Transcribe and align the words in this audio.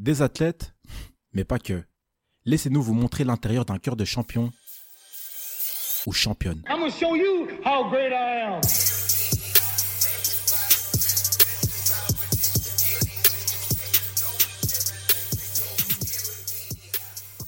Des 0.00 0.22
athlètes, 0.22 0.72
mais 1.34 1.44
pas 1.44 1.58
que. 1.58 1.84
Laissez-nous 2.46 2.80
vous 2.80 2.94
montrer 2.94 3.22
l'intérieur 3.22 3.66
d'un 3.66 3.76
cœur 3.76 3.96
de 3.96 4.06
champion 4.06 4.50
ou 6.06 6.12
championne. 6.12 6.62
I'm 6.70 6.90
show 6.90 7.14
you 7.14 7.46
how 7.66 7.90
great 7.90 8.10
I 8.10 8.40
am. 8.46 9.09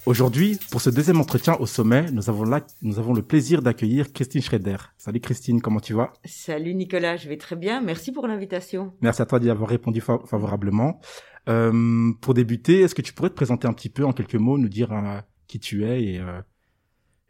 Aujourd'hui, 0.05 0.59
pour 0.73 0.81
ce 0.81 0.91
deuxième 0.91 1.21
entretien 1.21 1.55
au 1.61 1.67
sommet, 1.67 2.11
nous 2.11 2.29
avons, 2.29 2.43
là, 2.43 2.67
nous 2.83 2.99
avons 2.99 3.15
le 3.15 3.23
plaisir 3.23 3.63
d'accueillir 3.63 4.13
Christine 4.13 4.43
Schrader. 4.43 4.77
Salut 4.99 5.21
Christine, 5.21 5.61
comment 5.63 5.79
tu 5.79 5.95
vas? 5.95 6.13
Salut 6.25 6.75
Nicolas, 6.75 7.17
je 7.17 7.29
vais 7.29 7.37
très 7.37 7.55
bien. 7.55 7.81
Merci 7.81 8.11
pour 8.11 8.27
l'invitation. 8.27 8.93
Merci 9.01 9.23
à 9.23 9.27
toi 9.27 9.39
d'y 9.39 9.49
avoir 9.49 9.69
répondu 9.69 10.01
fa- 10.01 10.19
favorablement. 10.27 11.01
Euh, 11.49 12.11
pour 12.21 12.35
débuter, 12.35 12.81
est-ce 12.81 12.97
que 12.97 13.03
tu 13.03 13.13
pourrais 13.13 13.31
te 13.31 13.35
présenter 13.35 13.69
un 13.69 13.73
petit 13.73 13.91
peu 13.91 14.05
en 14.05 14.13
quelques 14.13 14.35
mots, 14.35 14.59
nous 14.59 14.69
dire 14.69 14.93
euh, 14.93 15.21
qui 15.47 15.61
tu 15.61 15.85
es 15.85 16.03
et, 16.03 16.19
euh, 16.19 16.41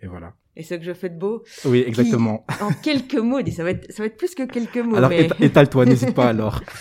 et 0.01 0.07
voilà. 0.07 0.33
Et 0.57 0.63
ce 0.63 0.75
que 0.75 0.85
je 0.85 0.93
fais 0.95 1.11
de 1.11 1.19
beau, 1.19 1.43
Oui, 1.67 1.85
exactement. 1.87 2.47
en 2.63 2.73
quelques 2.73 3.15
mots, 3.17 3.41
ça 3.55 3.65
va 3.65 3.71
être, 3.71 3.91
ça 3.93 4.03
va 4.03 4.07
être 4.07 4.17
plus 4.17 4.35
que 4.35 4.45
quelques 4.45 4.79
mots. 4.79 4.97
Alors 4.97 5.11
mais... 5.11 5.29
étale-toi, 5.41 5.85
n'hésite 5.85 6.15
pas 6.15 6.29
alors. 6.29 6.63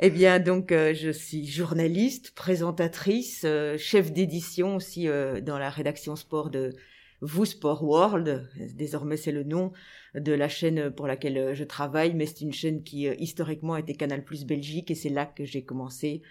Eh 0.00 0.10
bien, 0.10 0.40
donc, 0.40 0.72
euh, 0.72 0.92
je 0.92 1.10
suis 1.10 1.46
journaliste, 1.46 2.32
présentatrice, 2.32 3.42
euh, 3.44 3.78
chef 3.78 4.12
d'édition 4.12 4.74
aussi 4.74 5.08
euh, 5.08 5.40
dans 5.40 5.56
la 5.56 5.70
rédaction 5.70 6.16
sport 6.16 6.50
de 6.50 6.74
Vous 7.20 7.44
Sport 7.44 7.84
World. 7.84 8.48
Désormais, 8.74 9.16
c'est 9.16 9.30
le 9.30 9.44
nom 9.44 9.72
de 10.16 10.32
la 10.32 10.48
chaîne 10.48 10.90
pour 10.90 11.06
laquelle 11.06 11.54
je 11.54 11.62
travaille, 11.62 12.12
mais 12.14 12.26
c'est 12.26 12.40
une 12.40 12.52
chaîne 12.52 12.82
qui 12.82 13.06
historiquement 13.06 13.76
était 13.76 13.94
Canal 13.94 14.24
Plus 14.24 14.44
Belgique 14.44 14.90
et 14.90 14.96
c'est 14.96 15.08
là 15.10 15.26
que 15.26 15.44
j'ai 15.44 15.64
commencé. 15.64 16.22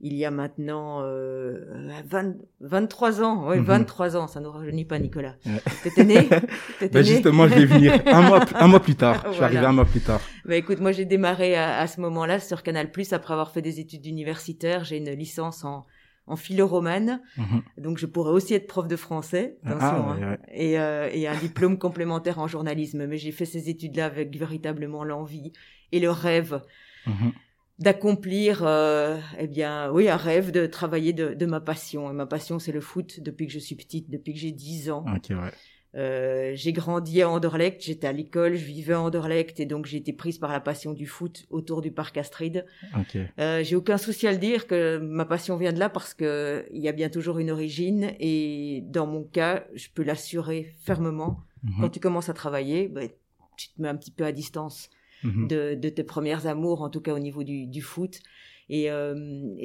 Il 0.00 0.12
y 0.14 0.26
a 0.26 0.30
maintenant 0.30 0.98
euh, 1.02 1.64
20 2.06 2.34
23 2.60 3.22
ans, 3.22 3.48
oui, 3.48 3.56
Mhm. 3.58 3.64
23 3.64 4.16
ans, 4.16 4.26
ça 4.26 4.40
ne 4.40 4.46
rajeunit 4.46 4.84
pas 4.84 4.98
Nicolas. 4.98 5.36
Ouais. 5.46 5.52
T'étais 5.82 6.04
né? 6.04 6.28
T'étais 6.78 6.88
Ben 6.90 7.00
né? 7.02 7.04
justement, 7.04 7.48
je 7.48 7.54
vais 7.54 7.64
venir 7.64 8.02
un 8.06 8.20
mois, 8.22 8.44
un 8.56 8.68
mois 8.68 8.80
plus 8.80 8.94
tard. 8.94 9.14
Je 9.24 9.30
suis 9.30 9.38
Voilà. 9.38 9.44
arrivé 9.46 9.64
un 9.66 9.72
mois 9.72 9.86
plus 9.86 10.00
tard. 10.02 10.20
Bah 10.44 10.56
écoute, 10.56 10.80
moi 10.80 10.92
j'ai 10.92 11.06
démarré 11.06 11.56
à, 11.56 11.78
à 11.78 11.86
ce 11.86 12.00
moment-là 12.02 12.40
sur 12.40 12.62
Canal+, 12.62 12.88
après 13.12 13.32
avoir 13.32 13.50
fait 13.52 13.62
des 13.62 13.80
études 13.80 14.04
universitaires. 14.04 14.84
J'ai 14.84 14.98
une 14.98 15.10
licence 15.12 15.64
en, 15.64 15.86
en 16.26 16.36
philo-romane, 16.36 17.22
Mhm. 17.38 17.62
donc 17.78 17.96
je 17.96 18.04
pourrais 18.04 18.32
aussi 18.32 18.52
être 18.52 18.66
prof 18.66 18.86
de 18.86 18.96
français, 18.96 19.56
Ah, 19.64 19.70
attention, 19.70 20.10
ouais, 20.10 20.22
hein. 20.24 20.30
ouais. 20.32 20.38
Et, 20.52 20.78
euh, 20.78 21.08
et 21.10 21.26
un 21.26 21.36
diplôme 21.36 21.78
complémentaire 21.78 22.38
en 22.38 22.48
journalisme. 22.48 23.06
Mais 23.06 23.16
j'ai 23.16 23.32
fait 23.32 23.46
ces 23.46 23.70
études-là 23.70 24.04
avec 24.06 24.36
véritablement 24.36 25.04
l'envie 25.04 25.52
et 25.92 26.00
le 26.00 26.10
rêve 26.10 26.60
Mhm. 27.06 27.32
D'accomplir, 27.78 28.62
euh, 28.64 29.18
eh 29.38 29.46
bien, 29.46 29.90
oui, 29.92 30.08
un 30.08 30.16
rêve 30.16 30.50
de 30.50 30.66
travailler 30.66 31.12
de, 31.12 31.34
de 31.34 31.46
ma 31.46 31.60
passion. 31.60 32.10
Et 32.10 32.14
ma 32.14 32.26
passion, 32.26 32.58
c'est 32.58 32.72
le 32.72 32.80
foot 32.80 33.20
depuis 33.20 33.46
que 33.46 33.52
je 33.52 33.58
suis 33.58 33.74
petite, 33.74 34.10
depuis 34.10 34.32
que 34.32 34.38
j'ai 34.38 34.52
10 34.52 34.90
ans. 34.90 35.04
Ok, 35.14 35.30
ouais. 35.30 35.52
Euh, 35.96 36.52
j'ai 36.54 36.74
grandi 36.74 37.22
à 37.22 37.30
Anderlecht, 37.30 37.82
j'étais 37.82 38.06
à 38.06 38.12
l'école, 38.12 38.54
je 38.54 38.64
vivais 38.66 38.92
à 38.92 39.00
Anderlecht 39.00 39.60
et 39.60 39.66
donc 39.66 39.86
j'ai 39.86 39.96
été 39.96 40.12
prise 40.12 40.36
par 40.36 40.52
la 40.52 40.60
passion 40.60 40.92
du 40.92 41.06
foot 41.06 41.46
autour 41.48 41.80
du 41.80 41.90
parc 41.90 42.18
Astrid. 42.18 42.66
Ok. 42.94 43.16
Euh, 43.38 43.64
j'ai 43.64 43.76
aucun 43.76 43.96
souci 43.96 44.26
à 44.26 44.32
le 44.32 44.36
dire 44.36 44.66
que 44.66 44.98
ma 44.98 45.24
passion 45.24 45.56
vient 45.56 45.72
de 45.72 45.78
là 45.78 45.88
parce 45.88 46.12
que 46.12 46.66
il 46.70 46.82
y 46.82 46.88
a 46.88 46.92
bien 46.92 47.08
toujours 47.08 47.38
une 47.38 47.50
origine 47.50 48.12
et 48.20 48.82
dans 48.88 49.06
mon 49.06 49.22
cas, 49.24 49.64
je 49.74 49.88
peux 49.94 50.02
l'assurer 50.02 50.74
fermement. 50.82 51.40
Mhm. 51.62 51.76
Quand 51.80 51.88
tu 51.88 52.00
commences 52.00 52.28
à 52.28 52.34
travailler, 52.34 52.88
ben, 52.88 53.08
tu 53.56 53.68
te 53.68 53.80
mets 53.80 53.88
un 53.88 53.96
petit 53.96 54.10
peu 54.10 54.24
à 54.24 54.32
distance 54.32 54.90
Mhm. 55.22 55.46
de, 55.48 55.74
tes 55.88 56.04
premières 56.04 56.46
amours, 56.46 56.82
en 56.82 56.90
tout 56.90 57.00
cas 57.00 57.14
au 57.14 57.18
niveau 57.18 57.42
du, 57.44 57.66
foot. 57.82 58.20
Et, 58.68 58.90
euh, 58.90 59.14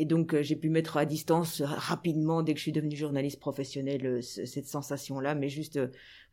donc 0.05 0.33
euh, 0.35 0.43
j'ai 0.43 0.55
pu 0.55 0.69
mettre 0.69 0.97
à 0.97 1.05
distance 1.05 1.61
rapidement 1.63 2.43
dès 2.43 2.53
que 2.53 2.59
je 2.59 2.63
suis 2.63 2.71
devenue 2.71 2.95
journaliste 2.95 3.39
professionnelle 3.39 4.05
euh, 4.05 4.21
ce- 4.21 4.45
cette 4.45 4.67
sensation-là, 4.67 5.33
mais 5.33 5.49
juste 5.49 5.79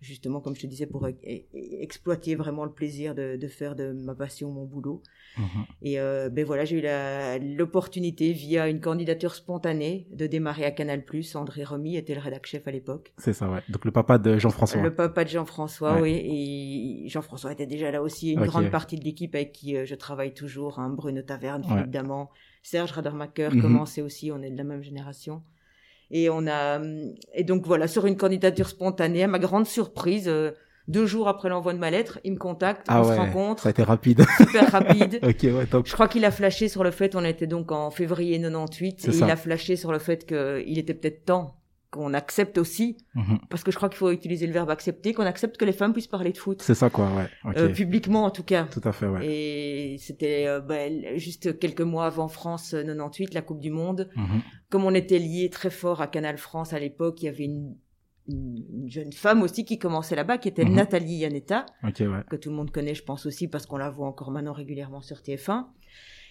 justement 0.00 0.40
comme 0.40 0.54
je 0.54 0.60
te 0.62 0.66
disais 0.66 0.86
pour 0.86 1.06
e- 1.06 1.10
e- 1.24 1.82
exploiter 1.82 2.34
vraiment 2.34 2.64
le 2.64 2.72
plaisir 2.72 3.14
de 3.14 3.48
faire 3.48 3.74
de 3.74 3.92
ma 3.92 4.14
passion 4.14 4.50
mon 4.50 4.64
boulot. 4.66 5.02
Mhm. 5.38 5.64
Et 5.82 6.00
euh, 6.00 6.28
ben 6.30 6.44
voilà, 6.44 6.64
j'ai 6.64 6.78
eu 6.78 7.56
l'opportunité 7.56 8.32
via 8.32 8.68
une 8.68 8.80
candidature 8.80 9.34
spontanée 9.34 10.06
de 10.12 10.26
démarrer 10.26 10.64
à 10.64 10.70
Canal+. 10.70 11.02
André 11.34 11.64
Remy 11.64 11.96
était 11.96 12.14
le 12.14 12.20
rédac 12.20 12.46
chef 12.46 12.66
à 12.66 12.70
l'époque. 12.70 13.12
C'est 13.18 13.32
ça, 13.32 13.48
ouais. 13.48 13.60
Donc 13.68 13.84
le 13.84 13.90
papa 13.90 14.18
de 14.18 14.38
Jean-François. 14.38 14.82
Le 14.82 14.94
papa 14.94 15.24
de 15.24 15.28
Jean-François, 15.30 16.00
Ouais. 16.00 16.02
oui. 16.24 17.04
Et 17.04 17.08
Jean-François 17.08 17.52
était 17.52 17.66
déjà 17.66 17.90
là 17.90 18.02
aussi. 18.02 18.32
Une 18.32 18.44
grande 18.44 18.70
partie 18.70 18.96
de 18.96 19.04
l'équipe 19.04 19.34
avec 19.34 19.52
qui 19.52 19.76
euh, 19.76 19.84
je 19.86 19.94
travaille 19.94 20.34
toujours. 20.34 20.78
Hein, 20.78 20.90
Bruno 20.90 21.22
Taverne, 21.22 21.62
Ouais. 21.62 21.68
Philippe 21.68 21.90
Daman, 21.90 22.26
Serge 22.62 22.92
Radermacher 22.92 23.48
Mhm. 23.52 23.62
commençait 23.62 24.02
aussi. 24.02 24.30
On 24.32 24.42
est 24.42 24.50
de 24.50 24.56
la 24.58 24.64
même 24.64 24.82
génération. 24.82 25.42
Et 26.10 26.30
on 26.30 26.46
a 26.46 26.78
hum, 26.78 27.12
et 27.34 27.44
donc 27.44 27.66
voilà 27.66 27.86
sur 27.86 28.06
une 28.06 28.16
candidature 28.16 28.68
spontanée. 28.68 29.22
À 29.24 29.28
ma 29.28 29.38
grande 29.38 29.66
surprise, 29.66 30.26
euh, 30.28 30.52
deux 30.88 31.06
jours 31.06 31.28
après 31.28 31.48
l'envoi 31.48 31.72
de 31.74 31.78
ma 31.78 31.90
lettre, 31.90 32.18
il 32.24 32.32
me 32.32 32.38
contacte, 32.38 32.86
Ah 32.88 33.00
on 33.00 33.04
se 33.04 33.12
rencontre, 33.12 33.62
Ça 33.62 33.68
a 33.68 33.70
été 33.70 33.82
rapide. 33.82 34.24
super 34.38 34.70
rapide. 34.72 35.20
ok, 35.22 35.42
ouais, 35.42 35.66
top. 35.66 35.86
Je 35.86 35.92
crois 35.92 36.08
qu'il 36.08 36.24
a 36.24 36.30
flashé 36.30 36.68
sur 36.68 36.82
le 36.82 36.90
fait, 36.90 37.14
on 37.14 37.24
était 37.24 37.46
donc 37.46 37.70
en 37.72 37.90
février 37.90 38.40
98, 38.40 38.96
C'est 39.00 39.08
et 39.08 39.12
ça. 39.12 39.26
il 39.26 39.30
a 39.30 39.36
flashé 39.36 39.76
sur 39.76 39.92
le 39.92 39.98
fait 39.98 40.26
qu'il 40.26 40.78
était 40.78 40.94
peut-être 40.94 41.24
temps 41.24 41.54
qu'on 41.90 42.12
accepte 42.12 42.58
aussi, 42.58 42.98
Mhm. 43.14 43.38
parce 43.48 43.64
que 43.64 43.70
je 43.70 43.76
crois 43.78 43.88
qu'il 43.88 43.96
faut 43.96 44.10
utiliser 44.10 44.46
le 44.46 44.52
verbe 44.52 44.68
accepter, 44.68 45.14
qu'on 45.14 45.22
accepte 45.24 45.56
que 45.56 45.64
les 45.64 45.72
femmes 45.72 45.94
puissent 45.94 46.06
parler 46.06 46.32
de 46.32 46.36
foot. 46.36 46.60
C'est 46.60 46.74
ça, 46.74 46.90
quoi, 46.90 47.08
ouais. 47.16 47.54
Euh, 47.56 47.70
publiquement 47.72 48.24
en 48.24 48.30
tout 48.30 48.42
cas. 48.42 48.64
Tout 48.70 48.82
à 48.84 48.92
fait, 48.92 49.06
ouais. 49.06 49.26
Et 49.26 49.96
c'était 49.98 50.44
euh, 50.46 50.60
ben, 50.60 51.16
juste 51.16 51.58
quelques 51.58 51.80
mois 51.80 52.04
avant 52.04 52.28
France 52.28 52.74
euh, 52.74 52.82
98, 52.84 53.32
la 53.32 53.40
Coupe 53.40 53.60
du 53.60 53.70
Monde. 53.70 54.10
Mhm. 54.16 54.42
Comme 54.68 54.84
on 54.84 54.94
était 54.94 55.18
lié 55.18 55.48
très 55.50 55.70
fort 55.70 56.02
à 56.02 56.08
Canal 56.08 56.36
France 56.36 56.74
à 56.74 56.78
l'époque, 56.78 57.22
il 57.22 57.24
y 57.24 57.28
avait 57.30 57.44
une, 57.44 57.74
une- 58.28 58.64
une 58.82 58.90
jeune 58.90 59.12
femme 59.12 59.42
aussi 59.42 59.64
qui 59.64 59.78
commençait 59.78 60.14
là-bas, 60.16 60.38
qui 60.38 60.48
était 60.48 60.64
Mhm. 60.64 60.74
Nathalie 60.74 61.14
Yanetta, 61.16 61.64
Ok, 61.82 62.00
ouais. 62.00 62.22
que 62.30 62.36
tout 62.36 62.50
le 62.50 62.56
monde 62.56 62.70
connaît, 62.70 62.94
je 62.94 63.02
pense 63.02 63.26
aussi, 63.26 63.48
parce 63.48 63.66
qu'on 63.66 63.78
la 63.78 63.90
voit 63.90 64.06
encore 64.06 64.30
maintenant 64.30 64.52
régulièrement 64.52 65.00
sur 65.00 65.22
TF1. 65.22 65.68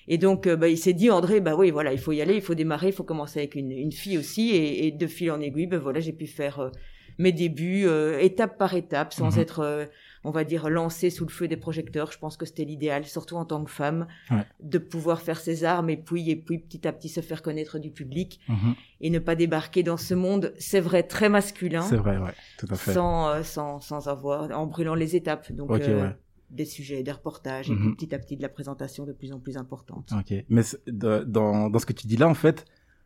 Et 0.07 0.17
donc, 0.17 0.47
euh, 0.47 0.55
bah, 0.55 0.69
il 0.69 0.77
s'est 0.77 0.93
dit, 0.93 1.09
André, 1.11 1.41
bah 1.41 1.55
oui, 1.55 1.69
voilà, 1.71 1.91
il 1.91 1.99
faut 1.99 2.11
y 2.13 2.21
aller, 2.21 2.35
il 2.35 2.41
faut 2.41 2.55
démarrer, 2.55 2.87
il 2.87 2.93
faut 2.93 3.03
commencer 3.03 3.39
avec 3.39 3.55
une, 3.55 3.71
une 3.71 3.91
fille 3.91 4.17
aussi. 4.17 4.51
Et, 4.51 4.87
et 4.87 4.91
de 4.91 5.07
fil 5.07 5.31
en 5.31 5.41
aiguille, 5.41 5.67
ben 5.67 5.79
voilà, 5.79 5.99
j'ai 5.99 6.13
pu 6.13 6.27
faire 6.27 6.59
euh, 6.59 6.69
mes 7.17 7.31
débuts 7.33 7.85
euh, 7.87 8.19
étape 8.19 8.57
par 8.57 8.73
étape, 8.75 9.11
sans 9.11 9.35
Mhm. 9.35 9.41
être, 9.41 9.59
euh, 9.59 9.85
on 10.27 10.31
va 10.31 10.43
dire, 10.43 10.69
lancé 10.69 11.09
sous 11.09 11.25
le 11.25 11.31
feu 11.31 11.47
des 11.47 11.57
projecteurs. 11.57 12.11
Je 12.11 12.19
pense 12.19 12.35
que 12.37 12.45
c'était 12.45 12.65
l'idéal, 12.65 13.05
surtout 13.05 13.35
en 13.37 13.45
tant 13.45 13.63
que 13.63 13.71
femme, 13.71 14.07
Ouais. 14.29 14.45
de 14.61 14.77
pouvoir 14.77 15.21
faire 15.21 15.39
ses 15.39 15.63
armes 15.63 15.89
et 15.89 15.97
puis, 15.97 16.29
et 16.29 16.35
puis 16.35 16.57
petit 16.59 16.87
à 16.87 16.91
petit 16.91 17.09
se 17.09 17.21
faire 17.21 17.41
connaître 17.41 17.79
du 17.79 17.91
public 17.91 18.39
Mhm. 18.49 18.73
et 19.01 19.09
ne 19.09 19.19
pas 19.19 19.35
débarquer 19.35 19.83
dans 19.83 19.97
ce 19.97 20.13
monde, 20.13 20.53
c'est 20.59 20.79
vrai, 20.81 21.03
très 21.03 21.29
masculin, 21.29 21.81
C'est 21.81 21.95
vrai, 21.97 22.17
ouais. 22.17 22.33
Tout 22.59 22.67
à 22.69 22.75
fait. 22.75 22.93
sans, 22.93 23.29
euh, 23.29 23.43
sans, 23.43 23.79
sans 23.79 24.07
avoir, 24.07 24.51
en 24.51 24.65
brûlant 24.67 24.95
les 24.95 25.15
étapes. 25.15 25.51
Donc, 25.51 25.71
euh, 25.71 26.03
ouais. 26.09 26.15
des 26.49 26.65
sujets, 26.65 27.03
des 27.03 27.11
reportages, 27.11 27.69
et 27.69 27.73
Mhm. 27.73 27.95
puis 27.95 28.07
petit 28.07 28.15
à 28.15 28.19
petit 28.19 28.37
de 28.37 28.41
la 28.41 28.47
présentation 28.49 29.05
de 29.05 29.11
plus 29.13 29.33
en 29.33 29.39
plus 29.39 29.57
importante. 29.57 30.11
Ok. 30.17 30.45
Mais 30.49 30.61
de- 30.87 31.23
dans, 31.27 31.69
dans 31.69 31.79
ce 31.79 31.85
que 31.85 31.93
tu 31.93 32.07
dis 32.07 32.15
là, 32.17 32.27
en 32.29 32.33
fait, 32.33 32.63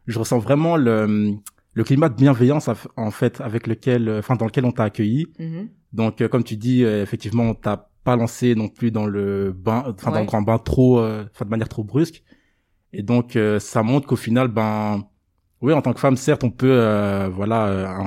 je 0.07 0.19
ressens 0.19 0.37
vraiment 0.39 0.77
le, 0.77 1.33
le 1.73 1.83
climat 1.83 2.09
de 2.09 2.15
bienveillance, 2.15 2.69
en 2.97 3.11
fait, 3.11 3.41
avec 3.41 3.65
lequel, 3.65 4.09
enfin, 4.19 4.35
dans 4.35 4.45
lequel 4.45 4.65
on 4.65 4.71
t'a 4.71 4.83
accueilli. 4.83 5.25
Mhm. 5.39 5.69
Donc, 5.93 6.21
euh, 6.21 6.27
comme 6.27 6.43
tu 6.43 6.55
dis, 6.57 6.83
euh, 6.83 7.01
effectivement, 7.03 7.43
on 7.43 7.53
t'a 7.53 7.89
pas 8.03 8.15
lancé 8.15 8.55
non 8.55 8.67
plus 8.69 8.91
dans 8.91 9.05
le 9.05 9.51
bain, 9.51 9.83
enfin, 9.87 10.11
dans 10.11 10.19
le 10.21 10.25
grand 10.25 10.41
bain 10.41 10.57
trop, 10.57 10.99
euh, 10.99 11.25
enfin, 11.31 11.45
de 11.45 11.49
manière 11.49 11.69
trop 11.69 11.83
brusque. 11.83 12.23
Et 12.93 13.03
donc, 13.03 13.37
ça 13.59 13.83
montre 13.83 14.07
qu'au 14.07 14.15
final, 14.17 14.47
ben, 14.49 15.07
oui, 15.61 15.71
en 15.73 15.81
tant 15.81 15.93
que 15.93 15.99
femme, 15.99 16.17
certes, 16.17 16.43
on 16.43 16.51
peut, 16.51 17.27
voilà, 17.31 17.97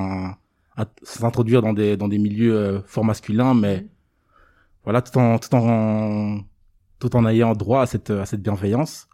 un- 0.77 0.85
s'introduire 1.03 1.61
dans 1.61 1.73
des, 1.73 1.97
dans 1.97 2.07
des 2.07 2.19
milieux 2.19 2.55
euh, 2.55 2.81
fort 2.85 3.03
masculins, 3.05 3.53
mais 3.55 3.77
Mhm. 3.81 3.87
voilà, 4.83 5.01
tout 5.01 5.17
en, 5.17 5.39
tout 5.39 5.55
en, 5.55 6.39
tout 6.99 7.15
en 7.15 7.25
ayant 7.25 7.53
droit 7.53 7.81
à 7.81 7.85
cette, 7.87 8.09
à 8.11 8.25
cette 8.25 8.41
bienveillance. 8.43 9.07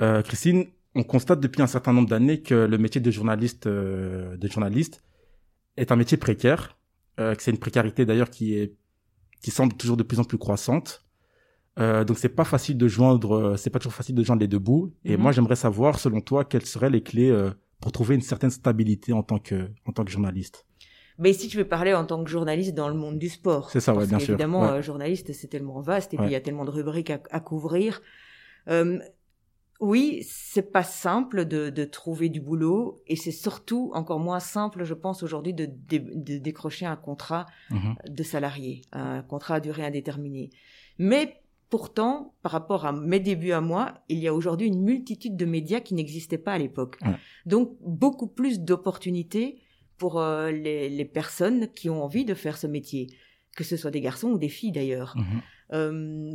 Euh, 0.00 0.22
Christine, 0.22 0.66
on 0.94 1.02
constate 1.02 1.40
depuis 1.40 1.62
un 1.62 1.66
certain 1.66 1.92
nombre 1.92 2.08
d'années 2.08 2.40
que 2.42 2.54
le 2.54 2.78
métier 2.78 3.00
de 3.00 3.10
journaliste, 3.10 3.66
euh, 3.66 4.36
de 4.36 4.48
journaliste 4.48 5.02
est 5.76 5.90
un 5.92 5.96
métier 5.96 6.16
précaire, 6.18 6.76
euh, 7.20 7.34
que 7.34 7.42
c'est 7.42 7.50
une 7.50 7.58
précarité 7.58 8.04
d'ailleurs 8.06 8.30
qui 8.30 8.54
est, 8.54 8.74
qui 9.42 9.50
semble 9.50 9.74
toujours 9.74 9.96
de 9.96 10.02
plus 10.02 10.18
en 10.20 10.24
plus 10.24 10.38
croissante. 10.38 11.04
Euh, 11.78 12.04
donc 12.04 12.18
c'est 12.18 12.28
pas 12.30 12.44
facile 12.44 12.76
de 12.76 12.88
joindre, 12.88 13.32
euh, 13.36 13.56
c'est 13.56 13.70
pas 13.70 13.78
toujours 13.78 13.92
facile 13.94 14.14
de 14.14 14.22
joindre 14.24 14.40
les 14.40 14.48
deux 14.48 14.58
bouts. 14.58 14.92
Et 15.04 15.16
Mhm. 15.16 15.22
moi 15.22 15.32
j'aimerais 15.32 15.56
savoir, 15.56 15.98
selon 15.98 16.20
toi, 16.20 16.44
quelles 16.44 16.66
seraient 16.66 16.90
les 16.90 17.02
clés 17.02 17.30
euh, 17.30 17.50
pour 17.80 17.92
trouver 17.92 18.14
une 18.16 18.22
certaine 18.22 18.50
stabilité 18.50 19.12
en 19.12 19.22
tant 19.22 19.38
que, 19.38 19.70
en 19.86 19.92
tant 19.92 20.04
que 20.04 20.10
journaliste? 20.10 20.66
Mais 21.18 21.30
ici, 21.30 21.48
je 21.50 21.56
vais 21.58 21.64
parler 21.66 21.92
en 21.94 22.04
tant 22.06 22.24
que 22.24 22.30
journaliste 22.30 22.74
dans 22.74 22.88
le 22.88 22.94
monde 22.94 23.18
du 23.18 23.28
sport. 23.28 23.70
C'est 23.70 23.80
ça, 23.80 23.94
ouais, 23.94 24.06
bien 24.06 24.18
sûr. 24.18 24.30
Évidemment, 24.30 24.72
Ouais. 24.72 24.82
journaliste, 24.82 25.32
c'est 25.32 25.48
tellement 25.48 25.80
vaste 25.80 26.14
et 26.14 26.16
puis 26.16 26.26
il 26.26 26.32
y 26.32 26.34
a 26.34 26.40
tellement 26.40 26.64
de 26.64 26.70
rubriques 26.70 27.10
à, 27.10 27.20
à 27.30 27.40
couvrir. 27.40 28.00
Euh, 28.68 28.98
oui, 29.80 30.22
c'est 30.28 30.70
pas 30.70 30.82
simple 30.82 31.46
de, 31.46 31.70
de 31.70 31.84
trouver 31.84 32.28
du 32.28 32.40
boulot 32.40 33.02
et 33.06 33.16
c'est 33.16 33.30
surtout 33.32 33.90
encore 33.94 34.20
moins 34.20 34.40
simple, 34.40 34.84
je 34.84 34.94
pense, 34.94 35.22
aujourd'hui 35.22 35.54
de, 35.54 35.66
dé- 35.66 35.98
de 36.00 36.38
décrocher 36.38 36.86
un 36.86 36.96
contrat 36.96 37.46
Mhm. 37.70 37.94
de 38.08 38.22
salarié, 38.22 38.82
un 38.92 39.22
contrat 39.22 39.54
à 39.56 39.60
durée 39.60 39.84
indéterminée. 39.86 40.50
Mais 40.98 41.40
pourtant, 41.70 42.34
par 42.42 42.52
rapport 42.52 42.84
à 42.84 42.92
mes 42.92 43.20
débuts 43.20 43.52
à 43.52 43.60
moi, 43.60 43.94
il 44.08 44.18
y 44.18 44.28
a 44.28 44.34
aujourd'hui 44.34 44.66
une 44.66 44.82
multitude 44.82 45.36
de 45.36 45.44
médias 45.46 45.80
qui 45.80 45.94
n'existaient 45.94 46.36
pas 46.36 46.52
à 46.54 46.58
l'époque. 46.58 46.98
Donc, 47.46 47.76
beaucoup 47.80 48.26
plus 48.26 48.60
d'opportunités 48.60 49.60
pour 49.96 50.18
euh, 50.20 50.50
les, 50.50 50.88
les 50.90 51.04
personnes 51.04 51.68
qui 51.72 51.88
ont 51.88 52.02
envie 52.02 52.24
de 52.24 52.34
faire 52.34 52.56
ce 52.58 52.66
métier, 52.66 53.06
que 53.56 53.64
ce 53.64 53.76
soit 53.76 53.90
des 53.90 54.00
garçons 54.00 54.30
ou 54.30 54.38
des 54.38 54.48
filles 54.48 54.72
d'ailleurs. 54.72 55.14
Mhm. 55.16 55.24
Euh, 55.72 56.32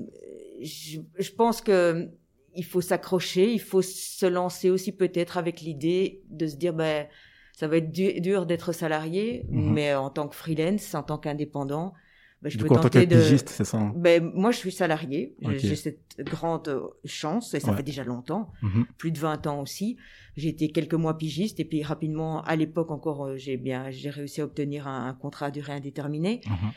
je, 0.61 0.99
je 1.19 1.31
pense 1.31 1.61
que 1.61 2.09
il 2.55 2.63
faut 2.65 2.81
s'accrocher, 2.81 3.51
il 3.51 3.59
faut 3.61 3.81
se 3.81 4.25
lancer 4.25 4.69
aussi 4.69 4.91
peut-être 4.91 5.37
avec 5.37 5.61
l'idée 5.61 6.21
de 6.29 6.47
se 6.47 6.55
dire 6.55 6.73
ben 6.73 7.07
ça 7.53 7.67
va 7.67 7.77
être 7.77 7.91
du- 7.91 8.19
dur 8.19 8.45
d'être 8.45 8.73
salarié, 8.73 9.45
Mhm. 9.49 9.73
mais 9.73 9.93
en 9.95 10.09
tant 10.09 10.27
que 10.27 10.35
freelance, 10.35 10.93
en 10.93 11.03
tant 11.03 11.17
qu'indépendant, 11.17 11.93
ben, 12.41 12.49
je 12.49 12.57
Du 12.57 12.63
peux 12.63 12.67
coup, 12.67 12.73
en 12.73 12.77
tant 12.77 12.89
tenter 12.89 13.07
que 13.07 13.13
de. 13.15 13.21
pigiste, 13.21 13.47
c'est 13.49 13.63
ça. 13.63 13.77
hein 13.77 13.93
Ben, 13.95 14.29
moi, 14.35 14.51
je 14.51 14.57
suis 14.57 14.71
salarié. 14.73 15.35
J'ai 15.55 15.75
cette 15.77 16.17
grande 16.19 16.67
euh, 16.67 16.81
chance, 17.05 17.53
et 17.53 17.61
ça 17.61 17.71
Ouais. 17.71 17.77
fait 17.77 17.83
déjà 17.83 18.03
longtemps, 18.03 18.51
Mhm. 18.61 18.85
plus 18.97 19.11
de 19.11 19.19
20 19.19 19.47
ans 19.47 19.61
aussi. 19.61 19.95
J'ai 20.35 20.49
été 20.49 20.69
quelques 20.69 20.95
mois 20.95 21.17
pigiste, 21.17 21.59
et 21.61 21.65
puis 21.65 21.81
rapidement, 21.81 22.43
à 22.43 22.55
l'époque 22.57 22.91
encore, 22.91 23.25
euh, 23.25 23.37
j'ai 23.37 23.55
bien, 23.55 23.89
j'ai 23.89 24.09
réussi 24.09 24.41
à 24.41 24.43
obtenir 24.43 24.85
un, 24.87 25.07
un 25.07 25.13
contrat 25.13 25.45
à 25.47 25.51
durée 25.51 25.73
indéterminée. 25.73 26.41
Mhm. 26.45 26.71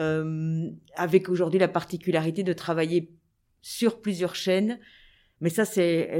Euh, 0.00 0.70
avec 0.96 1.28
aujourd'hui 1.28 1.60
la 1.60 1.68
particularité 1.68 2.42
de 2.42 2.52
travailler 2.52 3.12
sur 3.62 4.00
plusieurs 4.00 4.34
chaînes. 4.34 4.80
Mais 5.44 5.50
ça, 5.50 5.64
c'est, 5.66 6.10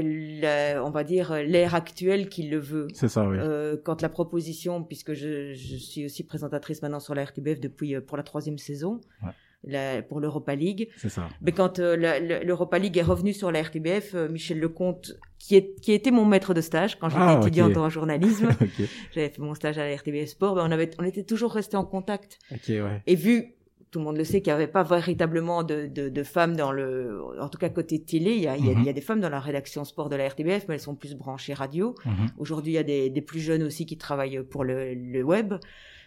on 0.85 0.91
va 0.91 1.03
dire, 1.03 1.33
l'ère 1.33 1.73
actuelle 1.73 2.29
qui 2.29 2.43
le 2.47 2.59
veut. 2.59 2.87
C'est 2.93 3.07
ça, 3.07 3.27
oui. 3.27 3.37
Euh, 3.39 3.75
quand 3.83 4.03
la 4.03 4.09
proposition, 4.09 4.83
puisque 4.83 5.13
je, 5.15 5.53
je 5.55 5.75
suis 5.77 6.05
aussi 6.05 6.23
présentatrice 6.23 6.83
maintenant 6.83 6.99
sur 6.99 7.15
la 7.15 7.23
RTBF 7.25 7.59
depuis 7.59 7.95
euh, 7.95 8.01
pour 8.01 8.17
la 8.17 8.23
troisième 8.23 8.59
saison, 8.59 9.01
Ouais. 9.23 9.31
la- 9.63 10.03
pour 10.03 10.19
l'Europa 10.19 10.53
League, 10.53 10.89
C'est 10.97 11.09
ça. 11.09 11.27
mais 11.41 11.51
quand 11.53 11.79
euh, 11.79 11.95
l'Europa 12.43 12.77
League 12.77 12.95
est 12.99 13.01
revenue 13.01 13.33
sur 13.33 13.51
la 13.51 13.63
RTBF, 13.63 14.13
euh, 14.13 14.29
Michel 14.29 14.59
Lecomte, 14.59 15.13
qui, 15.39 15.55
est, 15.55 15.73
qui 15.81 15.91
était 15.93 16.11
mon 16.11 16.25
maître 16.25 16.53
de 16.53 16.61
stage 16.61 16.99
quand 16.99 17.09
j'étais 17.09 17.21
Ah, 17.23 17.39
étudiante 17.41 17.75
en 17.77 17.89
journalisme, 17.89 18.49
j'avais 19.11 19.29
fait 19.29 19.39
mon 19.41 19.55
stage 19.55 19.79
à 19.79 19.87
la 19.89 19.95
RTBF 19.95 20.27
Sport, 20.29 20.53
ben 20.53 20.67
on, 20.67 20.71
avait, 20.71 20.91
on 20.99 21.03
était 21.03 21.23
toujours 21.23 21.51
restés 21.51 21.77
en 21.77 21.85
contact. 21.85 22.37
Ok, 22.51 22.61
ouais. 22.69 23.01
Et 23.07 23.15
vu, 23.15 23.54
tout 23.95 23.99
le 23.99 24.05
monde 24.05 24.17
le 24.17 24.25
sait, 24.25 24.41
qu'il 24.41 24.51
n'y 24.51 24.55
avait 24.55 24.67
pas 24.67 24.83
véritablement 24.83 25.63
de, 25.63 25.85
de, 25.87 26.09
de 26.09 26.23
femmes 26.23 26.57
dans 26.57 26.73
le, 26.73 27.21
en 27.39 27.47
tout 27.47 27.57
cas 27.57 27.69
côté 27.69 28.03
télé, 28.03 28.31
il 28.33 28.41
y 28.41 28.47
a, 28.47 28.57
Mhm. 28.57 28.75
il 28.79 28.83
y 28.83 28.89
a 28.89 28.93
des 28.93 28.99
femmes 28.99 29.21
dans 29.21 29.29
la 29.29 29.39
rédaction 29.39 29.85
sport 29.85 30.09
de 30.09 30.17
la 30.17 30.27
RTBF, 30.27 30.65
mais 30.67 30.73
elles 30.75 30.79
sont 30.81 30.95
plus 30.95 31.15
branchées 31.15 31.53
radio. 31.53 31.95
Mhm. 32.05 32.13
Aujourd'hui, 32.37 32.73
il 32.73 32.75
y 32.75 32.79
a 32.79 32.83
des, 32.83 33.09
des 33.09 33.21
plus 33.21 33.39
jeunes 33.39 33.63
aussi 33.63 33.85
qui 33.85 33.97
travaillent 33.97 34.43
pour 34.43 34.65
le, 34.65 34.93
le 34.93 35.23
web. 35.23 35.53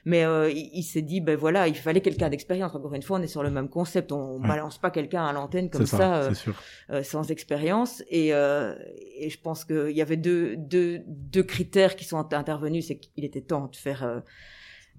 Mais 0.05 0.25
euh, 0.25 0.51
il, 0.51 0.71
il 0.75 0.83
s'est 0.85 1.03
dit, 1.03 1.21
ben 1.21 1.37
voilà, 1.37 1.67
il 1.69 1.75
fallait 1.75 2.01
quelqu'un 2.01 2.29
d'expérience. 2.31 2.75
Encore 2.75 2.95
une 2.95 3.03
fois, 3.03 3.19
on 3.19 3.23
est 3.23 3.27
sur 3.27 3.43
le 3.43 3.51
même 3.51 3.69
concept. 3.69 4.13
On 4.13 4.39
Ouais. 4.41 4.49
balance 4.49 4.79
pas 4.79 4.91
quelqu'un 4.91 5.25
à 5.27 5.33
l'antenne 5.33 5.71
comme 5.71 5.87
ça, 5.87 5.97
ça, 5.97 6.17
euh, 6.23 6.33
euh, 6.91 7.03
sans 7.03 7.31
expérience. 7.31 8.03
Et, 8.11 8.29
et 8.29 9.31
je 9.31 9.41
pense 9.43 9.65
qu'il 9.65 9.91
y 9.97 10.03
avait 10.03 10.17
deux, 10.17 10.57
deux, 10.57 11.01
deux 11.07 11.43
critères 11.43 11.97
qui 11.97 12.05
sont 12.05 12.33
intervenus. 12.33 12.87
C'est 12.87 12.97
qu'il 12.99 13.25
était 13.25 13.41
temps 13.43 13.67
de 13.67 13.77
faire, 13.77 14.23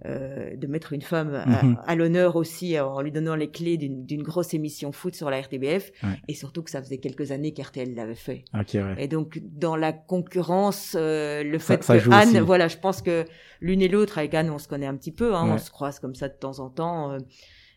euh, 0.06 0.56
de 0.56 0.68
mettre 0.68 0.94
une 0.94 1.02
femme 1.02 1.34
à, 1.36 1.64
Mhm. 1.64 1.78
à 1.86 1.96
l'honneur 1.96 2.36
aussi 2.36 2.78
euh, 2.78 2.86
en 2.86 3.02
lui 3.02 3.12
donnant 3.12 3.36
les 3.36 3.50
clés 3.52 3.78
d'une 3.78 4.24
grosse 4.24 4.54
émission 4.54 4.92
foot 4.92 5.14
sur 5.16 5.30
la 5.30 5.42
RTBF. 5.42 5.92
Ouais. 6.04 6.10
Et 6.28 6.34
surtout 6.34 6.64
que 6.64 6.70
ça 6.70 6.82
faisait 6.82 7.00
quelques 7.00 7.32
années 7.32 7.54
qu'RTL 7.54 7.94
l'avait 7.96 8.16
fait. 8.16 8.46
Ok, 8.54 8.70
ouais. 8.76 8.96
Et 8.98 9.08
donc, 9.08 9.40
dans 9.44 9.76
la 9.76 9.92
concurrence, 9.92 10.96
euh, 10.98 11.44
le 11.44 11.60
Ça- 11.60 11.78
fait 11.78 11.84
ça 11.84 12.00
que 12.00 12.10
Anne, 12.12 12.30
aussi. 12.30 12.40
voilà, 12.40 12.68
je 12.68 12.78
pense 12.78 13.02
que 13.02 13.26
l'une 13.62 13.82
et 13.82 13.88
l'autre, 13.90 14.18
avec 14.18 14.34
Anne, 14.34 14.50
on 14.50 14.58
se 14.60 14.68
connaît 14.68 14.88
un 14.88 14.96
petit 14.96 15.12
peu, 15.12 15.36
hein, 15.36 15.46
Ouais. 15.48 15.54
on 15.54 15.58
se 15.58 15.72
croise 15.72 16.00
comme 16.00 16.16
ça 16.16 16.30
de 16.30 16.36
temps 16.36 16.60
en 16.60 16.70
temps. 16.70 17.12
euh, 17.12 17.18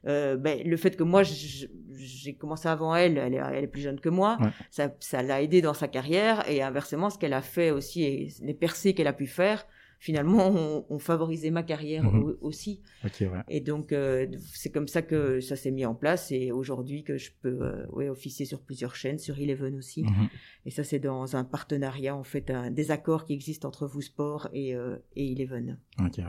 euh, 0.08 0.36
ben, 0.36 0.60
le 0.66 0.76
fait 0.76 0.96
que 0.96 1.04
moi, 1.04 1.22
j'ai 1.24 2.34
commencé 2.34 2.68
avant 2.68 2.94
elle, 2.96 3.18
elle 3.18 3.34
est, 3.34 3.40
elle 3.52 3.64
est 3.64 3.68
plus 3.68 3.82
jeune 3.82 4.00
que 4.00 4.08
moi, 4.08 4.36
ça, 4.70 4.92
ça 5.00 5.22
l'a 5.22 5.42
aidé 5.42 5.62
dans 5.62 5.74
sa 5.74 5.86
carrière. 5.88 6.48
Et 6.50 6.60
inversement, 6.62 7.08
ce 7.10 7.18
qu'elle 7.18 7.32
a 7.34 7.42
fait 7.42 7.70
aussi, 7.70 8.02
et 8.04 8.28
les 8.42 8.54
percées 8.54 8.94
qu'elle 8.94 9.06
a 9.06 9.12
pu 9.12 9.26
faire, 9.26 9.64
finalement, 10.06 10.48
ont, 10.50 10.84
ont 10.90 10.98
favorisé 10.98 11.52
ma 11.52 11.62
carrière 11.62 12.02
Mhm. 12.02 12.22
au- 12.24 12.36
aussi. 12.48 12.80
Ouais. 13.04 13.28
Et 13.48 13.60
donc, 13.60 13.92
euh, 13.92 14.26
c'est 14.52 14.70
comme 14.72 14.88
ça 14.88 15.00
que 15.00 15.38
ça 15.40 15.54
s'est 15.54 15.70
mis 15.70 15.86
en 15.86 15.94
place. 15.94 16.32
Et 16.32 16.50
aujourd'hui, 16.50 17.04
que 17.04 17.16
je 17.18 17.30
peux 17.40 17.58
euh, 17.62 17.86
ouais, 17.92 18.08
officier 18.08 18.44
sur 18.44 18.60
plusieurs 18.60 18.96
chaînes, 18.96 19.20
sur 19.20 19.38
Eleven 19.38 19.76
aussi. 19.76 20.02
Mhm. 20.02 20.28
Et 20.66 20.72
ça, 20.72 20.82
c'est 20.82 20.98
dans 20.98 21.36
un 21.36 21.44
partenariat, 21.44 22.16
en 22.16 22.24
fait, 22.24 22.50
un 22.50 22.72
désaccord 22.72 23.24
qui 23.24 23.32
existe 23.32 23.64
entre 23.64 23.86
vous 23.86 24.02
sport 24.02 24.48
et, 24.52 24.74
euh, 24.74 24.96
et 25.14 25.30
Eleven. 25.30 25.78
Ok, 26.00 26.18
ouais. 26.18 26.24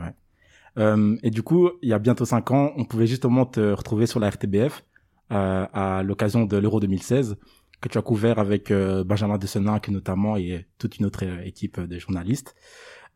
Euh, 0.78 1.16
et 1.24 1.30
du 1.30 1.42
coup, 1.42 1.70
il 1.82 1.88
y 1.88 1.92
a 1.92 1.98
bientôt 1.98 2.24
cinq 2.24 2.52
ans, 2.52 2.72
on 2.76 2.84
pouvait 2.84 3.08
justement 3.08 3.44
te 3.44 3.60
retrouver 3.72 4.06
sur 4.06 4.20
la 4.20 4.28
RTBF 4.30 4.84
à 5.30 6.02
l'occasion 6.04 6.44
de 6.44 6.56
l'Euro 6.58 6.78
2016 6.80 7.36
que 7.80 7.88
tu 7.88 7.98
as 7.98 8.02
couvert 8.02 8.38
avec 8.38 8.72
Benjamin 8.72 9.36
Desenac 9.38 9.88
notamment 9.88 10.36
et 10.36 10.66
toute 10.78 10.98
une 10.98 11.06
autre 11.06 11.24
équipe 11.44 11.80
de 11.80 11.98
journalistes. 11.98 12.54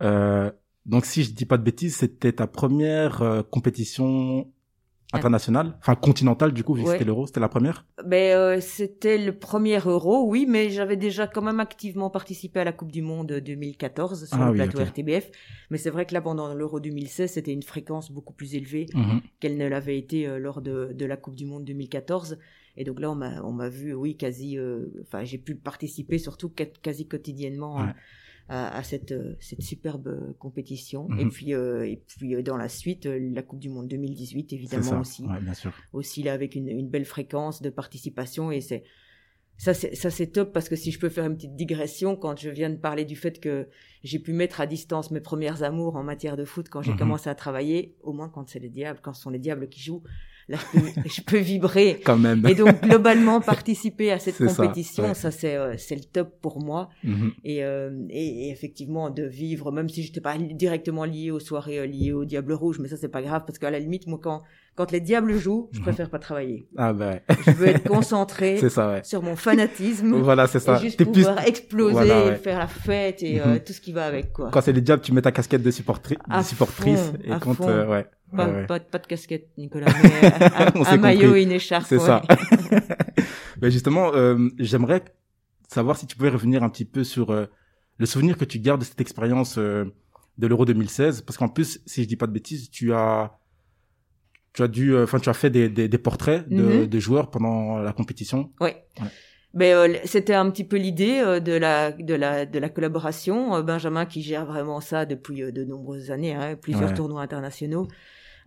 Euh, 0.03 0.51
donc, 0.87 1.05
si 1.05 1.25
je 1.25 1.33
dis 1.33 1.45
pas 1.47 1.59
de 1.59 1.63
bêtises, 1.63 1.97
c'était 1.97 2.33
ta 2.33 2.47
première 2.47 3.23
euh, 3.23 3.43
compétition 3.43 4.51
internationale, 5.15 5.75
enfin 5.79 5.95
continentale 5.95 6.53
du 6.53 6.63
coup, 6.65 6.75
vu 6.75 6.83
que 6.83 6.89
Ouais. 6.89 6.93
c'était 6.95 7.07
l'Euro, 7.07 7.27
c'était 7.27 7.41
la 7.41 7.49
première? 7.49 7.87
Ben, 8.05 8.37
euh, 8.37 8.61
c'était 8.61 9.17
le 9.17 9.33
premier 9.39 9.79
euro, 9.87 10.27
oui, 10.29 10.45
mais 10.47 10.69
j'avais 10.69 10.99
déjà 10.99 11.27
quand 11.27 11.41
même 11.41 11.61
activement 11.61 12.11
participé 12.11 12.61
à 12.61 12.65
la 12.65 12.73
Coupe 12.73 12.93
du 12.93 13.01
Monde 13.01 13.33
2014 13.33 14.27
sur 14.29 14.37
Ah 14.39 14.47
le 14.47 14.51
oui, 14.53 14.57
plateau. 14.59 14.79
RTBF. 14.85 15.31
Mais 15.71 15.79
c'est 15.79 15.89
vrai 15.89 16.05
que 16.05 16.13
là, 16.13 16.21
pendant 16.21 16.53
l'Euro 16.53 16.79
2016, 16.79 17.33
c'était 17.33 17.55
une 17.55 17.63
fréquence 17.63 18.13
beaucoup 18.13 18.35
plus 18.35 18.55
élevée 18.55 18.85
Mhm. 18.95 19.21
qu'elle 19.41 19.57
ne 19.57 19.67
l'avait 19.67 19.97
été 19.99 20.27
euh, 20.27 20.39
lors 20.39 20.61
de, 20.61 20.91
de 20.93 21.07
la 21.07 21.17
Coupe 21.17 21.37
du 21.37 21.47
Monde 21.47 21.65
2014. 21.65 22.39
Et 22.77 22.85
donc 22.85 23.01
là, 23.01 23.11
on 23.11 23.53
m'a, 23.53 23.69
vu, 23.71 23.95
oui, 23.95 24.15
quasi, 24.17 24.59
euh, 24.59 24.87
enfin, 25.03 25.25
j'ai 25.25 25.39
pu 25.39 25.55
participer 25.57 26.19
surtout 26.19 26.51
qua- 26.51 26.67
quasi 26.83 27.09
quotidiennement 27.09 27.79
Ouais. 27.79 27.95
À, 28.49 28.77
à 28.77 28.83
cette, 28.83 29.13
euh, 29.13 29.35
cette 29.41 29.63
superbe 29.63 30.09
euh, 30.09 30.33
compétition. 30.39 31.07
Mhm. 31.09 31.19
Et 31.21 31.27
puis, 31.27 31.55
euh, 31.55 31.87
et 31.87 32.03
puis 32.07 32.43
dans 32.43 32.57
la 32.57 32.69
suite, 32.69 33.07
la 33.07 33.43
Coupe 33.43 33.59
du 33.61 33.69
Monde 33.69 33.89
2018, 33.89 34.47
C'est 34.51 34.57
évidemment 34.57 34.83
ça. 34.83 35.01
aussi 35.01 35.23
Ouais, 35.25 35.41
bien 35.41 35.55
sûr. 35.55 35.73
aussi 35.93 36.23
là 36.23 36.33
avec 36.33 36.55
une, 36.55 36.69
une 36.69 36.89
belle 36.89 37.05
fréquence 37.05 37.61
de 37.63 37.71
participation 37.71 38.51
et 38.51 38.61
c'est 38.61 38.85
ça 39.61 39.75
c'est 39.75 39.95
ça 39.97 40.09
c'est 40.09 40.29
top 40.29 40.53
parce 40.53 40.69
que 40.69 40.77
si 40.77 40.93
je 40.93 41.01
peux 41.01 41.09
faire 41.09 41.25
une 41.27 41.35
petite 41.35 41.57
digression 41.57 42.15
quand 42.15 42.39
je 42.39 42.49
viens 42.49 42.71
de 42.71 42.77
parler 42.77 43.05
du 43.05 43.17
fait 43.17 43.41
que 43.41 43.69
j'ai 44.05 44.21
pu 44.21 44.33
mettre 44.33 44.61
à 44.61 44.67
distance 44.69 45.11
mes 45.11 45.21
premières 45.21 45.65
amours 45.65 45.97
en 45.97 46.05
matière 46.05 46.37
de 46.37 46.45
foot 46.45 46.69
quand 46.69 46.81
j'ai 46.81 46.93
Mhm. 46.93 46.99
commencé 46.99 47.29
à 47.29 47.35
travailler 47.35 47.97
au 48.03 48.13
moins 48.13 48.29
quand 48.29 48.49
c'est 48.49 48.61
les 48.61 48.69
diables 48.69 49.01
quand 49.03 49.13
ce 49.15 49.23
sont 49.23 49.31
les 49.31 49.41
diables 49.41 49.69
qui 49.69 49.81
jouent 49.81 50.05
là 50.49 50.57
je 50.75 50.79
peux, 50.81 50.87
je 51.17 51.21
peux 51.23 51.39
vibrer 51.39 52.01
Quand 52.05 52.17
même. 52.19 52.45
et 52.47 52.55
donc 52.55 52.81
globalement 52.83 53.41
participer 53.41 54.11
à 54.13 54.19
cette 54.19 54.37
ça, 54.37 54.47
compétition 54.47 55.05
ouais. 55.09 55.15
ça, 55.15 55.31
c'est 55.31 55.57
euh, 55.57 55.75
c'est 55.77 55.95
le 55.97 56.05
top 56.05 56.41
pour 56.41 56.63
moi 56.63 56.89
Mhm. 57.05 57.33
et, 57.45 57.65
euh, 57.65 57.91
et, 58.11 58.47
et 58.47 58.51
effectivement 58.51 59.11
de 59.11 59.25
vivre 59.25 59.71
même 59.73 59.89
si 59.89 60.03
j'étais 60.03 60.21
pas 60.21 60.37
li- 60.37 60.55
directement 60.55 61.05
lié 61.05 61.31
aux 61.31 61.41
soirées 61.41 61.79
euh, 61.81 61.87
liées 61.87 62.13
au 62.13 62.25
Diable 62.25 62.53
Rouge 62.53 62.79
mais 62.81 62.89
ça 62.89 62.97
c'est 62.97 63.09
pas 63.09 63.23
grave 63.23 63.43
parce 63.47 63.59
qu'à 63.59 63.71
la 63.71 63.79
limite 63.79 64.07
moi 64.07 64.19
quand 64.23 64.43
quand 64.75 64.93
les 64.93 65.01
diables 65.01 65.37
jouent 65.37 65.69
je 65.73 65.79
Mhm. 65.79 65.85
préfère 65.85 66.09
pas 66.11 66.19
travailler 66.21 66.69
Ah 66.77 66.93
ben, 66.93 67.21
je 67.45 67.51
veux 67.51 67.67
être 67.69 67.83
concentré 67.97 68.57
c'est 68.59 68.71
ça, 68.71 68.89
ouais. 68.93 69.01
sur 69.05 69.23
mon 69.23 69.35
fanatisme 69.37 70.15
Voilà, 70.21 70.47
c'est 70.47 70.61
ça. 70.61 70.77
et 70.77 70.81
juste 70.81 70.99
T'es 70.99 71.05
plus- 71.05 71.25
pouvoir 71.25 71.47
exploser 71.47 71.93
Voilà, 71.95 72.25
ouais. 72.27 72.33
et 72.33 72.37
faire 72.37 72.59
la 72.59 72.69
fête 72.69 73.23
et 73.23 73.41
euh, 73.41 73.55
Mhm. 73.55 73.61
tout 73.61 73.73
ce 73.73 73.81
qui 73.81 73.93
va 73.93 74.07
avec 74.07 74.33
quoi 74.33 74.51
Quand 74.53 74.61
c'est 74.61 74.73
les 74.73 74.81
diables, 74.81 75.03
tu 75.03 75.13
mets 75.13 75.23
ta 75.23 75.33
casquette 75.33 75.63
de, 75.63 75.71
supportri- 75.73 76.17
de 76.39 76.43
supportrice 76.45 77.01
fond, 77.01 77.13
et 77.25 77.31
quand 77.41 77.61
euh, 77.69 77.87
ouais. 77.89 78.07
Pas, 78.37 78.47
ouais, 78.49 78.55
ouais. 78.55 78.67
Pas, 78.67 78.81
pas 78.81 78.99
de 78.99 79.07
casquette 79.07 79.49
Nicolas 79.57 79.87
mais 80.03 80.85
un, 80.87 80.97
maillot 80.99 81.27
compris. 81.29 81.41
et 81.41 81.43
une 81.45 81.53
écharpe 81.53 81.87
C'est 81.89 81.97
ouais. 81.99 82.05
ça. 82.07 82.23
Mais 83.63 83.71
justement, 83.71 84.13
euh, 84.15 84.49
j'aimerais 84.59 85.03
savoir 85.69 85.97
si 85.97 86.07
tu 86.07 86.17
pouvais 86.17 86.29
revenir 86.31 86.63
un 86.63 86.69
petit 86.69 86.85
peu 86.85 87.05
sur 87.05 87.31
euh, 87.31 87.47
le 87.99 88.07
souvenir 88.07 88.37
que 88.39 88.45
tu 88.45 88.59
gardes 88.59 88.81
de 88.81 88.85
cette 88.87 89.01
expérience 89.01 89.59
euh, 89.59 89.85
de 90.39 90.47
l'Euro 90.47 90.65
2016, 90.65 91.23
parce 91.23 91.37
qu'en 91.37 91.49
plus, 91.49 91.81
si 91.87 92.03
je 92.05 92.09
dis 92.09 92.17
pas 92.17 92.27
de 92.27 92.33
bêtises, 92.33 92.71
tu 92.71 92.93
as 92.93 93.39
tu 94.55 94.63
as 94.63 94.69
dû, 94.69 94.97
enfin, 94.97 95.19
tu 95.21 95.29
as 95.29 95.35
fait 95.35 95.51
des, 95.51 95.69
des, 95.69 95.89
des 95.89 95.99
portraits 95.99 96.49
de, 96.49 96.85
de 96.87 96.99
joueurs 96.99 97.31
pendant 97.31 97.79
la 97.79 97.93
compétition. 97.93 98.51
Ouais. 98.61 98.85
Mais 99.55 99.73
euh, 99.73 99.95
c'était 100.05 100.35
un 100.35 100.51
petit 100.51 100.65
peu 100.65 100.77
l'idée 100.77 101.21
euh, 101.21 101.41
de 101.41 101.53
la 101.53 101.91
de 101.93 102.15
la 102.15 102.45
de 102.45 102.59
la 102.59 102.69
collaboration. 102.69 103.57
Euh, 103.57 103.63
Benjamin 103.63 104.05
qui 104.05 104.21
gère 104.23 104.45
vraiment 104.47 104.81
ça 104.81 105.07
depuis 105.07 105.41
de 105.53 105.65
nombreuses 105.65 106.11
années, 106.11 106.35
hein, 106.35 106.57
plusieurs 106.57 106.91
Ouais. 106.91 106.95
tournois 106.95 107.23
internationaux, 107.23 107.89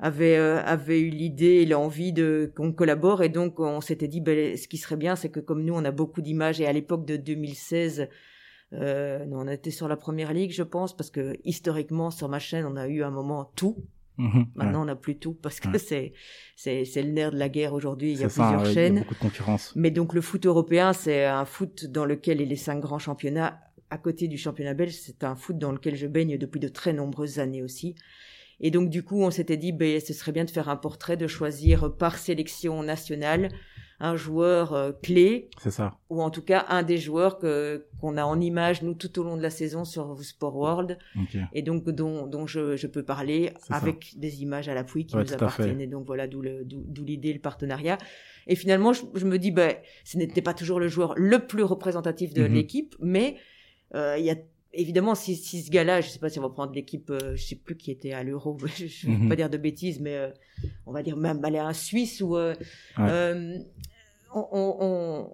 avait 0.01 0.35
euh, 0.37 0.61
avait 0.63 0.99
eu 0.99 1.09
l'idée 1.09 1.61
et 1.61 1.65
l'envie 1.65 2.11
de 2.11 2.51
qu'on 2.55 2.73
collabore 2.73 3.21
et 3.23 3.29
donc 3.29 3.59
on 3.59 3.79
s'était 3.81 4.07
dit 4.07 4.19
ben, 4.19 4.57
ce 4.57 4.67
qui 4.67 4.77
serait 4.77 4.97
bien 4.97 5.15
c'est 5.15 5.29
que 5.29 5.39
comme 5.39 5.63
nous 5.63 5.73
on 5.75 5.85
a 5.85 5.91
beaucoup 5.91 6.21
d'images 6.21 6.59
et 6.59 6.65
à 6.65 6.73
l'époque 6.73 7.05
de 7.05 7.15
2016 7.17 8.09
euh, 8.73 9.25
on 9.31 9.47
était 9.47 9.69
sur 9.71 9.87
la 9.87 9.97
première 9.97 10.33
ligue 10.33 10.51
je 10.51 10.63
pense 10.63 10.95
parce 10.95 11.09
que 11.11 11.35
historiquement 11.43 12.09
sur 12.09 12.29
ma 12.29 12.39
chaîne 12.39 12.65
on 12.65 12.75
a 12.77 12.87
eu 12.87 13.03
un 13.03 13.11
moment 13.11 13.51
tout 13.55 13.77
Mhm. 14.17 14.45
maintenant 14.55 14.81
on 14.81 14.85
n'a 14.85 14.95
plus 14.97 15.17
tout 15.17 15.33
parce 15.33 15.59
que 15.61 15.69
Ouais. 15.69 15.79
c'est 15.79 16.11
c'est 16.57 16.83
c'est 16.85 17.01
le 17.01 17.11
nerf 17.11 17.31
de 17.31 17.37
la 17.37 17.47
guerre 17.47 17.73
aujourd'hui 17.73 18.11
il 18.11 18.19
y 18.19 18.23
a 18.25 18.29
ça, 18.29 18.43
plusieurs 18.43 18.67
ouais, 18.67 18.73
chaînes 18.73 18.93
Il 18.95 18.97
y 18.97 18.99
a 18.99 19.03
beaucoup 19.03 19.13
de 19.15 19.19
concurrence. 19.19 19.73
mais 19.75 19.89
donc 19.89 20.13
le 20.13 20.21
foot 20.21 20.45
européen, 20.45 20.91
c'est 20.93 21.23
un 21.25 21.45
foot 21.45 21.85
dans 21.85 22.05
lequel 22.05 22.37
les 22.39 22.55
cinq 22.57 22.81
grands 22.81 22.99
championnats 22.99 23.59
à 23.89 23.97
côté 23.97 24.27
du 24.27 24.37
championnat 24.37 24.73
belge, 24.73 24.93
c'est 24.93 25.23
un 25.23 25.35
foot 25.35 25.57
dans 25.57 25.71
lequel 25.71 25.95
je 25.95 26.07
baigne 26.07 26.37
depuis 26.37 26.59
de 26.59 26.67
très 26.67 26.91
nombreuses 26.93 27.39
années 27.39 27.63
aussi. 27.63 27.95
Et 28.61 28.71
donc 28.71 28.89
du 28.89 29.03
coup, 29.03 29.21
on 29.23 29.31
s'était 29.31 29.57
dit, 29.57 29.71
ben, 29.71 29.99
ce 29.99 30.13
serait 30.13 30.31
bien 30.31 30.45
de 30.45 30.51
faire 30.51 30.69
un 30.69 30.77
portrait, 30.77 31.17
de 31.17 31.27
choisir 31.27 31.95
par 31.97 32.17
sélection 32.17 32.83
nationale 32.83 33.49
un 34.03 34.15
joueur 34.15 34.73
euh, 34.73 34.91
clé, 35.03 35.49
C'est 35.61 35.69
ça. 35.69 35.95
ou 36.09 36.23
en 36.23 36.31
tout 36.31 36.41
cas 36.41 36.65
un 36.69 36.81
des 36.81 36.97
joueurs 36.97 37.37
que 37.37 37.85
qu'on 37.99 38.17
a 38.17 38.23
en 38.23 38.41
image 38.41 38.81
nous 38.81 38.95
tout 38.95 39.19
au 39.19 39.23
long 39.23 39.37
de 39.37 39.43
la 39.43 39.51
saison 39.51 39.85
sur 39.85 40.19
Sport 40.23 40.55
World, 40.55 40.97
Ok. 41.15 41.37
et 41.53 41.61
donc 41.61 41.87
dont, 41.87 42.25
dont 42.25 42.47
je, 42.47 42.75
je 42.75 42.87
peux 42.87 43.03
parler 43.03 43.51
C'est 43.61 43.73
ça. 43.73 43.75
avec 43.75 44.13
des 44.17 44.41
images 44.41 44.67
à 44.69 44.73
l'appui 44.73 45.05
qui 45.05 45.15
Ouais, 45.15 45.23
nous 45.23 45.33
appartiennent. 45.33 45.81
Et 45.81 45.85
donc 45.85 46.07
voilà 46.07 46.25
d'où 46.25 46.41
le- 46.41 46.63
d'où 46.65 46.83
d'où 46.87 47.03
l'idée, 47.03 47.31
le 47.31 47.39
partenariat. 47.39 47.99
Et 48.47 48.55
finalement, 48.55 48.91
je, 48.91 49.03
je 49.13 49.25
me 49.27 49.37
dis, 49.37 49.51
ben, 49.51 49.75
ce 50.03 50.17
n'était 50.17 50.41
pas 50.41 50.55
toujours 50.55 50.79
le 50.79 50.87
joueur 50.87 51.13
le 51.15 51.45
plus 51.45 51.61
représentatif 51.63 52.33
de 52.33 52.41
Mhm. 52.47 52.53
l'équipe, 52.55 52.95
mais 52.99 53.37
euh, 53.93 54.15
il 54.17 54.25
y 54.25 54.31
a 54.31 54.35
évidemment 54.73 55.15
si, 55.15 55.35
si 55.35 55.61
ce 55.63 55.71
gars-là, 55.71 56.01
je 56.01 56.09
sais 56.09 56.19
pas 56.19 56.29
si 56.29 56.39
on 56.39 56.43
va 56.43 56.49
prendre 56.49 56.73
l'équipe, 56.73 57.09
euh, 57.09 57.35
je 57.35 57.43
sais 57.43 57.55
plus 57.55 57.75
qui 57.77 57.91
était 57.91 58.13
à 58.13 58.23
l'Euro, 58.23 58.57
je, 58.65 58.85
je 58.87 59.07
vais 59.07 59.13
Mhm. 59.17 59.29
pas 59.29 59.35
dire 59.35 59.49
de 59.49 59.57
bêtises, 59.57 59.99
mais 59.99 60.15
euh, 60.15 60.29
on 60.85 60.91
va 60.91 61.03
dire 61.03 61.17
même 61.17 61.43
aller 61.43 61.57
à 61.57 61.67
un 61.67 61.73
Suisse 61.73 62.21
ou 62.21 62.35
euh, 62.37 62.53
Ouais. 62.97 63.05
euh, 63.09 63.57
on, 64.33 64.47
on, 64.51 64.77
on, 64.81 65.29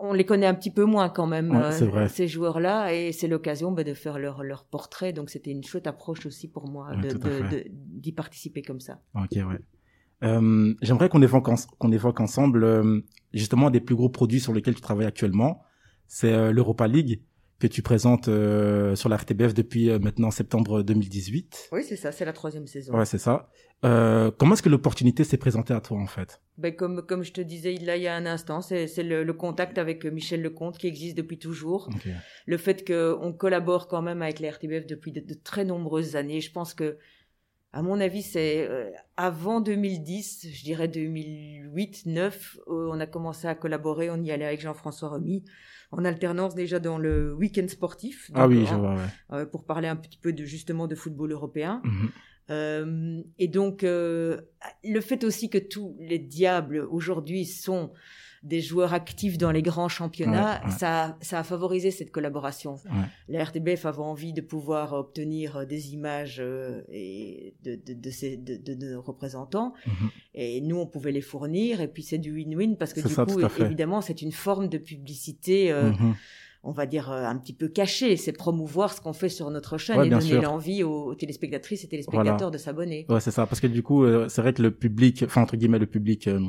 on 0.00 0.12
les 0.12 0.24
connaît 0.24 0.46
un 0.46 0.54
petit 0.54 0.70
peu 0.72 0.84
moins 0.84 1.08
quand 1.08 1.26
même 1.26 1.52
Ouais, 1.52 2.08
ces 2.08 2.28
joueurs-là 2.28 2.92
et 2.92 3.12
c'est 3.12 3.28
l'occasion 3.28 3.72
ben, 3.72 3.84
de 3.84 3.94
faire 3.94 4.18
leur 4.18 4.42
leur 4.42 4.64
portrait 4.64 5.12
donc 5.12 5.30
c'était 5.30 5.50
une 5.52 5.62
chouette 5.64 5.86
approche 5.86 6.26
aussi 6.26 6.48
pour 6.48 6.68
moi 6.68 6.90
Ouais, 6.94 7.02
de- 7.02 7.64
d'y 7.70 8.12
participer 8.12 8.62
comme 8.62 8.80
ça. 8.80 9.00
Ok, 9.14 9.32
ouais. 9.36 9.58
J'aimerais 10.82 11.08
qu'on 11.08 11.22
évoque, 11.22 11.46
qu'on 11.78 11.92
évoque 11.92 12.20
ensemble 12.20 13.02
justement 13.32 13.70
des 13.70 13.80
plus 13.80 13.94
gros 13.94 14.08
produits 14.08 14.40
sur 14.40 14.52
lesquels 14.52 14.74
tu 14.74 14.80
travailles 14.80 15.06
actuellement. 15.06 15.62
C'est 16.06 16.52
l'Europa 16.52 16.86
League 16.88 17.22
que 17.68 17.74
tu 17.74 17.80
présentes 17.80 18.28
euh, 18.28 18.94
sur 18.94 19.08
la 19.08 19.16
RTBF 19.16 19.54
depuis 19.54 19.88
euh, 19.88 19.98
maintenant 19.98 20.30
septembre 20.30 20.82
2018. 20.82 21.70
Oui 21.72 21.82
c'est 21.82 21.96
ça, 21.96 22.12
c'est 22.12 22.26
la 22.26 22.34
troisième 22.34 22.66
saison. 22.66 22.94
Ouais, 22.94 23.06
c'est 23.06 23.18
ça. 23.18 23.48
Euh, 23.86 24.30
comment 24.36 24.52
est-ce 24.52 24.62
que 24.62 24.68
l'opportunité 24.68 25.24
s'est 25.24 25.38
présentée 25.38 25.72
à 25.72 25.80
toi 25.80 25.98
en 25.98 26.06
fait? 26.06 26.42
Ben, 26.58 26.76
comme, 26.76 27.00
comme 27.06 27.22
je 27.22 27.32
te 27.32 27.40
disais 27.40 27.74
là 27.76 27.96
il 27.96 28.02
y 28.02 28.06
a 28.06 28.14
un 28.14 28.26
instant, 28.26 28.60
c'est 28.60 28.86
le, 29.02 29.24
le 29.24 29.32
contact 29.32 29.78
avec 29.78 30.04
Michel 30.04 30.42
Lecomte 30.42 30.76
qui 30.76 30.86
existe 30.86 31.16
depuis 31.16 31.38
toujours. 31.38 31.88
Le 32.44 32.56
fait 32.58 32.86
qu'on 32.86 33.32
collabore 33.32 33.88
quand 33.88 34.02
même 34.02 34.20
avec 34.20 34.40
la 34.40 34.50
RTBF 34.50 34.86
depuis 34.86 35.12
de, 35.12 35.20
de 35.20 35.34
très 35.34 35.64
nombreuses 35.64 36.16
années, 36.16 36.42
je 36.42 36.52
pense 36.52 36.74
que, 36.74 36.98
à 37.72 37.80
mon 37.80 37.98
avis, 37.98 38.22
c'est 38.22 38.68
avant 39.16 39.60
2010, 39.60 40.48
je 40.52 40.64
dirais 40.64 40.86
2008-9, 40.86 42.58
on 42.66 43.00
a 43.00 43.06
commencé 43.06 43.48
à 43.48 43.54
collaborer, 43.54 44.10
on 44.10 44.22
y 44.22 44.30
allait 44.30 44.44
avec 44.44 44.60
Jean-François 44.60 45.08
Remy, 45.08 45.44
en 45.98 46.04
alternance 46.04 46.54
déjà 46.54 46.78
dans 46.78 46.98
le 46.98 47.34
week-end 47.34 47.66
sportif. 47.68 48.30
Ah 48.34 48.46
oui, 48.48 48.62
en- 48.62 48.66
je 48.66 48.74
vois, 48.74 48.94
ouais. 48.94 49.00
euh, 49.32 49.46
pour 49.46 49.64
parler 49.64 49.88
un 49.88 49.96
petit 49.96 50.18
peu 50.18 50.32
de 50.32 50.44
justement 50.44 50.86
de 50.86 50.94
football 50.94 51.32
européen. 51.32 51.80
Mhm. 51.84 52.08
Euh, 52.50 53.22
et 53.38 53.48
donc, 53.48 53.84
euh, 53.84 54.40
le 54.84 55.00
fait 55.00 55.24
aussi 55.24 55.48
que 55.48 55.58
tous 55.58 55.96
les 55.98 56.18
diables 56.18 56.86
aujourd'hui 56.90 57.46
sont 57.46 57.92
des 58.44 58.60
joueurs 58.60 58.92
actifs 58.94 59.38
dans 59.38 59.50
les 59.50 59.62
grands 59.62 59.88
championnats, 59.88 60.60
Ouais, 60.60 60.66
ouais. 60.66 60.76
Ça, 60.78 61.16
ça 61.22 61.38
a 61.40 61.42
favorisé 61.42 61.90
cette 61.90 62.10
collaboration. 62.12 62.74
Ouais. 62.84 63.06
La 63.28 63.42
RTBF 63.42 63.86
avait 63.86 63.98
envie 64.00 64.32
de 64.32 64.40
pouvoir 64.42 64.92
obtenir 64.92 65.56
euh, 65.56 65.64
des 65.64 65.94
images 65.94 66.36
euh, 66.40 66.82
et 66.92 67.54
de, 67.64 67.74
de, 67.74 67.94
de, 67.94 68.74
de, 68.74 68.86
nos 68.92 69.02
représentants, 69.02 69.72
Mhm. 69.86 70.10
et 70.34 70.60
nous, 70.60 70.76
on 70.76 70.86
pouvait 70.86 71.10
les 71.12 71.22
fournir, 71.22 71.80
et 71.80 71.88
puis 71.88 72.02
c'est 72.02 72.18
du 72.18 72.32
win-win, 72.34 72.76
parce 72.76 72.92
que 72.92 73.00
du 73.00 73.08
ça, 73.12 73.24
coup, 73.24 73.40
évidemment, 73.60 74.00
c'est 74.02 74.22
une 74.22 74.32
forme 74.32 74.68
de 74.68 74.78
publicité 74.78 75.72
euh, 75.72 75.90
Mhm. 75.90 76.14
on 76.66 76.72
va 76.72 76.86
dire, 76.86 77.10
euh, 77.12 77.24
un 77.24 77.36
petit 77.36 77.52
peu 77.52 77.68
caché. 77.68 78.16
C'est 78.16 78.32
promouvoir 78.32 78.92
ce 78.94 79.00
qu'on 79.00 79.12
fait 79.12 79.28
sur 79.28 79.50
notre 79.50 79.76
chaîne 79.78 79.98
Ouais, 79.98 80.06
et 80.06 80.10
donner 80.10 80.40
l'envie 80.40 80.82
aux, 80.82 81.04
aux 81.08 81.14
téléspectatrices 81.14 81.84
et 81.84 81.88
téléspectateurs 81.88 82.36
Voilà. 82.38 82.50
de 82.50 82.58
s'abonner. 82.58 83.04
Ouais, 83.10 83.20
c'est 83.20 83.30
ça. 83.30 83.46
Parce 83.46 83.60
que 83.60 83.66
du 83.66 83.82
coup, 83.82 84.04
euh, 84.04 84.28
c'est 84.28 84.40
vrai 84.40 84.52
que 84.54 84.62
le 84.62 84.70
public, 84.70 85.22
enfin 85.26 85.42
entre 85.42 85.56
guillemets 85.56 85.78
le 85.78 85.86
public, 85.86 86.26
euh, 86.26 86.40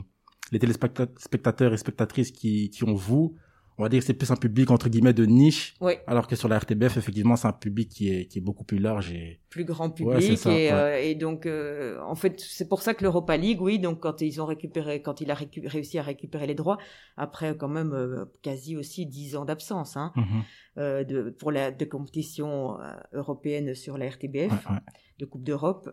les 0.52 0.60
téléspectateurs 0.60 1.74
et 1.74 1.78
spectatrices 1.78 2.32
qui, 2.32 2.70
qui 2.70 2.84
ont 2.84 2.94
vous, 2.94 3.36
on 3.78 3.84
va 3.84 3.90
dire 3.90 4.00
que 4.00 4.06
c'est 4.06 4.14
plus 4.14 4.32
un 4.32 4.38
public 4.38 4.72
entre 4.72 4.88
guillemets 4.88 5.12
de 5.14 5.26
niche, 5.26 5.74
Oui, 5.82 5.94
alors 6.08 6.28
que 6.28 6.38
sur 6.38 6.48
la 6.48 6.58
RTBF, 6.60 6.96
effectivement, 6.96 7.36
c'est 7.36 7.48
un 7.50 7.52
public 7.52 7.90
qui 7.90 8.10
est, 8.10 8.26
qui 8.28 8.38
est 8.38 8.42
beaucoup 8.42 8.64
plus 8.64 8.78
large 8.80 9.12
et 9.12 9.42
plus 9.50 9.66
grand 9.66 9.90
Ouais, 10.00 10.16
public. 10.20 10.38
ça, 10.38 10.52
et, 10.52 10.54
ouais. 10.54 10.72
euh, 10.72 11.02
et 11.04 11.16
donc, 11.16 11.46
euh, 11.46 12.00
en 12.02 12.16
fait, 12.16 12.40
c'est 12.40 12.70
pour 12.70 12.82
ça 12.82 12.94
que 12.94 13.04
l'Europa 13.04 13.36
League, 13.36 13.62
oui, 13.62 13.78
donc 13.80 14.00
quand 14.00 14.22
ils 14.22 14.40
ont 14.42 14.46
récupéré, 14.46 15.02
quand 15.02 15.20
il 15.20 15.30
a 15.30 15.34
récu- 15.36 15.68
réussi 15.68 15.98
à 16.00 16.04
récupérer 16.04 16.48
les 16.48 16.56
droits, 16.56 16.78
après 17.18 17.58
quand 17.58 17.68
même 17.68 17.92
euh, 17.94 18.24
quasi 18.42 18.78
aussi 18.78 19.06
dix 19.08 19.36
ans 19.36 19.44
d'absence 19.44 19.98
hein, 19.98 20.14
Mhm. 20.16 21.04
de, 21.04 21.30
pour 21.38 21.52
la 21.52 21.72
de 21.72 21.84
compétition 21.86 22.78
européenne 23.14 23.76
sur 23.76 23.98
la 23.98 24.08
RTBF. 24.10 24.52
Ouais. 24.70 24.78
de 25.20 25.26
Coupe 25.26 25.44
d'Europe. 25.44 25.90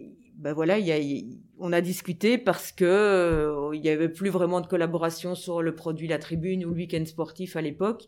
Euh, 0.00 0.04
ben 0.36 0.52
voilà, 0.54 0.78
il 0.78 0.86
y 0.86 0.92
a, 0.92 0.98
il- 0.98 1.38
on 1.58 1.72
a 1.72 1.80
discuté 1.82 2.38
parce 2.38 2.72
que 2.72 2.84
euh, 2.84 3.70
il 3.74 3.84
y 3.84 3.90
avait 3.90 4.08
plus 4.08 4.30
vraiment 4.30 4.60
de 4.62 4.66
collaboration 4.66 5.34
sur 5.34 5.60
le 5.60 5.74
produit 5.74 6.08
La 6.08 6.18
Tribune 6.18 6.64
ou 6.64 6.70
le 6.70 6.76
week-end 6.76 7.04
sportif 7.04 7.56
à 7.56 7.60
l'époque, 7.60 8.04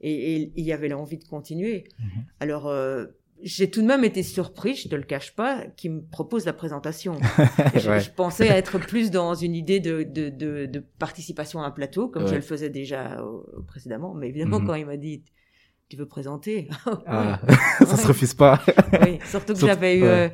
et, 0.00 0.52
il 0.56 0.64
y 0.64 0.72
avait 0.72 0.88
l'envie 0.88 1.18
de 1.18 1.24
continuer. 1.24 1.84
Mhm. 2.00 2.06
Alors 2.40 2.66
euh, 2.68 3.06
j'ai 3.42 3.68
tout 3.70 3.82
de 3.82 3.86
même 3.86 4.02
été 4.04 4.22
surpris, 4.22 4.74
je 4.74 4.88
te 4.88 4.94
le 4.94 5.02
cache 5.02 5.34
pas, 5.36 5.66
qu'il 5.76 5.92
me 5.92 6.00
propose 6.00 6.46
la 6.46 6.54
présentation. 6.54 7.18
je, 7.74 7.90
Ouais. 7.90 8.00
je 8.00 8.10
pensais 8.10 8.46
être 8.46 8.78
plus 8.78 9.10
dans 9.10 9.34
une 9.34 9.54
idée 9.54 9.78
de, 9.78 10.02
de, 10.02 10.30
de, 10.30 10.64
de 10.64 10.78
participation 10.98 11.60
à 11.60 11.66
un 11.66 11.70
plateau, 11.70 12.08
comme 12.08 12.26
je 12.26 12.34
le 12.34 12.40
faisais 12.40 12.70
déjà 12.70 13.20
euh, 13.20 13.42
précédemment. 13.66 14.14
Mais 14.14 14.28
évidemment, 14.30 14.60
Mhm. 14.60 14.66
quand 14.66 14.74
il 14.76 14.86
m'a 14.86 14.96
dit, 14.96 15.22
tu 15.90 15.96
veux 15.98 16.06
présenter? 16.08 16.68
Ah, 17.06 17.38
Ouais. 17.48 17.56
ça 17.86 17.96
se 17.98 18.06
refuse 18.06 18.32
pas. 18.32 18.62
oui, 19.02 19.18
surtout 19.26 19.52
que 19.52 19.60
j'avais 19.60 19.98
eu 19.98 20.30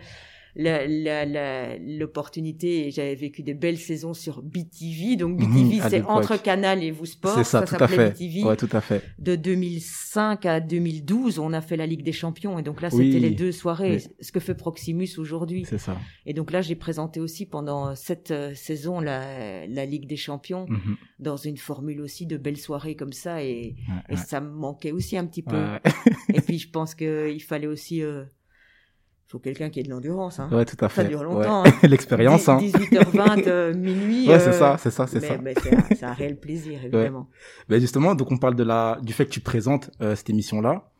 ouais. 0.56 0.62
la- 0.62 0.86
la- 0.86 1.24
la- 1.24 1.78
l'opportunité 1.78 2.86
et 2.86 2.90
j'avais 2.90 3.14
vécu 3.14 3.42
des 3.42 3.54
belles 3.54 3.78
saisons 3.78 4.14
sur 4.14 4.42
BTV. 4.42 5.16
Donc 5.16 5.40
Mhm, 5.40 5.68
BTV, 5.70 5.88
c'est 5.88 6.02
entre 6.02 6.36
Canal 6.40 6.82
et 6.82 6.90
Vous 6.90 7.06
Sport. 7.06 7.34
C'est 7.36 7.44
ça, 7.44 7.62
tout 7.62 7.76
à 7.78 7.88
fait. 7.88 8.10
BTV. 8.10 8.44
Ouais, 8.44 8.56
tout 8.56 8.68
à 8.72 8.80
fait. 8.80 9.02
De 9.18 9.36
2005 9.36 10.46
à 10.46 10.60
2012, 10.60 11.38
on 11.38 11.52
a 11.52 11.60
fait 11.60 11.76
la 11.76 11.86
Ligue 11.86 12.02
des 12.02 12.12
Champions. 12.12 12.58
Et 12.58 12.62
donc 12.62 12.80
là, 12.82 12.88
Oui. 12.92 13.06
c'était 13.06 13.20
les 13.20 13.30
deux 13.34 13.52
soirées. 13.52 13.96
Oui. 13.96 14.14
Ce 14.20 14.32
que 14.32 14.40
fait 14.40 14.54
Proximus 14.54 15.08
aujourd'hui. 15.18 15.64
C'est 15.68 15.78
ça. 15.78 15.96
Et 16.26 16.34
donc 16.34 16.50
là, 16.52 16.60
j'ai 16.62 16.74
présenté 16.74 17.20
aussi 17.20 17.46
pendant 17.46 17.94
cette 17.94 18.30
euh, 18.30 18.54
saison 18.54 19.00
la, 19.00 19.66
la 19.66 19.86
Ligue 19.86 20.06
des 20.06 20.16
Champions 20.16 20.66
Mhm. 20.68 20.96
dans 21.18 21.36
une 21.36 21.56
formule 21.56 22.00
aussi 22.00 22.26
de 22.26 22.36
belles 22.36 22.56
soirées 22.58 22.94
comme 22.96 23.12
ça. 23.12 23.42
Et, 23.42 23.52
Ouais, 23.52 23.74
et 24.08 24.12
ouais. 24.14 24.16
ça 24.16 24.40
me 24.40 24.50
manquait 24.50 24.92
aussi 24.92 25.16
un 25.16 25.26
petit 25.26 25.42
peu. 25.42 25.56
Et 26.34 26.40
puis 26.40 26.58
je 26.58 26.68
pense 26.70 26.94
qu'il 26.94 27.42
fallait 27.42 27.66
aussi, 27.66 28.02
euh, 28.02 28.24
faut 29.32 29.38
quelqu'un 29.38 29.70
qui 29.70 29.80
ait 29.80 29.82
de 29.82 29.88
l'endurance. 29.90 30.38
Hein. 30.38 30.48
ouais, 30.52 30.64
tout 30.64 30.76
à 30.84 30.88
fait. 30.88 31.02
Ça 31.02 31.08
dure 31.08 31.20
Ouais. 31.20 31.24
longtemps. 31.24 31.64
hein. 31.66 31.72
L'expérience, 31.82 32.48
hein. 32.48 32.58
18h20 32.60 33.44
euh, 33.48 33.74
minuit. 33.74 34.28
Ouais, 34.28 34.38
c'est 34.38 34.48
euh, 34.50 34.52
ça, 34.52 34.76
c'est 34.78 34.90
ça, 34.90 35.06
c'est 35.06 35.20
ça. 35.20 35.38
mais 35.42 35.54
c'est 35.62 36.04
un, 36.04 36.08
un 36.10 36.12
réel 36.12 36.38
plaisir 36.40 36.78
évidemment. 36.84 37.28
Ben 37.68 37.80
justement, 37.80 38.14
donc 38.14 38.30
on 38.30 38.36
parle 38.36 38.54
de 38.54 38.62
la 38.62 38.98
du 39.02 39.12
fait 39.12 39.24
que 39.26 39.30
tu 39.30 39.40
présentes 39.40 39.90
euh, 40.02 40.14
cette 40.14 40.28
émission-là. 40.30 40.90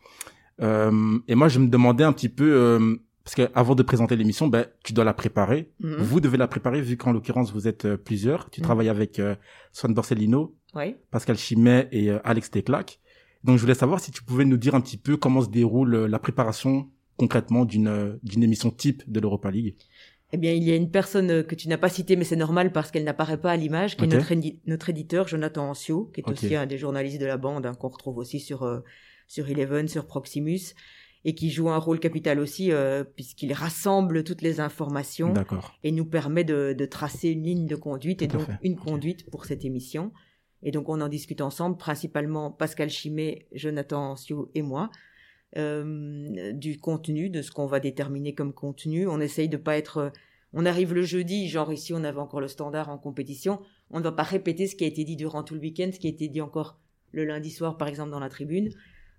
Euh, 0.60 1.18
et 1.28 1.34
moi, 1.34 1.48
je 1.48 1.58
me 1.58 1.68
demandais 1.68 2.04
un 2.04 2.12
petit 2.12 2.28
peu 2.28 2.52
euh, 2.52 2.96
parce 3.24 3.34
que 3.34 3.48
avant 3.54 3.74
de 3.74 3.82
présenter 3.82 4.16
l'émission, 4.16 4.48
ben 4.48 4.66
tu 4.84 4.92
dois 4.92 5.04
la 5.04 5.14
préparer. 5.14 5.70
Mhm. 5.80 5.96
Vous 5.98 6.20
devez 6.20 6.36
la 6.38 6.48
préparer 6.48 6.80
vu 6.80 6.96
qu'en 6.96 7.12
l'occurrence 7.12 7.52
vous 7.52 7.68
êtes 7.68 7.96
plusieurs. 7.96 8.50
Tu 8.50 8.60
Mhm. 8.60 8.64
travailles 8.64 8.88
avec 8.88 9.18
euh, 9.18 9.34
Swan 9.72 9.94
Borsellino, 9.94 10.54
Oui. 10.74 10.96
Pascal 11.10 11.36
Chimet 11.36 11.88
et 11.92 12.10
euh, 12.10 12.18
Alex 12.24 12.50
Teclac. 12.50 12.98
Donc 13.44 13.56
je 13.56 13.60
voulais 13.62 13.74
savoir 13.74 14.00
si 14.00 14.10
tu 14.10 14.22
pouvais 14.22 14.44
nous 14.44 14.56
dire 14.56 14.74
un 14.74 14.80
petit 14.80 14.96
peu 14.96 15.16
comment 15.16 15.40
se 15.42 15.48
déroule 15.50 16.06
la 16.06 16.18
préparation 16.18 16.88
concrètement 17.23 17.64
d'une 17.64 17.88
euh, 17.88 18.19
d'une 18.23 18.43
émission 18.49 18.71
type 18.71 19.00
de 19.14 19.19
l'Europa 19.21 19.50
League. 19.50 19.75
Eh 20.35 20.38
bien, 20.38 20.52
il 20.61 20.64
y 20.64 20.73
a 20.73 20.76
une 20.76 20.91
personne 20.91 21.31
euh, 21.31 21.43
que 21.43 21.55
tu 21.55 21.69
n'as 21.69 21.76
pas 21.85 21.91
citée, 21.99 22.17
mais 22.17 22.25
c'est 22.25 22.37
normal 22.47 22.73
parce 22.73 22.91
qu'elle 22.91 23.05
n'apparaît 23.05 23.41
pas 23.47 23.52
à 23.52 23.57
l'image, 23.62 23.97
qui 23.97 24.05
est 24.05 24.09
notre, 24.17 24.33
édi- 24.33 24.59
notre 24.67 24.88
éditeur, 24.91 25.29
Jonathan 25.29 25.69
Ancio, 25.71 26.11
qui 26.12 26.21
est 26.21 26.25
aussi 26.33 26.55
un 26.57 26.67
des 26.67 26.79
journalistes 26.79 27.21
de 27.21 27.26
la 27.26 27.37
bande, 27.37 27.64
hein, 27.67 27.75
qu'on 27.79 27.88
retrouve 27.97 28.17
aussi 28.23 28.41
sur, 28.41 28.62
euh, 28.62 28.81
sur 29.29 29.45
Eleven, 29.52 29.87
sur 29.88 30.05
Proximus, 30.07 30.64
et 31.25 31.35
qui 31.35 31.50
joue 31.50 31.69
un 31.71 31.76
rôle 31.87 32.00
capital 32.00 32.41
aussi, 32.41 32.73
euh, 32.73 33.05
puisqu'il 33.05 33.52
rassemble 33.52 34.25
toutes 34.25 34.43
les 34.43 34.59
informations 34.59 35.33
et 35.85 35.93
nous 35.93 36.07
permet 36.07 36.45
de, 36.45 36.75
de 36.83 36.87
tracer 36.87 37.29
une 37.37 37.45
ligne 37.45 37.67
de 37.67 37.76
conduite 37.76 38.23
et 38.23 38.26
donc 38.26 38.47
fait. 38.47 38.59
une 38.69 38.76
conduite 38.76 39.31
pour 39.31 39.45
cette 39.45 39.64
émission. 39.71 40.12
Et 40.64 40.71
donc 40.71 40.88
on 40.88 41.00
en 41.00 41.09
discute 41.09 41.41
ensemble, 41.43 41.76
principalement 41.76 42.50
Pascal 42.50 42.88
Chimé, 42.88 43.47
Jonathan 43.52 44.12
Ancio 44.12 44.50
et 44.55 44.62
moi, 44.62 44.91
euh, 45.56 46.52
du 46.52 46.78
contenu, 46.78 47.30
de 47.30 47.42
ce 47.42 47.50
qu'on 47.50 47.66
va 47.66 47.80
déterminer 47.80 48.35
comme 48.35 48.52
contenu. 48.52 49.06
On 49.06 49.21
essaye 49.21 49.49
de 49.49 49.56
pas 49.56 49.76
être... 49.76 49.99
euh, 49.99 50.11
On 50.54 50.66
arrive 50.66 50.92
le 50.94 51.02
jeudi, 51.02 51.49
genre 51.49 51.73
ici 51.73 51.92
on 51.94 52.04
avait 52.04 52.18
encore 52.21 52.40
le 52.40 52.49
standard 52.49 52.88
en 52.90 52.99
compétition, 52.99 53.61
on 53.90 53.99
ne 53.99 54.04
va 54.04 54.12
pas 54.12 54.23
répéter 54.23 54.66
ce 54.66 54.76
qui 54.76 54.85
a 54.85 54.87
été 54.87 55.02
dit 55.04 55.16
durant 55.16 55.42
tout 55.42 55.54
le 55.54 55.61
week-end, 55.61 55.90
ce 55.92 55.99
qui 55.99 56.06
a 56.09 56.11
été 56.11 56.28
dit 56.28 56.40
encore 56.42 56.78
le 57.12 57.25
lundi 57.25 57.50
soir 57.50 57.76
par 57.76 57.88
exemple 57.88 58.11
dans 58.11 58.21
la 58.21 58.28
tribune. 58.28 58.71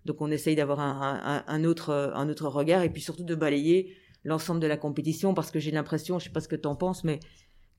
Donc 0.06 0.22
on 0.22 0.30
essaye 0.32 0.56
d'avoir 0.56 0.80
un, 0.80 1.20
un- 1.24 1.44
un 1.48 1.63
autre, 1.63 1.90
euh, 1.90 2.13
un 2.13 2.30
autre 2.30 2.48
regard 2.48 2.84
et 2.84 2.90
puis 2.90 3.02
surtout 3.02 3.24
de 3.24 3.36
balayer 3.36 3.96
l'ensemble 4.24 4.60
de 4.60 4.68
la 4.68 4.78
compétition 4.78 5.34
parce 5.34 5.50
que 5.52 5.60
j'ai 5.60 5.72
l'impression, 5.72 6.20
je 6.20 6.25
sais 6.25 6.30
pas 6.32 6.40
ce 6.42 6.48
que 6.48 6.56
tu 6.56 6.68
en 6.68 6.75
penses, 6.75 7.04
mais 7.04 7.20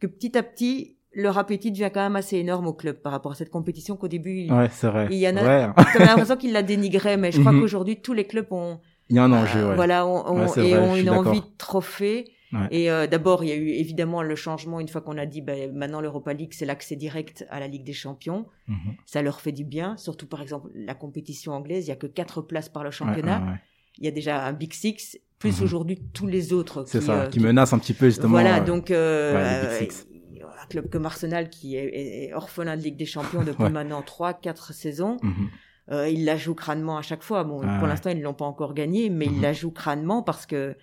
que 0.01 0.07
petit 0.09 0.37
à 0.37 0.43
petit, 0.43 0.97
leur 1.15 1.39
appétit 1.39 1.71
devient 1.71 1.91
quand 1.93 2.01
même 2.03 2.17
assez 2.17 2.37
énorme 2.39 2.67
au 2.67 2.73
club 2.73 2.97
par 2.97 3.13
rapport 3.13 3.33
à 3.33 3.35
cette 3.35 3.51
compétition 3.51 3.97
qu'au 3.97 4.09
début, 4.09 4.41
il, 4.41 4.53
Ouais, 4.53 4.69
c'est 4.71 4.89
vrai. 4.89 5.09
il 5.11 5.19
y 5.19 5.29
en 5.29 5.37
a- 5.37 5.43
Ouais. 5.43 5.73
j'avais 5.93 6.05
l'impression 6.07 6.37
qu'ils 6.37 6.53
la 6.53 6.63
dénigraient, 6.63 7.17
mais 7.17 7.31
je 7.33 7.41
crois 7.41 7.53
Mhm. 7.53 7.61
qu'aujourd'hui, 7.61 7.97
tous 8.01 8.13
les 8.13 8.25
clubs 8.25 8.47
ont, 8.53 8.81
Il 9.11 9.17
y 9.17 9.19
a 9.19 9.25
un 9.25 9.33
enjeu. 9.33 9.61
euh, 9.61 9.69
ouais. 9.71 9.75
voilà, 9.77 10.07
Ouais, 10.07 10.49
c'est 10.49 10.69
et 10.69 10.75
vrai, 10.77 11.01
une 11.01 11.11
envie 11.11 11.41
de 11.41 11.47
trophée. 11.59 12.27
Ouais. 12.53 12.69
Et 12.71 12.91
euh, 12.91 13.07
d'abord, 13.09 13.43
il 13.43 13.49
y 13.49 13.53
a 13.53 13.57
eu 13.57 13.69
évidemment 13.71 14.23
le 14.23 14.37
changement 14.37 14.79
une 14.79 14.87
fois 14.87 15.01
qu'on 15.01 15.19
a 15.19 15.27
dit 15.27 15.41
ben, 15.41 15.73
maintenant 15.75 16.01
l'Europa 16.01 16.33
League, 16.33 16.53
c'est 16.55 16.65
l'accès 16.65 16.95
direct 16.95 17.45
à 17.51 17.59
la 17.59 17.67
Ligue 17.67 17.83
des 17.85 17.93
Champions. 17.93 18.47
Mhm. 18.69 18.77
Ça 19.07 19.23
leur 19.23 19.41
fait 19.41 19.51
du 19.53 19.65
bien, 19.65 19.97
surtout 19.97 20.27
par 20.27 20.41
exemple 20.41 20.71
la 20.75 20.95
compétition 20.95 21.53
anglaise, 21.53 21.87
il 21.87 21.89
y 21.89 21.93
a 21.93 21.97
que 21.97 22.07
quatre 22.07 22.43
places 22.43 22.69
par 22.69 22.83
le 22.85 22.89
Ouais, 22.91 22.93
championnat. 22.93 23.41
ouais, 23.41 23.47
ouais. 23.53 23.59
Il 23.99 24.05
y 24.05 24.09
a 24.09 24.13
déjà 24.13 24.45
un 24.47 24.53
Big 24.53 24.73
Six, 24.73 25.19
plus 25.41 25.59
Mhm. 25.59 25.65
aujourd'hui 25.65 25.99
tous 26.13 26.27
les 26.29 26.53
autres. 26.53 26.85
C'est 26.87 27.01
qui, 27.01 27.07
ça, 27.07 27.23
euh, 27.23 27.27
qui 27.29 27.41
menace 27.41 27.73
un 27.73 27.79
petit 27.79 27.93
peu 27.93 28.07
justement. 28.07 28.31
Voilà, 28.31 28.59
euh, 28.61 28.65
donc 28.65 28.91
un 30.65 30.67
club 30.69 30.89
comme 30.91 31.07
Arsenal 31.07 31.49
qui 31.51 31.77
est, 31.77 32.33
orphelin 32.35 32.77
de 32.77 32.83
Ligue 32.83 32.97
des 32.97 33.07
Champions 33.07 33.43
depuis 33.45 33.63
Ouais. 33.65 33.71
maintenant 33.71 34.03
trois, 34.03 34.33
quatre 34.35 34.73
saisons. 34.73 35.19
mhm. 35.23 35.49
Euh, 35.91 36.09
il 36.09 36.25
la 36.25 36.39
joue 36.39 36.55
crânement 36.55 36.97
à 36.97 37.03
chaque 37.03 37.23
fois. 37.23 37.45
Bon, 37.45 37.61
Ah 37.63 37.79
pour 37.79 37.87
l'instant, 37.87 38.09
ils 38.09 38.17
ne 38.19 38.23
l'ont 38.23 38.33
pas 38.33 38.47
encore 38.47 38.73
gagné, 38.73 39.11
mais 39.11 39.27
Mhm. 39.27 39.35
il 39.37 39.41
la 39.43 39.53
joue 39.53 39.71
crânement 39.71 40.23
parce 40.23 40.47
que 40.47 40.77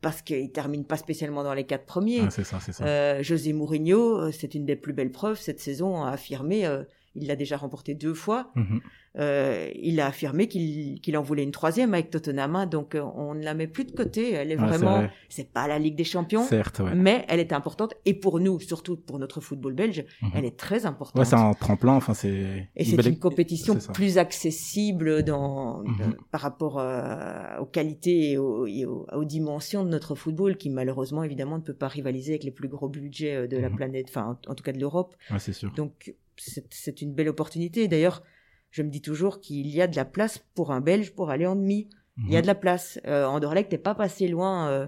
parce 0.00 0.22
qu'il 0.22 0.50
termine 0.52 0.84
pas 0.84 0.96
spécialement 0.96 1.42
dans 1.42 1.54
les 1.54 1.64
quatre 1.64 1.84
premiers. 1.84 2.28
C'est 2.30 2.44
ça, 2.44 2.58
c'est 2.60 2.72
ça. 2.72 2.84
Euh, 2.84 3.22
José 3.22 3.52
Mourinho, 3.52 4.18
euh, 4.20 4.30
c'est 4.32 4.54
une 4.54 4.64
des 4.64 4.76
plus 4.76 4.92
belles 4.92 5.10
preuves 5.10 5.38
cette 5.40 5.58
saison, 5.58 6.04
a 6.04 6.10
affirmé, 6.10 6.66
euh, 6.66 6.84
il 7.20 7.26
l'a 7.26 7.36
déjà 7.36 7.56
remporté 7.56 7.94
deux 7.94 8.14
fois, 8.14 8.50
Mhm. 8.56 8.80
euh, 9.18 9.68
il 9.74 9.98
a 10.00 10.06
affirmé 10.06 10.46
qu'il 10.48 11.16
en 11.16 11.22
voulait 11.22 11.42
une 11.42 11.50
troisième 11.50 11.92
avec 11.94 12.10
Tottenham, 12.10 12.66
donc 12.70 12.94
euh, 12.94 13.02
on 13.16 13.34
ne 13.34 13.42
la 13.42 13.54
met 13.54 13.66
plus 13.66 13.84
de 13.84 13.90
côté, 13.92 14.32
elle 14.32 14.52
est 14.52 14.56
Ouais, 14.56 14.60
c'est 14.70 14.78
vraiment, 14.78 14.96
vrai. 14.98 15.10
c'est 15.28 15.52
pas 15.52 15.66
la 15.66 15.78
Ligue 15.78 15.96
des 15.96 16.04
Champions, 16.04 16.42
Certes, 16.44 16.80
ouais. 16.80 16.94
mais 16.94 17.24
elle 17.28 17.40
est 17.40 17.52
importante, 17.52 17.94
et 18.04 18.14
pour 18.14 18.38
nous, 18.40 18.60
surtout 18.60 18.96
pour 18.96 19.18
notre 19.18 19.40
football 19.40 19.72
belge, 19.74 20.04
Mhm. 20.22 20.30
elle 20.34 20.44
est 20.44 20.56
très 20.56 20.86
importante. 20.86 21.18
Ouais, 21.18 21.24
c'est 21.24 21.34
un 21.36 21.52
tremplin, 21.54 21.92
enfin, 21.94 22.14
c'est. 22.14 22.68
Et 22.76 22.84
c'est 22.84 22.96
belle- 22.96 23.08
une 23.08 23.18
compétition 23.18 23.76
plus 23.92 24.18
accessible 24.18 25.22
dans, 25.24 25.82
Mhm. 25.82 25.96
euh, 26.00 26.04
par 26.30 26.40
rapport 26.42 26.78
euh, 26.78 27.58
aux 27.60 27.66
qualités 27.66 28.32
et 28.32 28.38
aux, 28.38 28.66
et 28.66 28.84
aux- 28.84 29.06
aux 29.12 29.24
dimensions 29.24 29.84
de 29.84 29.88
notre 29.88 30.14
football, 30.14 30.56
qui 30.56 30.70
malheureusement 30.70 31.22
évidemment 31.24 31.56
ne 31.58 31.62
peut 31.62 31.74
pas 31.74 31.88
rivaliser 31.88 32.32
avec 32.32 32.44
les 32.44 32.50
plus 32.50 32.68
gros 32.68 32.88
budgets 32.88 33.48
de 33.48 33.56
la 33.56 33.70
planète, 33.70 34.06
enfin 34.08 34.38
en, 34.46 34.50
en 34.50 34.54
tout 34.54 34.62
cas 34.62 34.72
de 34.72 34.78
l'Europe. 34.80 35.14
Ouais, 35.30 35.38
c'est 35.38 35.52
sûr. 35.52 35.72
Donc 35.72 36.14
c'est 36.38 37.02
une 37.02 37.14
belle 37.14 37.28
opportunité. 37.28 37.88
D'ailleurs, 37.88 38.22
je 38.70 38.82
me 38.82 38.90
dis 38.90 39.00
toujours 39.02 39.40
qu'il 39.40 39.66
y 39.68 39.80
a 39.82 39.86
de 39.86 39.96
la 39.96 40.04
place 40.04 40.38
pour 40.54 40.72
un 40.72 40.80
Belge 40.80 41.12
pour 41.14 41.30
aller 41.30 41.46
en 41.46 41.56
demi. 41.56 41.88
Il 42.18 42.32
y 42.32 42.36
a 42.36 42.38
Mhm. 42.38 42.42
de 42.42 42.46
la 42.48 42.54
place. 42.54 42.98
Euh, 43.06 43.24
Anderlecht 43.26 43.70
n'est 43.72 43.78
pas 43.78 43.94
passé 43.94 44.26
loin 44.28 44.68
euh, 44.68 44.86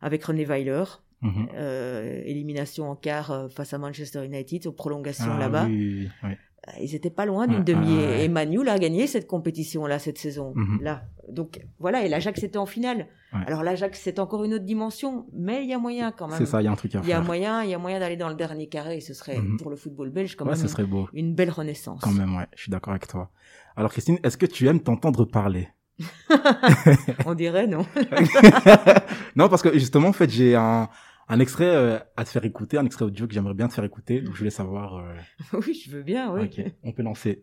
avec 0.00 0.24
René 0.24 0.44
Weiler. 0.44 0.84
Mhm. 1.20 1.48
Euh, 1.54 2.22
élimination 2.24 2.88
en 2.88 2.94
quart 2.94 3.32
euh, 3.32 3.48
face 3.48 3.74
à 3.74 3.78
Manchester 3.78 4.24
United 4.24 4.66
aux 4.68 4.72
prolongations 4.72 5.32
Ah, 5.34 5.38
là-bas. 5.40 5.64
oui, 5.66 6.04
oui, 6.04 6.08
oui. 6.22 6.30
Euh, 6.66 6.72
Ils 6.80 6.94
étaient 6.94 7.10
pas 7.10 7.24
loin 7.26 7.46
d'une 7.46 7.62
demi. 7.62 7.96
ouais, 7.96 8.04
ouais. 8.06 8.24
Et 8.24 8.28
Manu 8.28 8.68
a 8.68 8.78
gagné 8.78 9.06
cette 9.06 9.26
compétition-là 9.28 9.98
cette 9.98 10.18
saison. 10.18 10.52
Mhm. 10.56 10.80
Là, 10.82 11.02
donc 11.30 11.60
voilà. 11.78 12.04
Et 12.04 12.08
l'Ajax 12.08 12.42
était 12.42 12.58
en 12.58 12.66
finale. 12.66 13.06
Ouais. 13.32 13.40
Alors 13.46 13.62
l'Ajax 13.62 14.00
c'est 14.02 14.18
encore 14.18 14.42
une 14.44 14.54
autre 14.54 14.64
dimension, 14.64 15.26
mais 15.32 15.62
il 15.62 15.68
y 15.70 15.74
a 15.74 15.78
moyen 15.78 16.10
quand 16.12 16.26
même. 16.28 16.36
C'est 16.38 16.46
ça, 16.46 16.60
il 16.60 16.64
y 16.64 16.68
a 16.68 16.72
un 16.72 16.76
truc 16.76 16.94
à 16.94 17.00
Il 17.02 17.08
y 17.08 17.12
a 17.12 17.16
faire. 17.16 17.24
moyen, 17.24 17.62
il 17.62 17.70
y 17.70 17.74
a 17.74 17.78
moyen 17.78 18.00
d'aller 18.00 18.16
dans 18.16 18.28
le 18.28 18.34
dernier 18.34 18.66
carré. 18.68 18.96
Et 18.96 19.00
ce 19.00 19.14
serait 19.14 19.38
Mhm. 19.38 19.58
pour 19.58 19.70
le 19.70 19.76
football 19.76 20.10
belge 20.10 20.34
quand 20.36 20.44
Ouais, 20.46 20.52
même 20.52 20.60
ce 20.60 20.66
serait 20.68 20.84
beau. 20.84 21.08
une 21.12 21.34
belle 21.34 21.50
renaissance. 21.50 22.00
Quand 22.02 22.12
même, 22.12 22.34
ouais. 22.36 22.46
Je 22.56 22.62
suis 22.62 22.70
d'accord 22.70 22.92
avec 22.92 23.06
toi. 23.06 23.30
Alors, 23.76 23.92
Christine, 23.92 24.18
est-ce 24.24 24.36
que 24.36 24.46
tu 24.46 24.66
aimes 24.66 24.80
t'entendre 24.80 25.24
parler? 25.24 25.68
On 27.26 27.34
dirait 27.34 27.66
non. 27.66 27.86
Non, 29.36 29.48
parce 29.48 29.62
que 29.62 29.72
justement, 29.78 30.08
en 30.08 30.12
fait, 30.12 30.28
j'ai 30.30 30.54
un, 30.56 30.88
un 31.28 31.40
extrait 31.40 31.66
euh, 31.66 31.98
à 32.16 32.24
te 32.24 32.30
faire 32.30 32.44
écouter, 32.44 32.78
un 32.78 32.86
extrait 32.86 33.04
audio 33.04 33.26
que 33.26 33.34
j'aimerais 33.34 33.54
bien 33.54 33.68
te 33.68 33.74
faire 33.74 33.84
écouter. 33.84 34.20
Donc, 34.20 34.34
je 34.34 34.38
voulais 34.38 34.50
savoir. 34.50 34.96
euh, 34.96 35.14
oui, 35.66 35.80
je 35.84 35.90
veux 35.90 36.02
bien. 36.02 36.32
Oui. 36.32 36.44
Ok, 36.44 36.64
on 36.82 36.92
peut 36.92 37.02
lancer. 37.02 37.42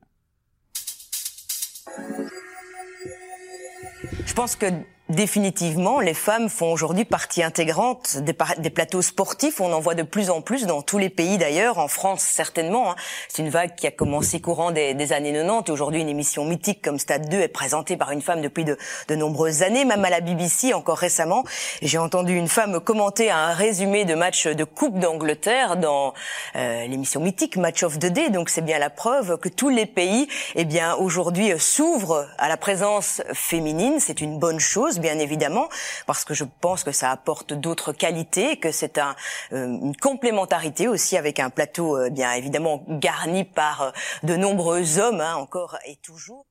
Je 4.25 4.33
pense 4.33 4.55
que 4.55 4.65
définitivement, 5.09 5.99
les 5.99 6.15
femmes 6.15 6.49
font 6.49 6.71
aujourd'hui 6.71 7.05
partie 7.05 7.43
intégrante 7.43 8.17
des, 8.17 8.33
plateaux 8.69 9.03
sportifs. 9.03 9.61
On 9.61 9.71
en 9.71 9.79
voit 9.79 9.93
de 9.93 10.03
plus 10.03 10.29
en 10.29 10.41
plus 10.41 10.65
dans 10.65 10.81
tous 10.81 10.97
les 10.97 11.09
pays 11.09 11.37
d'ailleurs, 11.37 11.77
en 11.77 11.87
France 11.87 12.21
certainement. 12.21 12.91
hein. 12.91 12.95
C'est 13.29 13.43
une 13.43 13.49
vague 13.49 13.75
qui 13.75 13.85
a 13.85 13.91
commencé 13.91 14.41
courant 14.41 14.71
des, 14.71 15.13
années 15.13 15.33
90 15.33 15.69
et 15.69 15.71
aujourd'hui 15.71 16.01
une 16.01 16.09
émission 16.09 16.45
mythique 16.45 16.81
comme 16.81 16.97
Stade 16.97 17.29
2 17.29 17.39
est 17.39 17.47
présentée 17.47 17.97
par 17.97 18.11
une 18.11 18.21
femme 18.21 18.41
depuis 18.41 18.65
de, 18.65 18.77
nombreuses 19.15 19.61
années, 19.61 19.85
même 19.85 20.03
à 20.03 20.09
la 20.09 20.21
BBC 20.21 20.73
encore 20.73 20.97
récemment. 20.97 21.43
J'ai 21.81 21.99
entendu 21.99 22.35
une 22.35 22.47
femme 22.47 22.79
commenter 22.79 23.29
un 23.29 23.53
résumé 23.53 24.05
de 24.05 24.15
match 24.15 24.47
de 24.47 24.63
Coupe 24.63 24.97
d'Angleterre 24.99 25.77
dans 25.77 26.13
euh, 26.55 26.87
l'émission 26.87 27.21
mythique 27.21 27.57
Match 27.57 27.83
of 27.83 27.99
the 27.99 28.07
Day. 28.07 28.29
Donc 28.29 28.49
c'est 28.49 28.61
bien 28.61 28.79
la 28.79 28.89
preuve 28.89 29.37
que 29.37 29.49
tous 29.49 29.69
les 29.69 29.85
pays, 29.85 30.27
eh 30.55 30.65
bien 30.65 30.95
aujourd'hui 30.95 31.51
s'ouvrent 31.59 32.27
à 32.37 32.49
la 32.49 32.57
présence 32.57 33.21
féminine. 33.33 33.99
C'est 33.99 34.21
une 34.21 34.39
bonne 34.39 34.59
chose, 34.59 34.94
bien 34.99 35.19
évidemment, 35.19 35.69
parce 36.07 36.25
que 36.25 36.33
je 36.33 36.43
pense 36.61 36.83
que 36.83 36.91
ça 36.91 37.11
apporte 37.11 37.53
d'autres 37.53 37.93
qualités, 37.93 38.57
que 38.57 38.71
c'est 38.71 38.97
euh, 38.97 39.13
une 39.51 39.95
complémentarité 39.95 40.87
aussi 40.87 41.17
avec 41.17 41.39
un 41.39 41.49
plateau, 41.49 41.97
euh, 41.97 42.09
bien 42.09 42.33
évidemment 42.33 42.85
garni 42.87 43.43
par 43.43 43.81
euh, 43.81 43.91
de 44.23 44.35
nombreux 44.35 44.99
hommes, 44.99 45.21
hein, 45.21 45.35
encore 45.35 45.77
et 45.87 45.97
toujours. 45.97 46.45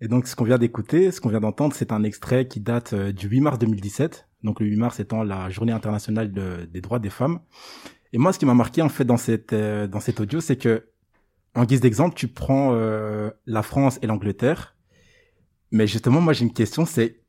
Et 0.00 0.08
donc, 0.08 0.26
ce 0.26 0.34
qu'on 0.34 0.44
vient 0.44 0.58
d'écouter, 0.58 1.12
ce 1.12 1.20
qu'on 1.20 1.28
vient 1.28 1.40
d'entendre, 1.40 1.74
c'est 1.76 1.92
un 1.92 2.02
extrait 2.02 2.48
qui 2.48 2.58
date 2.60 2.94
du 2.94 3.28
8 3.28 3.40
mars 3.40 3.58
2017. 3.58 4.26
Donc, 4.42 4.58
le 4.58 4.66
8 4.66 4.76
mars 4.76 4.98
étant 5.00 5.22
la 5.22 5.48
journée 5.48 5.72
internationale 5.72 6.32
de- 6.32 6.64
des 6.64 6.80
droits 6.80 6.98
des 6.98 7.10
femmes. 7.10 7.38
Et 8.12 8.18
moi, 8.18 8.32
ce 8.32 8.38
qui 8.40 8.44
m'a 8.46 8.54
marqué, 8.54 8.82
en 8.82 8.88
fait, 8.88 9.04
dans 9.04 9.16
cette, 9.16 9.54
dans 9.54 10.00
cet 10.00 10.18
audio, 10.18 10.40
c'est 10.40 10.56
que, 10.56 10.88
en 11.54 11.64
guise 11.64 11.80
d'exemple, 11.80 12.16
tu 12.16 12.26
prends 12.26 12.72
la 13.46 13.62
France 13.62 14.00
et 14.02 14.08
l'Angleterre. 14.08 14.74
Mais 15.72 15.86
justement, 15.86 16.20
moi, 16.20 16.32
j'ai 16.32 16.44
une 16.44 16.52
question, 16.52 16.86
c'est 16.86 17.20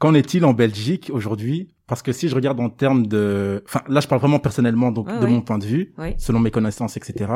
qu'en 0.00 0.14
est-il 0.14 0.44
en 0.44 0.54
Belgique 0.54 1.10
aujourd'hui? 1.12 1.74
Parce 1.86 2.02
que 2.02 2.10
si 2.10 2.28
je 2.28 2.34
regarde 2.34 2.58
en 2.58 2.70
termes 2.70 3.06
de... 3.06 3.62
Enfin, 3.66 3.82
là, 3.86 4.00
je 4.00 4.08
parle 4.08 4.20
vraiment 4.20 4.40
personnellement, 4.40 4.90
donc 4.90 5.06
Ah 5.08 5.20
de 5.20 5.26
mon 5.26 5.42
point 5.42 5.58
de 5.58 5.66
vue, 5.66 5.94
selon 6.18 6.40
mes 6.40 6.50
connaissances, 6.50 6.96
etc. 6.96 7.30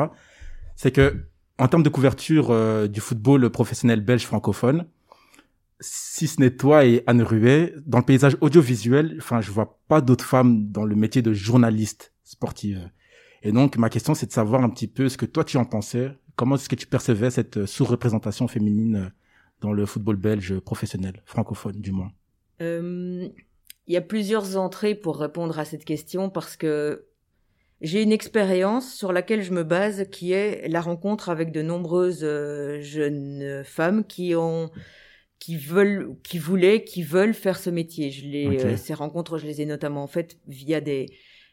C'est 0.75 0.91
que, 0.91 1.27
en 1.57 1.67
termes 1.67 1.83
de 1.83 1.89
couverture 1.89 2.49
euh, 2.49 2.87
du 2.87 2.99
football 2.99 3.49
professionnel 3.51 4.01
belge 4.01 4.25
francophone, 4.25 4.87
si 5.79 6.27
ce 6.27 6.39
n'est 6.41 6.51
toi 6.51 6.85
et 6.85 7.03
Anne 7.07 7.21
Ruet, 7.21 7.73
dans 7.85 7.99
le 7.99 8.03
paysage 8.03 8.35
audiovisuel, 8.41 9.15
enfin, 9.19 9.41
je 9.41 9.51
vois 9.51 9.79
pas 9.87 10.01
d'autres 10.01 10.25
femmes 10.25 10.71
dans 10.71 10.85
le 10.85 10.95
métier 10.95 11.21
de 11.21 11.33
journaliste 11.33 12.13
sportive. 12.23 12.89
Et 13.43 13.51
donc, 13.51 13.77
ma 13.77 13.89
question, 13.89 14.13
c'est 14.13 14.27
de 14.27 14.31
savoir 14.31 14.63
un 14.63 14.69
petit 14.69 14.87
peu 14.87 15.09
ce 15.09 15.17
que 15.17 15.25
toi 15.25 15.43
tu 15.43 15.57
en 15.57 15.65
pensais. 15.65 16.11
Comment 16.35 16.55
est-ce 16.55 16.69
que 16.69 16.75
tu 16.75 16.87
percevais 16.87 17.29
cette 17.29 17.57
euh, 17.57 17.65
sous-représentation 17.65 18.47
féminine 18.47 18.95
euh, 18.95 19.09
dans 19.61 19.73
le 19.73 19.85
football 19.85 20.15
belge 20.17 20.59
professionnel, 20.59 21.21
francophone 21.25 21.79
du 21.81 21.91
moins 21.91 22.11
Euh, 22.61 23.27
Il 23.87 23.93
y 23.93 23.97
a 23.97 24.01
plusieurs 24.01 24.57
entrées 24.57 24.95
pour 24.95 25.17
répondre 25.17 25.57
à 25.59 25.65
cette 25.65 25.85
question 25.85 26.29
parce 26.29 26.55
que 26.55 27.05
j'ai 27.81 28.03
une 28.03 28.11
expérience 28.11 28.93
sur 28.93 29.11
laquelle 29.11 29.41
je 29.41 29.51
me 29.51 29.63
base 29.63 30.07
qui 30.11 30.33
est 30.33 30.67
la 30.67 30.81
rencontre 30.81 31.29
avec 31.29 31.51
de 31.51 31.61
nombreuses 31.63 32.23
euh, 32.23 32.79
jeunes 32.81 33.63
femmes 33.65 34.05
qui 34.05 34.35
ont 34.35 34.69
qui 35.39 35.57
veulent 35.57 36.15
qui 36.23 36.37
voulaient 36.37 36.83
qui 36.83 37.01
veulent 37.01 37.33
faire 37.33 37.57
ce 37.57 37.71
métier. 37.71 38.11
Je 38.11 38.27
les 38.27 38.47
Ok. 38.47 38.65
euh, 38.65 38.77
ces 38.77 38.93
rencontres, 38.93 39.39
je 39.39 39.47
les 39.47 39.61
ai 39.61 39.65
notamment 39.65 40.05
faites 40.07 40.37
via 40.47 40.79
des 40.81 41.07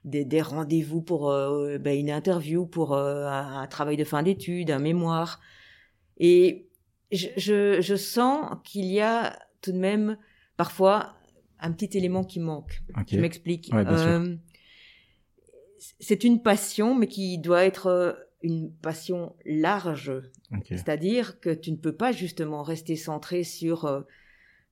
des, 0.05 0.25
des 0.25 0.43
rendez-vous 0.43 1.03
pour 1.03 1.31
euh, 1.31 1.79
ben, 1.79 1.99
une 1.99 2.11
interview, 2.11 2.67
pour 2.67 2.95
euh, 2.95 3.27
un, 3.27 3.61
un 3.63 3.67
travail 3.67 3.97
de 3.97 4.05
fin 4.05 4.23
d'études, 4.23 4.71
un 4.71 4.79
mémoire. 4.79 5.41
Et 6.19 6.68
je, 7.13 7.29
je, 7.37 7.81
je 7.81 7.95
sens 7.97 8.57
qu'il 8.65 8.87
y 8.87 9.01
a 9.01 9.39
tout 9.63 9.73
de 9.73 9.79
même 9.79 10.17
parfois 10.57 11.15
un 11.61 11.73
petit 11.73 11.97
élément 11.99 12.25
qui 12.25 12.41
manque. 12.41 12.83
Ok. 12.97 13.07
Je 13.11 13.21
m'explique. 13.21 13.71
Ouais. 13.73 13.85
Euh, 13.87 14.37
c'est 16.01 16.25
une 16.25 16.43
passion, 16.43 16.95
mais 16.95 17.07
qui 17.07 17.39
doit 17.39 17.65
être 17.65 17.87
euh, 17.87 18.13
une 18.43 18.73
passion 18.73 19.35
large. 19.45 20.13
C'est-à-dire 20.65 21.41
que 21.41 21.51
tu 21.51 21.71
ne 21.73 21.77
peux 21.77 21.93
pas 21.95 22.13
justement 22.13 22.63
rester 22.63 22.97
centré 22.97 23.45
sur 23.45 23.85
euh, 23.85 24.01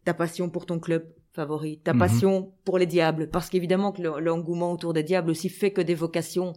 ta 0.04 0.14
passion 0.14 0.48
pour 0.50 0.66
ton 0.66 0.78
club 0.78 1.06
favori, 1.32 1.78
ta 1.80 1.92
Mhm. 1.92 1.98
passion 1.98 2.52
pour 2.64 2.78
les 2.78 2.86
diables, 2.86 3.28
parce 3.30 3.50
qu'évidemment 3.50 3.92
que 3.92 4.00
le- 4.02 4.20
l'engouement 4.20 4.72
autour 4.72 4.92
des 4.94 5.02
diables 5.02 5.30
aussi 5.30 5.48
fait 5.50 5.70
que 5.72 5.82
des 5.82 5.94
vocations 5.94 6.54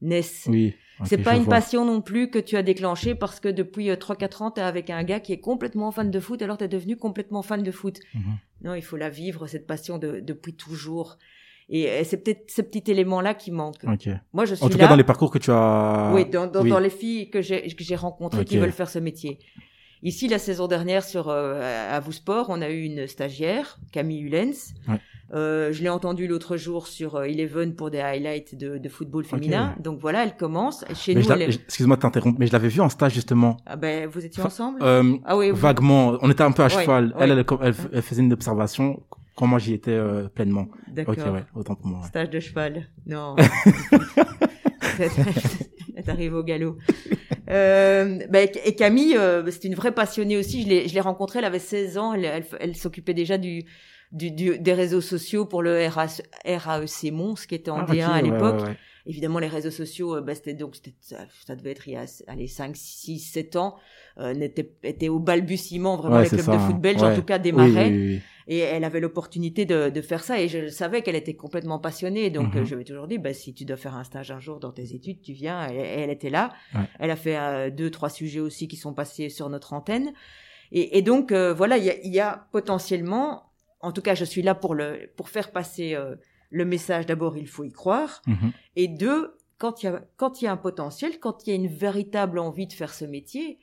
naissent. 0.00 0.46
Oui. 0.48 0.74
C'est 1.04 1.18
pas 1.18 1.36
une 1.36 1.42
vois. 1.44 1.54
passion 1.54 1.84
non 1.84 2.00
plus 2.00 2.30
que 2.30 2.38
tu 2.38 2.56
as 2.56 2.62
déclenchée 2.62 3.14
parce 3.14 3.40
que 3.40 3.48
depuis 3.48 3.90
euh, 3.90 3.96
3-4 3.96 4.42
ans, 4.42 4.50
tu 4.50 4.60
es 4.60 4.64
avec 4.64 4.90
un 4.90 5.02
gars 5.04 5.20
qui 5.20 5.32
est 5.32 5.40
complètement 5.40 5.90
fan 5.92 6.10
de 6.10 6.20
foot, 6.20 6.42
alors 6.42 6.58
tu 6.58 6.64
es 6.64 6.68
devenu 6.68 6.96
complètement 6.96 7.42
fan 7.42 7.62
de 7.62 7.70
foot. 7.70 7.98
Mhm. 8.14 8.22
Non, 8.64 8.74
il 8.74 8.82
faut 8.82 8.96
la 8.96 9.08
vivre, 9.10 9.46
cette 9.46 9.66
passion, 9.66 9.98
de, 9.98 10.20
depuis 10.20 10.54
toujours. 10.54 11.18
Et, 11.68 11.88
euh, 11.88 12.02
c'est 12.04 12.18
peut-être 12.22 12.50
ce 12.50 12.62
petit 12.62 12.90
élément-là 12.90 13.34
qui 13.34 13.50
manque. 13.50 13.76
Ok. 13.84 14.08
Moi, 14.32 14.44
je 14.44 14.54
suis 14.54 14.64
En 14.64 14.68
tout 14.68 14.76
là. 14.76 14.84
cas, 14.84 14.90
dans 14.90 14.96
les 14.96 15.04
parcours 15.04 15.30
que 15.30 15.38
tu 15.38 15.50
as. 15.50 16.12
Oui, 16.14 16.26
dans, 16.26 16.46
dans, 16.46 16.62
oui. 16.62 16.70
dans 16.70 16.80
les 16.80 16.90
filles 16.90 17.30
que 17.30 17.40
j'ai 17.40 17.96
rencontrées 17.96 18.44
qui 18.44 18.58
veulent 18.58 18.72
faire 18.72 18.90
ce 18.90 18.98
métier. 18.98 19.38
Ici, 20.02 20.28
la 20.28 20.38
saison 20.38 20.66
dernière 20.66 21.04
sur 21.04 21.28
euh, 21.28 21.60
à 21.94 22.00
vous 22.00 22.12
sport, 22.12 22.46
on 22.48 22.62
a 22.62 22.70
eu 22.70 22.84
une 22.84 23.06
stagiaire, 23.06 23.78
Camille 23.92 24.20
Hulens. 24.22 24.72
Ouais. 24.88 24.98
Euh, 25.32 25.72
je 25.72 25.80
l'ai 25.82 25.88
entendue 25.88 26.26
l'autre 26.26 26.56
jour 26.56 26.88
sur 26.88 27.14
euh, 27.16 27.22
Eleven 27.24 27.74
pour 27.76 27.90
des 27.90 28.00
highlights 28.00 28.56
de, 28.56 28.78
de 28.78 28.88
football 28.88 29.24
féminin. 29.24 29.76
Donc 29.80 30.00
voilà, 30.00 30.24
elle 30.24 30.36
commence. 30.36 30.84
Chez 30.94 31.14
Mais 31.14 31.22
nous, 31.22 31.30
elle 31.32 31.42
Excuse-moi 31.42 31.96
de 31.96 32.02
t'interrompre, 32.02 32.38
mais 32.40 32.46
je 32.48 32.52
l'avais 32.52 32.68
vu 32.68 32.80
en 32.80 32.88
stage 32.88 33.14
justement. 33.14 33.56
Ah 33.66 33.76
ben, 33.76 34.08
vous 34.08 34.24
étiez 34.24 34.42
ensemble 34.42 34.80
Euh, 34.82 35.16
Ah 35.24 35.36
oui, 35.36 35.50
Vaguement, 35.52 36.16
on 36.20 36.30
était 36.30 36.42
un 36.42 36.50
peu 36.52 36.64
à 36.64 36.68
cheval. 36.68 37.06
ouais. 37.08 37.12
Elle, 37.20 37.30
elle, 37.30 37.44
elle, 37.62 37.74
elle 37.92 38.02
faisait 38.02 38.22
une 38.22 38.32
observation 38.32 39.02
quand 39.36 39.46
moi 39.46 39.58
j'y 39.60 39.72
étais 39.74 39.92
euh, 39.92 40.26
pleinement. 40.28 40.66
D'accord. 40.88 41.14
Ok, 41.16 41.32
ouais, 41.32 41.44
autant 41.54 41.76
pour 41.76 41.86
moi. 41.86 42.02
Stage 42.06 42.30
de 42.30 42.40
cheval. 42.40 42.88
Non. 43.06 43.36
T'arrives 46.04 46.34
au 46.34 46.42
galop. 46.42 46.76
Euh, 47.50 48.18
bah, 48.30 48.40
et 48.42 48.74
Camille, 48.74 49.16
euh, 49.16 49.42
c'est 49.50 49.64
une 49.64 49.74
vraie 49.74 49.92
passionnée 49.92 50.36
aussi. 50.36 50.62
Je 50.62 50.68
l'ai, 50.68 50.88
je 50.88 50.94
l'ai 50.94 51.00
rencontrée, 51.00 51.40
elle 51.40 51.44
avait 51.44 51.58
16 51.58 51.98
ans. 51.98 52.14
Elle, 52.14 52.24
elle, 52.24 52.44
elle 52.58 52.76
s'occupait 52.76 53.14
déjà 53.14 53.38
du, 53.38 53.64
du, 54.12 54.30
du- 54.30 54.58
des 54.58 54.72
réseaux 54.74 55.00
sociaux 55.00 55.44
pour 55.46 55.62
le 55.62 55.86
RAC, 55.86 56.22
RAEC 56.44 57.12
Mons, 57.12 57.34
qui 57.46 57.54
était 57.54 57.70
en 57.70 57.80
Ah, 57.80 57.84
D1 57.86 58.08
ok, 58.08 58.14
à 58.16 58.22
l'époque. 58.22 58.60
ouais, 58.62 58.68
ouais. 58.68 58.76
Évidemment, 59.06 59.38
les 59.38 59.46
réseaux 59.48 59.70
sociaux, 59.70 60.16
euh, 60.16 60.20
bah, 60.20 60.34
c'était 60.34 60.52
donc, 60.54 60.76
c'était, 60.76 60.94
ça, 61.00 61.18
ça 61.46 61.56
devait 61.56 61.70
être 61.70 61.88
il 61.88 61.94
y 61.94 61.96
a 61.96 62.04
allez, 62.26 62.46
5, 62.46 62.76
6, 62.76 63.18
7 63.18 63.56
ans, 63.56 63.76
euh, 64.18 64.34
n'était, 64.34 64.72
était 64.82 65.08
au 65.08 65.18
balbutiement, 65.18 65.96
vraiment, 65.96 66.16
Ouais, 66.16 66.24
les 66.24 66.28
clubs 66.28 66.40
ça, 66.42 66.52
de 66.52 66.56
hein. 66.56 66.66
foot 66.66 66.76
belges, 66.80 67.00
Ouais. 67.02 67.08
en 67.12 67.14
tout 67.14 67.22
cas, 67.22 67.38
démarraient. 67.38 67.88
oui, 67.90 67.96
oui, 67.96 68.08
oui. 68.16 68.20
Et 68.46 68.58
elle 68.58 68.82
avait 68.82 68.98
l'opportunité 68.98 69.64
de, 69.64 69.90
de 69.90 70.00
faire 70.02 70.24
ça 70.24 70.40
et 70.40 70.48
je 70.48 70.68
savais 70.68 71.02
qu'elle 71.02 71.14
était 71.14 71.34
complètement 71.34 71.78
passionnée. 71.78 72.30
Donc 72.30 72.54
Mhm. 72.54 72.62
euh, 72.62 72.64
je 72.64 72.74
lui 72.74 72.82
ai 72.82 72.84
toujours 72.84 73.06
dit, 73.06 73.18
bah, 73.18 73.32
si 73.32 73.54
tu 73.54 73.64
dois 73.64 73.76
faire 73.76 73.94
un 73.94 74.02
stage 74.02 74.32
un 74.32 74.40
jour 74.40 74.58
dans 74.58 74.72
tes 74.72 74.92
études, 74.92 75.22
tu 75.22 75.32
viens. 75.32 75.70
Et, 75.70 75.76
et 75.76 76.00
elle 76.00 76.10
était 76.10 76.30
là. 76.30 76.52
Elle 76.98 77.12
a 77.12 77.16
fait 77.16 77.36
euh, 77.38 77.70
deux, 77.70 77.90
trois 77.90 78.10
sujets 78.10 78.40
aussi 78.40 78.66
qui 78.66 78.76
sont 78.76 78.92
passés 78.92 79.28
sur 79.28 79.48
notre 79.50 79.72
antenne. 79.72 80.12
Et, 80.72 80.98
et 80.98 81.02
donc 81.02 81.30
euh, 81.30 81.54
voilà, 81.54 81.76
il 81.78 81.84
y 81.84 81.90
a, 81.90 81.94
il 82.02 82.12
y 82.12 82.18
a 82.18 82.48
potentiellement, 82.50 83.49
en 83.80 83.92
tout 83.92 84.02
cas, 84.02 84.14
je 84.14 84.24
suis 84.24 84.42
là 84.42 84.54
pour 84.54 84.74
le 84.74 85.10
pour 85.16 85.28
faire 85.28 85.52
passer 85.52 85.94
euh, 85.94 86.16
le 86.50 86.64
message. 86.64 87.06
D'abord, 87.06 87.36
il 87.36 87.48
faut 87.48 87.64
y 87.64 87.72
croire. 87.72 88.22
Mhm. 88.26 88.52
Et 88.76 88.88
deux, 88.88 89.36
quand 89.58 89.82
il 89.82 89.86
y 89.86 89.88
a 89.88 90.02
quand 90.16 90.40
il 90.40 90.44
y 90.44 90.48
a 90.48 90.52
un 90.52 90.56
potentiel, 90.56 91.18
quand 91.18 91.46
il 91.46 91.50
y 91.50 91.52
a 91.52 91.56
une 91.56 91.68
véritable 91.68 92.38
envie 92.38 92.66
de 92.66 92.72
faire 92.72 92.92
ce 92.92 93.04
métier, 93.04 93.58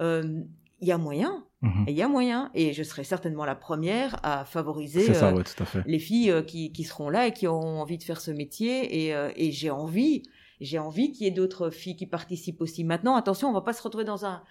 euh, 0.00 0.42
il 0.80 0.88
y 0.88 0.92
a 0.92 0.98
moyen. 0.98 1.44
Mhm. 1.60 1.84
Et 1.88 1.90
il 1.90 1.96
y 1.96 2.02
a 2.02 2.08
moyen, 2.08 2.50
et 2.54 2.72
je 2.72 2.82
serai 2.84 3.02
certainement 3.02 3.44
la 3.44 3.56
première 3.56 4.20
à 4.22 4.44
favoriser 4.44 5.12
ça, 5.12 5.30
euh, 5.30 5.34
ouais, 5.34 5.42
tout 5.42 5.60
à 5.62 5.66
fait. 5.66 5.82
les 5.86 5.98
filles 5.98 6.30
euh, 6.30 6.42
qui, 6.42 6.72
qui 6.72 6.84
seront 6.84 7.10
là 7.10 7.26
et 7.26 7.32
qui 7.32 7.48
auront 7.48 7.80
envie 7.80 7.98
de 7.98 8.04
faire 8.04 8.20
ce 8.20 8.30
métier. 8.30 9.06
Et, 9.06 9.14
euh, 9.14 9.30
et 9.34 9.50
j'ai 9.50 9.70
envie, 9.70 10.22
j'ai 10.60 10.78
envie 10.78 11.10
qu'il 11.10 11.24
y 11.24 11.28
ait 11.28 11.32
d'autres 11.32 11.70
filles 11.70 11.96
qui 11.96 12.06
participent 12.06 12.60
aussi. 12.60 12.84
Maintenant, 12.84 13.16
attention, 13.16 13.48
on 13.48 13.52
va 13.52 13.62
pas 13.62 13.72
se 13.72 13.82
retrouver 13.82 14.04
dans 14.04 14.24
un 14.24 14.44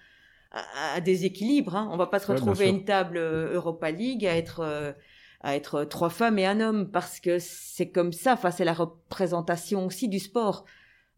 à, 0.50 0.94
à 0.94 1.00
des 1.00 1.24
équilibres. 1.24 1.76
Hein. 1.76 1.88
On 1.92 1.96
va 1.96 2.06
pas 2.06 2.18
se 2.18 2.26
Ouais, 2.28 2.34
retrouver 2.34 2.66
à 2.66 2.68
une 2.68 2.84
table 2.84 3.16
euh, 3.18 3.52
Europa 3.54 3.90
League 3.90 4.26
à 4.26 4.36
être 4.36 4.60
euh, 4.60 4.92
à 5.40 5.54
être 5.56 5.84
trois 5.84 6.10
femmes 6.10 6.38
et 6.38 6.46
un 6.46 6.60
homme 6.60 6.90
parce 6.90 7.20
que 7.20 7.38
c'est 7.38 7.90
comme 7.90 8.12
ça. 8.12 8.32
Enfin, 8.34 8.50
c'est 8.50 8.64
la 8.64 8.74
représentation 8.74 9.86
aussi 9.86 10.08
du 10.08 10.18
sport. 10.18 10.64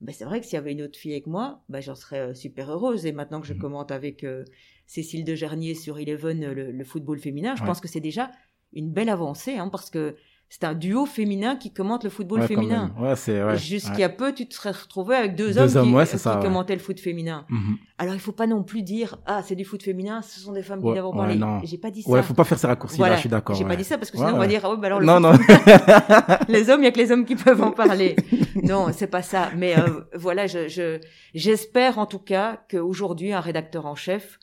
Ben, 0.00 0.12
c'est 0.14 0.24
vrai 0.24 0.40
que 0.40 0.46
s'il 0.46 0.54
y 0.54 0.58
avait 0.58 0.72
une 0.72 0.82
autre 0.82 0.98
fille 0.98 1.12
avec 1.12 1.26
moi, 1.26 1.62
ben, 1.68 1.80
j'en 1.80 1.94
serais 1.94 2.20
euh, 2.30 2.34
super 2.34 2.70
heureuse. 2.70 3.06
Et 3.06 3.12
maintenant 3.12 3.40
que 3.40 3.46
je 3.46 3.54
Mhm. 3.54 3.58
commente 3.60 3.90
avec 3.92 4.24
euh, 4.24 4.44
Cécile 4.86 5.24
de 5.24 5.34
Gernier 5.34 5.74
sur 5.74 5.98
Eleven 5.98 6.52
le, 6.52 6.70
le 6.72 6.84
football 6.84 7.18
féminin, 7.18 7.54
je 7.56 7.62
Ouais. 7.62 7.66
pense 7.66 7.80
que 7.80 7.88
c'est 7.88 8.00
déjà 8.00 8.30
une 8.72 8.90
belle 8.92 9.08
avancée, 9.08 9.56
hein, 9.56 9.68
parce 9.68 9.90
que 9.90 10.16
c'est 10.52 10.64
un 10.64 10.74
duo 10.74 11.06
féminin 11.06 11.54
qui 11.54 11.72
commente 11.72 12.02
le 12.02 12.10
football 12.10 12.40
Ouais, 12.40 12.46
féminin. 12.48 12.92
Ouais, 12.98 13.14
c'est, 13.14 13.40
ouais. 13.40 13.54
Ouais. 13.54 14.08
peu, 14.08 14.34
tu 14.34 14.48
te 14.48 14.54
serais 14.54 14.72
retrouvé 14.72 15.14
avec 15.14 15.36
deux, 15.36 15.52
Deux 15.52 15.76
hommes, 15.76 15.94
hommes, 15.94 16.04
qui, 16.04 16.16
ouais. 16.16 16.42
commentaient 16.42 16.74
le 16.74 16.80
foot 16.80 16.98
féminin. 16.98 17.46
Mhm. 17.48 17.76
Alors, 17.98 18.14
il 18.14 18.20
faut 18.20 18.32
pas 18.32 18.48
non 18.48 18.64
plus 18.64 18.82
dire, 18.82 19.16
ah, 19.26 19.42
c'est 19.46 19.54
du 19.54 19.64
foot 19.64 19.80
féminin, 19.80 20.22
ce 20.22 20.40
sont 20.40 20.52
des 20.52 20.64
femmes 20.64 20.80
qui 20.80 20.86
doivent 20.92 21.06
en 21.06 21.12
parler. 21.12 21.36
non. 21.36 21.60
J'ai 21.62 21.78
pas 21.78 21.92
dit 21.92 22.02
ça. 22.02 22.10
Ouais, 22.10 22.22
faut 22.24 22.34
pas 22.34 22.42
faire 22.42 22.58
ces 22.58 22.66
raccourcis 22.66 22.96
Voilà. 22.96 23.12
là, 23.12 23.16
je 23.16 23.20
suis 23.20 23.28
d'accord. 23.28 23.54
J'ai 23.54 23.64
pas 23.64 23.76
dit 23.76 23.84
ça 23.84 23.96
parce 23.96 24.10
que 24.10 24.16
sinon 24.18 24.30
on 24.34 24.38
va 24.38 24.48
dire, 24.48 24.60
ah 24.64 24.70
ouais, 24.70 24.76
bah 24.76 24.88
alors 24.88 24.98
le 24.98 25.06
Non, 25.06 25.20
foot 25.32 25.48
non. 25.48 26.36
les 26.48 26.68
hommes, 26.68 26.80
il 26.80 26.84
y 26.84 26.88
a 26.88 26.90
que 26.90 26.98
les 26.98 27.12
hommes 27.12 27.24
qui 27.24 27.36
peuvent 27.36 27.62
en 27.62 27.70
parler. 27.70 28.16
non, 28.64 28.88
c'est 28.92 29.06
pas 29.06 29.22
ça. 29.22 29.50
Mais 29.56 29.78
euh, 29.78 30.00
voilà, 30.16 30.48
je, 30.48 30.66
je, 30.66 30.98
j'espère 31.32 31.98
en 31.98 32.06
tout 32.06 32.18
cas 32.18 32.60
qu'aujourd'hui, 32.68 33.32
un 33.32 33.40
rédacteur 33.40 33.86
en 33.86 33.94
chef 33.94 34.40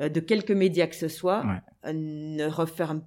euh, 0.00 0.08
de 0.08 0.20
quelques 0.20 0.52
médias 0.52 0.86
que 0.86 0.96
ce 0.96 1.08
soit 1.08 1.44
euh, 1.84 1.92
ne 1.94 2.46
referme 2.48 3.00
pas 3.00 3.06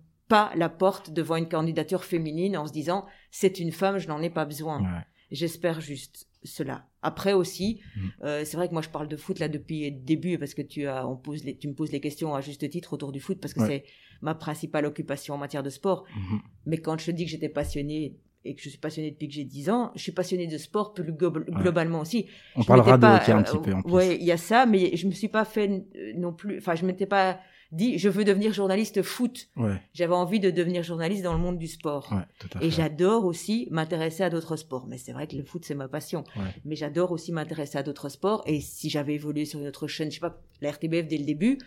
la 0.55 0.69
porte 0.69 1.11
devant 1.11 1.35
une 1.35 1.47
candidature 1.49 2.03
féminine 2.03 2.57
en 2.57 2.65
se 2.67 2.73
disant 2.73 3.05
c'est 3.31 3.59
une 3.59 3.71
femme, 3.71 3.97
je 3.97 4.07
n'en 4.07 4.21
ai 4.21 4.29
pas 4.29 4.45
besoin. 4.45 4.79
Ouais. 4.81 5.01
J'espère 5.31 5.81
juste 5.81 6.27
cela. 6.43 6.85
Après 7.01 7.33
aussi, 7.33 7.79
Mhm. 7.95 8.11
euh, 8.23 8.41
c'est 8.45 8.57
vrai 8.57 8.67
que 8.67 8.73
moi 8.73 8.81
je 8.81 8.89
parle 8.89 9.07
de 9.07 9.17
foot 9.17 9.39
là 9.39 9.47
depuis 9.47 9.89
le 9.89 9.97
début 9.99 10.37
parce 10.37 10.53
que 10.53 10.61
tu 10.61 10.85
as, 10.87 11.07
on 11.07 11.15
pose 11.15 11.43
les, 11.43 11.57
tu 11.57 11.67
me 11.67 11.73
poses 11.73 11.91
les 11.91 11.99
questions 12.01 12.35
à 12.35 12.41
juste 12.41 12.69
titre 12.69 12.93
autour 12.93 13.11
du 13.11 13.19
foot 13.19 13.39
parce 13.41 13.53
que 13.53 13.61
Ouais. 13.61 13.67
c'est 13.67 13.83
ma 14.21 14.35
principale 14.35 14.85
occupation 14.85 15.33
en 15.33 15.37
matière 15.37 15.63
de 15.63 15.69
sport. 15.69 16.03
Mhm. 16.15 16.39
Mais 16.67 16.77
quand 16.77 16.97
je 16.99 17.05
te 17.07 17.11
dis 17.11 17.25
que 17.25 17.31
j'étais 17.31 17.49
passionnée 17.49 18.15
et 18.45 18.55
que 18.55 18.61
je 18.61 18.69
suis 18.69 18.77
passionnée 18.77 19.11
depuis 19.11 19.27
que 19.29 19.33
j'ai 19.33 19.45
10 19.45 19.69
ans, 19.69 19.91
je 19.95 20.01
suis 20.01 20.11
passionnée 20.11 20.47
de 20.47 20.57
sport 20.57 20.93
plus 20.93 21.03
glo- 21.13 21.45
globalement 21.61 22.01
aussi. 22.01 22.27
On 22.57 22.61
Je 22.61 22.67
parlera 22.67 22.97
de 22.97 23.01
pas, 23.01 23.15
hockey 23.15 23.31
un 23.31 23.39
euh, 23.39 23.43
petit 23.43 23.57
peu 23.57 23.73
en 23.73 23.81
plus. 23.81 23.91
Ouais, 23.93 24.17
il 24.17 24.23
y 24.25 24.31
a 24.33 24.37
ça, 24.37 24.65
mais 24.65 24.95
je 24.97 25.07
me 25.07 25.11
suis 25.13 25.29
pas 25.29 25.45
fait 25.45 25.69
euh, 25.95 26.13
non 26.17 26.33
plus. 26.33 26.57
Enfin, 26.57 26.75
je 26.75 26.85
m'étais 26.85 27.05
pas 27.05 27.39
dit 27.73 27.97
je 27.97 28.07
veux 28.09 28.23
devenir 28.23 28.53
journaliste 28.53 29.01
foot. 29.01 29.49
Ouais, 29.57 29.81
J'avais 29.93 30.13
envie 30.13 30.39
de 30.39 30.49
devenir 30.51 30.83
journaliste 30.83 31.23
dans 31.23 31.33
le 31.33 31.39
monde 31.39 31.57
du 31.57 31.67
sport. 31.67 32.07
ouais, 32.13 32.23
tout 32.39 32.47
à 32.53 32.59
fait. 32.59 32.65
Et 32.67 32.71
j'adore 32.71 33.25
aussi 33.25 33.67
m'intéresser 33.71 34.23
à 34.23 34.29
d'autres 34.29 34.55
sports. 34.55 34.87
Mais 34.87 34.97
c'est 34.97 35.11
vrai 35.11 35.27
que 35.27 35.35
le 35.35 35.43
foot, 35.43 35.65
c'est 35.65 35.75
ma 35.75 35.87
passion. 35.87 36.23
Ouais. 36.37 36.43
Mais 36.65 36.75
j'adore 36.75 37.11
aussi 37.11 37.31
m'intéresser 37.31 37.77
à 37.77 37.83
d'autres 37.83 38.09
sports. 38.09 38.43
Et 38.45 38.61
si 38.61 38.89
j'avais 38.89 39.15
évolué 39.15 39.45
sur 39.45 39.59
une 39.59 39.67
autre 39.67 39.87
chaîne, 39.87 40.09
je 40.09 40.15
sais 40.15 40.19
pas, 40.21 40.41
la 40.61 40.71
RTBF 40.71 41.07
dès 41.07 41.17
le 41.17 41.25
début, 41.25 41.57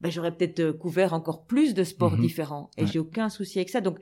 ben, 0.00 0.10
j'aurais 0.10 0.36
peut-être 0.36 0.60
euh, 0.60 0.72
couvert 0.72 1.14
encore 1.14 1.44
plus 1.46 1.72
de 1.74 1.82
sports 1.84 2.12
Mhm. 2.12 2.20
différents. 2.20 2.70
Et 2.76 2.86
j'ai 2.86 2.98
aucun 2.98 3.28
souci 3.28 3.58
avec 3.58 3.70
ça. 3.70 3.80
Donc, 3.80 3.98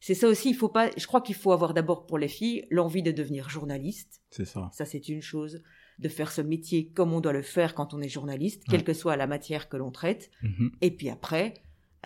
c'est 0.00 0.14
ça 0.14 0.26
aussi. 0.28 0.50
Il 0.50 0.54
faut 0.56 0.68
pas, 0.68 0.90
je 0.96 1.06
crois 1.06 1.20
qu'il 1.20 1.34
faut 1.34 1.52
avoir 1.52 1.74
d'abord 1.74 2.06
pour 2.06 2.18
les 2.18 2.28
filles 2.28 2.66
l'envie 2.70 3.02
de 3.02 3.12
devenir 3.12 3.48
journaliste. 3.50 4.20
C'est 4.30 4.44
ça. 4.46 4.70
Ça, 4.72 4.84
c'est 4.84 5.08
une 5.08 5.22
chose. 5.22 5.62
De 5.98 6.08
faire 6.08 6.32
ce 6.32 6.40
métier 6.40 6.88
comme 6.88 7.12
on 7.12 7.20
doit 7.20 7.32
le 7.32 7.42
faire 7.42 7.74
quand 7.74 7.94
on 7.94 8.00
est 8.00 8.08
journaliste, 8.08 8.64
quelle 8.68 8.80
Ouais. 8.80 8.84
que 8.84 8.92
soit 8.94 9.16
la 9.16 9.26
matière 9.26 9.68
que 9.68 9.76
l'on 9.76 9.90
traite. 9.90 10.30
Mhm. 10.42 10.70
Et 10.80 10.90
puis 10.90 11.08
après, 11.10 11.54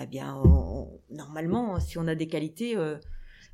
eh 0.01 0.07
bien, 0.07 0.37
on- 0.44 0.88
normalement, 1.11 1.79
si 1.81 1.96
on 1.99 2.07
a 2.07 2.14
des 2.14 2.27
qualités, 2.27 2.77
euh, 2.77 2.96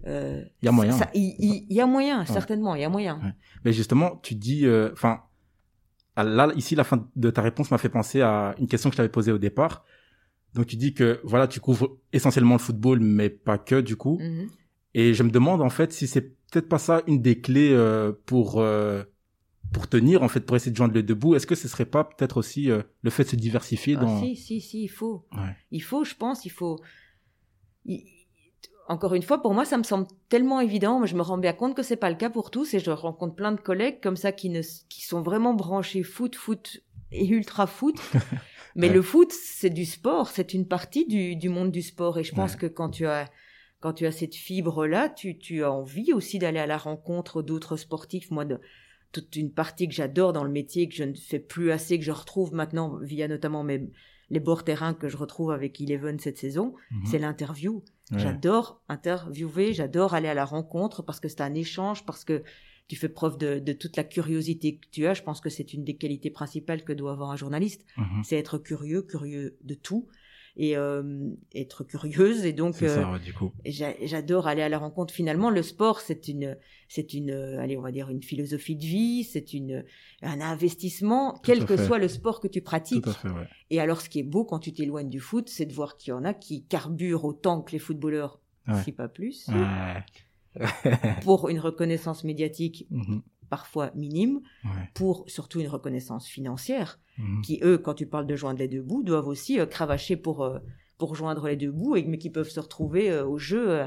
euh, 0.06 0.42
Il 0.62 0.66
y 0.66 0.68
a 0.68 0.72
moyen. 0.72 0.98
Il 1.14 1.66
y 1.70 1.80
a 1.80 1.86
moyen, 1.86 2.24
certainement, 2.24 2.74
il 2.74 2.80
y 2.80 2.84
a 2.84 2.88
moyen. 2.88 3.20
Ouais. 3.22 3.32
Mais 3.64 3.72
justement, 3.72 4.16
tu 4.22 4.34
dis, 4.34 4.66
euh, 4.66 4.90
enfin, 4.92 5.20
là, 6.16 6.50
ici, 6.56 6.74
la 6.74 6.84
fin 6.84 7.08
de 7.14 7.30
ta 7.30 7.42
réponse 7.42 7.70
m'a 7.70 7.78
fait 7.78 7.88
penser 7.88 8.20
à 8.20 8.54
une 8.58 8.66
question 8.66 8.90
que 8.90 8.94
je 8.94 8.96
t'avais 8.96 9.08
posée 9.08 9.32
au 9.32 9.38
départ. 9.38 9.84
Donc, 10.54 10.66
tu 10.66 10.76
dis 10.76 10.92
que, 10.92 11.20
voilà, 11.24 11.46
tu 11.46 11.60
couvres 11.60 11.96
essentiellement 12.12 12.54
le 12.54 12.60
football, 12.60 13.00
mais 13.00 13.30
pas 13.30 13.58
que, 13.58 13.80
du 13.80 13.96
coup. 13.96 14.18
Mhm. 14.20 14.48
Et 14.94 15.14
je 15.14 15.22
me 15.22 15.30
demande, 15.30 15.62
en 15.62 15.70
fait, 15.70 15.92
si 15.92 16.06
c'est 16.06 16.32
peut-être 16.50 16.68
pas 16.68 16.78
ça 16.78 17.02
une 17.06 17.22
des 17.22 17.40
clés 17.40 17.72
euh, 17.72 18.12
pour, 18.26 18.60
pour 19.72 19.88
tenir, 19.88 20.22
en 20.22 20.28
fait, 20.28 20.40
pour 20.40 20.56
essayer 20.56 20.70
de 20.72 20.76
joindre 20.76 20.94
les 20.94 21.02
deux 21.02 21.14
bouts. 21.14 21.34
Est-ce 21.34 21.46
que 21.46 21.54
ce 21.54 21.66
serait 21.68 21.86
pas 21.86 22.04
peut-être 22.04 22.36
aussi 22.36 22.70
euh, 22.70 22.82
le 23.02 23.10
fait 23.10 23.24
de 23.24 23.28
se 23.30 23.36
diversifier 23.36 23.96
Ah, 23.98 24.04
dans... 24.04 24.20
si, 24.20 24.36
si, 24.36 24.60
si, 24.60 24.82
il 24.84 24.88
faut. 24.88 25.26
Ouais. 25.32 25.56
Il 25.70 25.82
faut, 25.82 26.04
je 26.04 26.14
pense, 26.14 26.44
il 26.44 26.50
faut. 26.50 26.78
il- 27.86 28.04
Encore 28.88 29.14
une 29.14 29.22
fois, 29.22 29.40
pour 29.40 29.54
moi, 29.54 29.64
ça 29.64 29.78
me 29.78 29.84
semble 29.84 30.06
tellement 30.28 30.60
évident, 30.60 30.98
mais 31.00 31.06
je 31.06 31.14
me 31.16 31.22
rends 31.22 31.38
bien 31.38 31.52
compte 31.52 31.74
que 31.76 31.82
c'est 31.82 31.96
pas 31.96 32.10
le 32.10 32.16
cas 32.16 32.30
pour 32.30 32.50
tous, 32.50 32.74
et 32.74 32.80
je 32.80 32.90
rencontre 32.90 33.34
plein 33.34 33.52
de 33.52 33.60
collègues 33.60 34.00
comme 34.02 34.16
ça 34.16 34.32
qui 34.32 34.50
ne, 34.50 34.60
qui 34.88 35.02
sont 35.02 35.22
vraiment 35.22 35.54
branchés 35.54 36.02
foot, 36.02 36.34
foot 36.36 36.82
et 37.10 37.26
ultra 37.28 37.66
foot. 37.66 37.96
mais 38.76 38.88
Ouais. 38.88 38.94
le 38.94 39.02
foot, 39.02 39.32
c'est 39.32 39.70
du 39.70 39.84
sport, 39.84 40.28
c'est 40.28 40.52
une 40.52 40.66
partie 40.66 41.06
du, 41.06 41.36
du 41.36 41.48
monde 41.48 41.70
du 41.70 41.80
sport, 41.82 42.18
et 42.18 42.24
je 42.24 42.34
pense 42.34 42.52
Ouais. 42.54 42.58
que 42.60 42.66
quand 42.66 42.90
tu 42.90 43.06
as, 43.06 43.30
quand 43.80 43.92
tu 43.94 44.04
as 44.06 44.12
cette 44.12 44.34
fibre-là, 44.34 45.08
tu, 45.08 45.38
tu 45.38 45.62
as 45.64 45.72
envie 45.72 46.12
aussi 46.12 46.38
d'aller 46.38 46.58
à 46.60 46.66
la 46.66 46.76
rencontre 46.78 47.40
d'autres 47.42 47.76
sportifs. 47.76 48.30
Moi, 48.30 48.44
de, 48.44 48.60
toute 49.12 49.36
une 49.36 49.52
partie 49.52 49.86
que 49.88 49.94
j'adore 49.94 50.32
dans 50.32 50.44
le 50.44 50.50
métier, 50.50 50.88
que 50.88 50.94
je 50.94 51.04
ne 51.04 51.14
fais 51.14 51.38
plus 51.38 51.70
assez, 51.70 51.98
que 51.98 52.04
je 52.04 52.10
retrouve 52.12 52.52
maintenant 52.54 52.96
via 53.02 53.28
notamment 53.28 53.62
mes, 53.62 53.90
les 54.30 54.40
bords 54.40 54.64
terrain 54.64 54.94
que 54.94 55.08
je 55.08 55.16
retrouve 55.16 55.50
avec 55.52 55.80
Eleven 55.80 56.18
cette 56.18 56.38
saison, 56.38 56.74
Mhm. 56.90 57.06
c'est 57.06 57.18
l'interview. 57.18 57.82
Ouais. 58.10 58.18
J'adore 58.18 58.82
interviewer, 58.88 59.72
j'adore 59.74 60.14
aller 60.14 60.28
à 60.28 60.34
la 60.34 60.44
rencontre 60.44 61.02
parce 61.02 61.20
que 61.20 61.28
c'est 61.28 61.40
un 61.42 61.54
échange, 61.54 62.04
parce 62.06 62.24
que 62.24 62.42
tu 62.88 62.96
fais 62.96 63.08
preuve 63.08 63.38
de, 63.38 63.58
de 63.58 63.72
toute 63.72 63.96
la 63.96 64.04
curiosité 64.04 64.76
que 64.76 64.86
tu 64.90 65.06
as. 65.06 65.14
Je 65.14 65.22
pense 65.22 65.40
que 65.40 65.48
c'est 65.50 65.72
une 65.72 65.84
des 65.84 65.94
qualités 65.96 66.30
principales 66.30 66.84
que 66.84 66.92
doit 66.92 67.12
avoir 67.12 67.30
un 67.30 67.36
journaliste, 67.36 67.84
Mhm. 67.96 68.22
c'est 68.24 68.36
être 68.36 68.58
curieux, 68.58 69.02
curieux 69.02 69.56
de 69.62 69.74
tout 69.74 70.08
et 70.56 70.76
euh, 70.76 71.30
être 71.54 71.82
curieuse. 71.84 72.44
Et 72.44 72.52
donc, 72.52 72.82
euh, 72.82 72.94
ça, 72.94 73.10
ouais, 73.10 73.18
du 73.20 73.32
coup. 73.32 73.52
J'a- 73.64 73.94
J'adore 74.04 74.46
aller 74.46 74.62
à 74.62 74.68
la 74.68 74.78
rencontre. 74.78 75.12
Finalement, 75.14 75.48
le 75.50 75.62
sport, 75.62 76.00
c'est 76.00 76.28
une, 76.28 76.56
c'est 76.88 77.14
une, 77.14 77.30
euh, 77.30 77.58
allez, 77.60 77.76
on 77.76 77.82
va 77.82 77.90
dire 77.92 78.10
une 78.10 78.22
philosophie 78.22 78.76
de 78.76 78.84
vie, 78.84 79.24
c'est 79.24 79.54
une, 79.54 79.84
un 80.22 80.40
investissement, 80.40 81.40
quel 81.42 81.64
que 81.64 81.76
fait. 81.76 81.86
soit 81.86 81.98
le 81.98 82.08
sport 82.08 82.40
que 82.40 82.48
tu 82.48 82.60
pratiques. 82.60 83.04
Tout 83.04 83.10
à 83.10 83.14
fait, 83.14 83.28
ouais. 83.30 83.48
Et 83.70 83.80
alors, 83.80 84.00
ce 84.00 84.08
qui 84.10 84.18
est 84.18 84.24
beau 84.24 84.44
quand 84.44 84.58
tu 84.58 84.72
t'éloignes 84.72 85.08
du 85.08 85.20
foot, 85.20 85.48
c'est 85.48 85.66
de 85.66 85.72
voir 85.72 85.96
qu'il 85.96 86.10
y 86.10 86.12
en 86.14 86.24
a 86.24 86.34
qui 86.34 86.64
carburent 86.64 87.24
autant 87.24 87.62
que 87.62 87.72
les 87.72 87.78
footballeurs, 87.78 88.40
Ouais. 88.68 88.82
si 88.84 88.92
pas 88.92 89.08
plus, 89.08 89.48
Ouais. 89.48 90.64
pour 91.22 91.48
une 91.48 91.58
reconnaissance 91.60 92.24
médiatique 92.24 92.86
Mhm. 92.90 93.22
Parfois 93.56 93.86
minime, 93.94 94.36
Ouais. 94.64 94.88
pour 94.94 95.14
surtout 95.36 95.58
une 95.60 95.68
reconnaissance 95.76 96.26
financière, 96.36 96.90
Mhm. 97.18 97.42
qui 97.46 97.54
eux, 97.62 97.76
quand 97.84 97.94
tu 98.00 98.06
parles 98.06 98.26
de 98.32 98.36
joindre 98.42 98.58
les 98.64 98.68
deux 98.74 98.80
bouts, 98.88 99.02
doivent 99.10 99.28
aussi 99.34 99.60
euh, 99.60 99.66
cravacher 99.66 100.16
pour 100.16 100.36
euh, 100.42 100.58
pour 101.00 101.10
joindre 101.20 101.44
les 101.50 101.56
deux 101.62 101.70
bouts, 101.80 101.96
et 101.96 102.02
mais 102.10 102.18
qui 102.22 102.30
peuvent 102.30 102.48
se 102.58 102.60
retrouver 102.66 103.04
euh, 103.10 103.26
au 103.32 103.36
jeu 103.50 103.64
euh, 103.70 103.86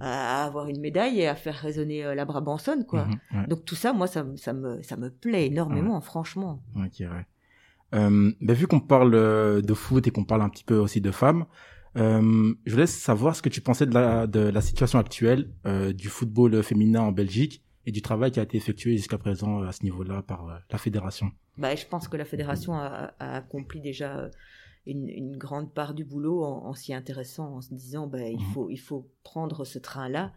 à 0.00 0.44
avoir 0.48 0.68
une 0.68 0.80
médaille 0.80 1.16
et 1.20 1.26
à 1.26 1.34
faire 1.34 1.56
résonner 1.68 1.98
la 2.14 2.24
Brabançonne, 2.24 2.84
quoi. 2.86 3.04
Mhm. 3.06 3.18
Ouais. 3.40 3.46
Donc 3.50 3.60
tout 3.64 3.74
ça, 3.82 3.92
moi, 3.92 4.06
ça, 4.06 4.22
me- 4.24 4.36
ça 4.36 4.52
me 4.52 4.80
ça 4.82 4.96
me 4.96 5.08
plaît 5.10 5.46
énormément, 5.52 6.00
franchement. 6.00 6.62
Ok, 6.76 7.00
ouais. 7.00 7.26
Ben, 7.92 8.54
vu 8.60 8.66
qu'on 8.66 8.80
parle 8.80 9.12
de 9.70 9.74
foot 9.74 10.06
et 10.06 10.10
qu'on 10.10 10.24
parle 10.24 10.42
un 10.42 10.48
petit 10.48 10.64
peu 10.64 10.76
aussi 10.84 11.00
de 11.00 11.10
femmes, 11.10 11.44
Euh, 11.94 12.54
je 12.64 12.72
voulais 12.72 12.86
savoir 12.86 13.36
ce 13.36 13.42
que 13.42 13.50
tu 13.50 13.60
pensais 13.60 13.84
de 13.84 13.92
la, 13.92 14.26
de 14.26 14.40
la 14.40 14.62
situation 14.62 14.98
actuelle 14.98 15.50
euh, 15.66 15.92
du 15.92 16.08
football 16.08 16.62
féminin 16.62 17.02
en 17.02 17.12
Belgique 17.12 17.62
et 17.86 17.92
du 17.92 18.02
travail 18.02 18.30
qui 18.30 18.40
a 18.40 18.42
été 18.42 18.56
effectué 18.56 18.96
jusqu'à 18.96 19.18
présent 19.18 19.62
à 19.62 19.72
ce 19.72 19.82
niveau-là 19.84 20.22
par 20.22 20.48
euh, 20.48 20.54
la 20.70 20.78
fédération. 20.78 21.30
Bah, 21.58 21.74
je 21.74 21.84
pense 21.86 22.08
que 22.08 22.16
la 22.16 22.24
fédération 22.24 22.74
a, 22.74 23.14
a 23.18 23.36
accompli 23.36 23.80
déjà 23.80 24.30
une, 24.86 25.08
une, 25.08 25.36
grande 25.36 25.72
part 25.72 25.94
du 25.94 26.04
boulot 26.04 26.42
en, 26.44 26.66
en 26.66 26.74
s'y 26.74 26.92
intéressant, 26.94 27.56
en 27.56 27.60
se 27.60 27.74
disant 27.74 28.06
bah, 28.06 28.28
il, 28.28 28.36
Mhm. 28.38 28.52
faut, 28.52 28.70
il 28.70 28.78
faut 28.80 29.08
prendre 29.22 29.64
ce 29.64 29.78
train-là 29.78 30.32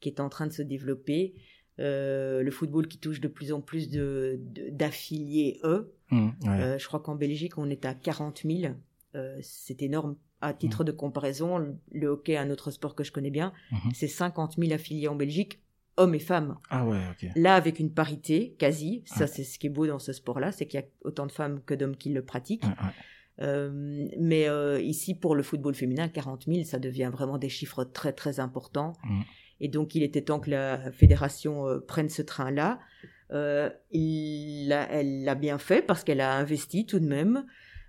qui 0.00 0.08
est 0.08 0.20
en 0.20 0.28
train 0.28 0.46
de 0.46 0.52
se 0.52 0.62
développer. 0.62 1.34
Euh, 1.78 2.42
le 2.42 2.50
football 2.50 2.88
qui 2.88 2.98
touche 2.98 3.20
de 3.20 3.28
plus 3.28 3.52
en 3.52 3.60
plus 3.60 3.90
de- 3.90 4.40
de- 4.40 4.70
d'affiliés, 4.70 5.60
eux. 5.62 5.92
Mmh, 6.10 6.28
ouais. 6.44 6.48
Euh, 6.62 6.78
je 6.78 6.86
crois 6.86 7.00
qu'en 7.00 7.14
Belgique, 7.16 7.58
on 7.58 7.68
est 7.68 7.84
à 7.84 7.92
40 7.94 8.42
000. 8.46 8.72
Euh, 9.14 9.38
c'est 9.42 9.82
énorme. 9.82 10.16
À 10.40 10.52
titre 10.54 10.84
de 10.84 10.92
comparaison, 10.92 11.76
le- 11.92 12.06
hockey, 12.08 12.36
un 12.36 12.50
autre 12.50 12.70
sport 12.70 12.94
que 12.94 13.04
je 13.04 13.12
connais 13.12 13.30
bien, 13.30 13.52
Mhm. 13.72 13.92
c'est 13.94 14.08
50 14.08 14.56
000 14.58 14.72
affiliés 14.72 15.08
en 15.08 15.16
Belgique, 15.16 15.60
hommes 15.96 16.14
et 16.14 16.18
femmes. 16.20 16.56
Ah 16.70 16.84
ouais, 16.86 16.98
ok. 17.10 17.30
Là, 17.36 17.54
avec 17.54 17.78
une 17.80 17.92
parité 17.92 18.54
quasi, 18.58 19.02
ça 19.06 19.20
Ouais. 19.20 19.26
c'est 19.26 19.44
ce 19.44 19.58
qui 19.58 19.66
est 19.66 19.70
beau 19.70 19.86
dans 19.86 19.98
ce 19.98 20.12
sport-là, 20.12 20.52
c'est 20.52 20.66
qu'il 20.66 20.80
y 20.80 20.82
a 20.82 20.86
autant 21.02 21.26
de 21.26 21.32
femmes 21.32 21.60
que 21.64 21.74
d'hommes 21.74 21.96
qui 21.96 22.10
le 22.10 22.22
pratiquent. 22.22 22.64
Ouais, 22.64 22.70
ouais. 22.70 22.92
Euh, 23.42 24.06
mais 24.18 24.48
euh, 24.48 24.80
ici, 24.80 25.14
pour 25.14 25.34
le 25.34 25.42
football 25.42 25.74
féminin, 25.74 26.08
40 26.08 26.44
000, 26.46 26.64
ça 26.64 26.78
devient 26.78 27.10
vraiment 27.12 27.36
des 27.38 27.48
chiffres 27.50 27.84
très 27.84 28.12
très 28.12 28.40
importants. 28.40 28.94
Mhm. 29.04 29.22
Et 29.60 29.68
donc, 29.68 29.94
il 29.94 30.02
était 30.02 30.22
temps 30.22 30.40
que 30.40 30.50
la 30.50 30.90
fédération 30.92 31.66
euh, 31.66 31.78
prenne 31.80 32.08
ce 32.08 32.22
train-là. 32.22 32.78
Il 33.92 34.72
elle 34.90 35.24
l'a 35.24 35.34
bien 35.34 35.58
fait 35.58 35.82
parce 35.82 36.04
qu'elle 36.04 36.20
a 36.20 36.34
investi 36.36 36.86
tout 36.86 36.98
de 37.00 37.06
même. 37.06 37.44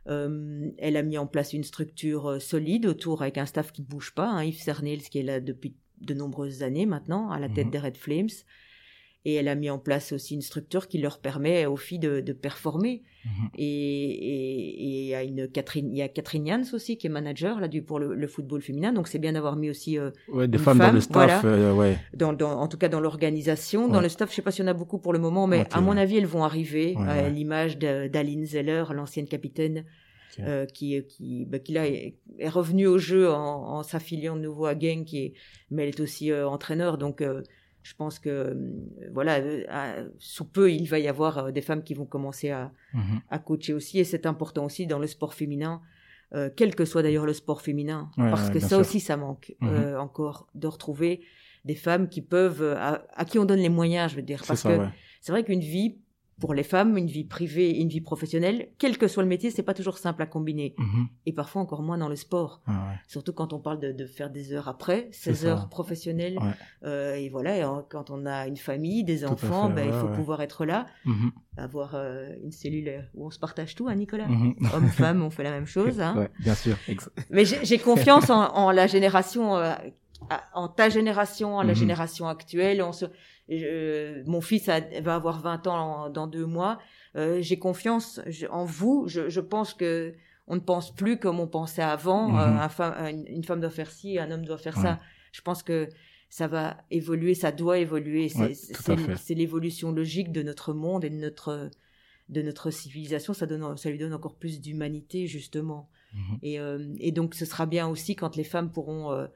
Euh, 0.08 0.70
elle 0.78 0.96
a 0.96 1.04
mis 1.04 1.18
en 1.18 1.28
place 1.28 1.54
une 1.54 1.64
structure 1.64 2.42
solide 2.42 2.86
autour 2.86 3.22
avec 3.22 3.38
un 3.38 3.46
staff 3.46 3.72
qui 3.72 3.82
ne 3.82 3.88
bouge 3.88 4.14
pas. 4.14 4.30
Hein, 4.30 4.44
Yves 4.46 4.62
Cernils 4.62 5.04
qui 5.10 5.20
est 5.20 5.24
là 5.24 5.40
depuis 5.40 5.76
de 6.02 6.14
nombreuses 6.14 6.64
années 6.64 6.86
maintenant 6.86 7.30
à 7.32 7.40
la 7.40 7.50
tête 7.50 7.66
Mhm. 7.66 7.72
des 7.72 7.80
Red 7.80 7.98
Flames. 7.98 8.30
Et 9.26 9.34
elle 9.34 9.50
a 9.50 9.56
mis 9.56 9.70
en 9.70 9.78
place 9.78 10.14
aussi 10.14 10.36
une 10.36 10.42
structure 10.42 10.88
qui 10.88 11.00
leur 11.00 11.20
permet 11.20 11.66
aux 11.66 11.76
filles 11.76 12.00
de, 12.00 12.22
de 12.22 12.32
performer. 12.32 13.04
Mhm. 13.26 13.50
Et, 13.58 13.64
et, 13.66 14.70
et 14.70 15.02
il 15.02 15.06
y 15.08 15.14
a 15.16 15.24
une 15.24 15.50
Catherine, 15.50 15.90
il 15.92 15.98
y 15.98 16.02
a 16.02 16.08
Catherine 16.08 16.48
Jans 16.48 16.64
aussi 16.74 16.98
qui 16.98 17.08
est 17.08 17.10
manager 17.10 17.60
là 17.60 17.68
du 17.68 17.82
pour 17.82 18.00
le, 18.00 18.16
le 18.16 18.28
football 18.28 18.62
féminin. 18.62 18.94
Donc 18.94 19.10
c'est 19.10 19.20
bien 19.20 19.34
d'avoir 19.34 19.58
mis 19.58 19.70
aussi 19.70 19.98
euh, 19.98 20.12
Ouais, 20.30 20.48
des 20.48 20.58
femmes 20.58 20.78
dans 20.78 20.92
le 20.94 21.02
staff, 21.02 21.42
voilà. 21.42 21.56
euh, 21.58 21.74
ouais. 21.74 21.98
dans, 22.16 22.32
dans, 22.32 22.52
en 22.58 22.68
tout 22.70 22.78
cas 22.78 22.88
dans 22.88 23.02
l'organisation, 23.02 23.90
dans 23.90 24.00
le 24.00 24.08
staff. 24.08 24.30
Je 24.30 24.36
sais 24.36 24.42
pas 24.42 24.52
s'il 24.52 24.64
y 24.64 24.68
en 24.68 24.72
a 24.72 24.74
beaucoup 24.74 25.00
pour 25.00 25.12
le 25.12 25.20
moment, 25.20 25.46
mais 25.46 25.66
à 25.74 25.82
mon 25.82 25.98
avis 25.98 26.16
elles 26.18 26.26
vont 26.26 26.46
arriver. 26.46 26.96
À 27.06 27.28
l'image 27.28 27.78
d'Aline 27.78 28.46
Zeller, 28.46 28.86
l'ancienne 28.94 29.28
capitaine, 29.28 29.84
Euh, 30.40 30.66
qui 30.66 31.04
qui 31.08 31.46
bah, 31.46 31.60
qui 31.60 31.74
là 31.74 31.88
est, 31.88 32.16
est 32.38 32.50
revenue 32.50 32.86
au 32.88 32.98
jeu 32.98 33.30
en, 33.32 33.78
en 33.78 33.84
s'affiliant 33.84 34.36
de 34.36 34.42
nouveau 34.42 34.66
à 34.66 34.78
Genk, 34.78 35.06
qui 35.06 35.18
est, 35.26 35.34
mais 35.72 35.84
elle 35.84 35.90
est 35.90 36.00
aussi 36.00 36.32
euh, 36.32 36.48
entraîneur. 36.48 36.98
Donc 36.98 37.22
euh, 37.22 37.42
je 37.84 37.94
pense 37.96 38.20
que 38.20 38.30
euh, 38.30 38.54
voilà, 39.14 39.40
à- 39.70 40.04
sous 40.20 40.46
peu 40.46 40.72
il 40.72 40.86
va 40.88 41.00
y 41.00 41.08
avoir 41.08 41.52
des 41.52 41.62
femmes 41.62 41.84
qui 41.84 41.94
vont 41.94 42.06
commencer 42.06 42.50
à 42.52 42.72
Mhm. 42.94 43.22
à 43.30 43.40
coacher 43.40 43.74
aussi 43.74 44.00
et 44.00 44.04
c'est 44.04 44.26
important 44.26 44.66
aussi 44.66 44.88
dans 44.88 45.00
le 45.00 45.08
sport 45.08 45.34
féminin 45.34 45.82
euh, 46.36 46.50
quel 46.56 46.76
que 46.76 46.84
soit 46.86 47.02
d'ailleurs 47.04 47.26
le 47.26 47.34
sport 47.34 47.62
féminin 47.62 48.10
Ouais, 48.18 48.30
parce 48.30 48.48
ouais, 48.48 48.54
que 48.56 48.60
ça 48.60 48.68
sûr. 48.70 48.80
aussi 48.80 49.00
ça 49.00 49.18
manque 49.18 49.56
Mhm. 49.62 49.70
euh, 49.70 50.00
encore 50.00 50.48
de 50.56 50.68
retrouver 50.68 51.22
des 51.66 51.76
femmes 51.76 52.08
qui 52.10 52.22
peuvent 52.22 52.64
à, 52.78 53.06
à 53.14 53.26
qui 53.26 53.40
on 53.40 53.46
donne 53.46 53.60
les 53.60 53.70
moyens 53.70 54.12
je 54.12 54.16
veux 54.18 54.22
dire 54.22 54.44
parce 54.48 54.62
ça, 54.62 54.74
que 54.74 54.78
ouais. 54.80 54.88
c'est 55.22 55.32
vrai 55.32 55.44
qu'une 55.44 55.60
vie 55.62 55.98
pour 56.40 56.54
les 56.54 56.64
femmes 56.64 56.98
une 56.98 57.08
vie 57.08 57.24
privée 57.24 57.72
et 57.72 57.82
une 57.82 57.90
vie 57.90 58.02
professionnelle 58.02 58.68
quel 58.78 58.98
que 58.98 59.08
soit 59.08 59.24
le 59.24 59.30
métier 59.30 59.50
c'est 59.50 59.64
pas 59.64 59.74
toujours 59.74 59.98
simple 59.98 60.22
à 60.22 60.26
combiner 60.28 60.76
Mhm. 60.78 61.08
et 61.26 61.34
parfois 61.34 61.62
encore 61.64 61.82
moins 61.82 61.98
dans 61.98 62.10
le 62.10 62.16
sport 62.16 62.62
Ah 62.68 62.72
ouais. 62.72 62.96
surtout 63.08 63.34
quand 63.34 63.54
on 63.54 63.60
parle 63.60 63.80
de, 63.80 63.92
de 63.92 64.06
faire 64.06 64.30
des 64.30 64.54
heures 64.54 64.68
après 64.68 65.08
16 65.12 65.36
ça. 65.42 65.48
heures 65.48 65.70
professionnelles 65.70 66.38
Ouais. 66.40 66.52
euh, 66.84 67.16
et 67.16 67.30
voilà 67.30 67.58
et 67.58 67.64
en- 67.64 67.82
quand 67.82 68.12
on 68.12 68.26
a 68.26 68.48
une 68.48 68.58
famille 68.58 69.04
des 69.04 69.26
enfants 69.26 69.68
fait, 69.70 69.74
ben, 69.76 69.86
il 69.88 69.92
ouais, 69.92 70.00
faut 70.00 70.08
ouais. 70.08 70.16
pouvoir 70.16 70.42
être 70.42 70.66
là 70.66 70.86
Mhm. 71.06 71.32
avoir 71.58 71.96
euh, 71.96 72.30
une 72.44 72.52
cellule 72.52 73.10
où 73.16 73.26
on 73.26 73.32
se 73.32 73.40
partage 73.40 73.74
tout, 73.74 73.88
hein, 73.88 73.96
Nicolas 73.96 74.28
Mhm. 74.28 74.56
Homme-femme, 74.76 75.24
on 75.24 75.30
fait 75.32 75.44
la 75.44 75.52
même 75.52 75.66
chose. 75.66 76.00
Hein. 76.00 76.28
Bien 76.40 76.54
sûr. 76.54 76.78
Mais 77.32 77.46
j'ai 77.46 77.80
confiance 77.80 78.30
en, 78.30 78.54
en 78.54 78.70
la 78.72 78.86
génération, 78.86 79.56
euh, 79.58 79.74
en 80.54 80.68
ta 80.68 80.90
génération, 80.90 81.56
en 81.56 81.62
la 81.64 81.70
Mhm. 81.74 81.76
génération 81.80 82.28
actuelle. 82.28 82.82
On 82.82 82.92
se, 82.92 83.06
je- 83.50 84.24
mon 84.30 84.42
fils 84.42 84.68
a- 84.70 84.82
va 85.02 85.16
avoir 85.16 85.40
20 85.42 85.66
ans 85.68 85.76
en- 86.06 86.10
dans 86.10 86.28
deux 86.28 86.46
mois. 86.46 86.80
Euh, 87.16 87.40
j'ai 87.42 87.58
confiance 87.60 88.20
en 88.50 88.66
vous. 88.66 89.06
Je, 89.08 89.30
je 89.30 89.40
pense 89.40 89.74
que 89.74 90.14
on 90.48 90.56
ne 90.56 90.62
pense 90.62 90.96
plus 90.96 91.18
comme 91.20 91.40
on 91.40 91.48
pensait 91.48 91.82
avant. 91.82 92.30
Mhm. 92.30 92.40
Euh, 92.40 92.62
un 92.64 92.70
femme- 92.70 93.16
une, 93.28 93.44
femme 93.44 93.60
doit 93.60 93.70
faire 93.70 93.92
ci, 93.92 94.18
un 94.20 94.32
homme 94.32 94.46
doit 94.46 94.58
faire 94.58 94.78
ça. 94.78 95.00
Je 95.34 95.42
pense 95.42 95.62
que 95.64 95.88
ça 96.30 96.48
va 96.48 96.78
évoluer, 96.92 97.34
ça 97.34 97.52
doit 97.52 97.80
évoluer. 97.80 98.30
C'est 98.30 98.40
Ouais, 98.90 99.36
l'évolution 99.36 99.92
logique 99.92 100.32
de 100.32 100.42
notre 100.44 100.74
monde 100.74 101.04
et 101.06 101.10
de 101.10 101.16
notre 101.16 101.70
de 102.30 102.42
notre 102.42 102.72
civilisation. 102.72 103.34
Ça 103.34 103.46
donne, 103.46 103.78
ça 103.78 103.90
lui 103.90 103.98
donne 103.98 104.14
encore 104.14 104.36
plus 104.36 104.60
d'humanité 104.60 105.28
justement. 105.28 105.90
Mhm. 106.14 106.38
Et, 106.44 106.60
euh, 106.60 106.94
et 107.00 107.12
donc 107.14 107.36
ce 107.36 107.46
sera 107.46 107.66
bien 107.66 107.88
aussi 107.88 108.16
quand 108.18 108.36
les 108.36 108.44
femmes 108.44 108.72
pourront, 108.72 109.12
euh, 109.14 109.28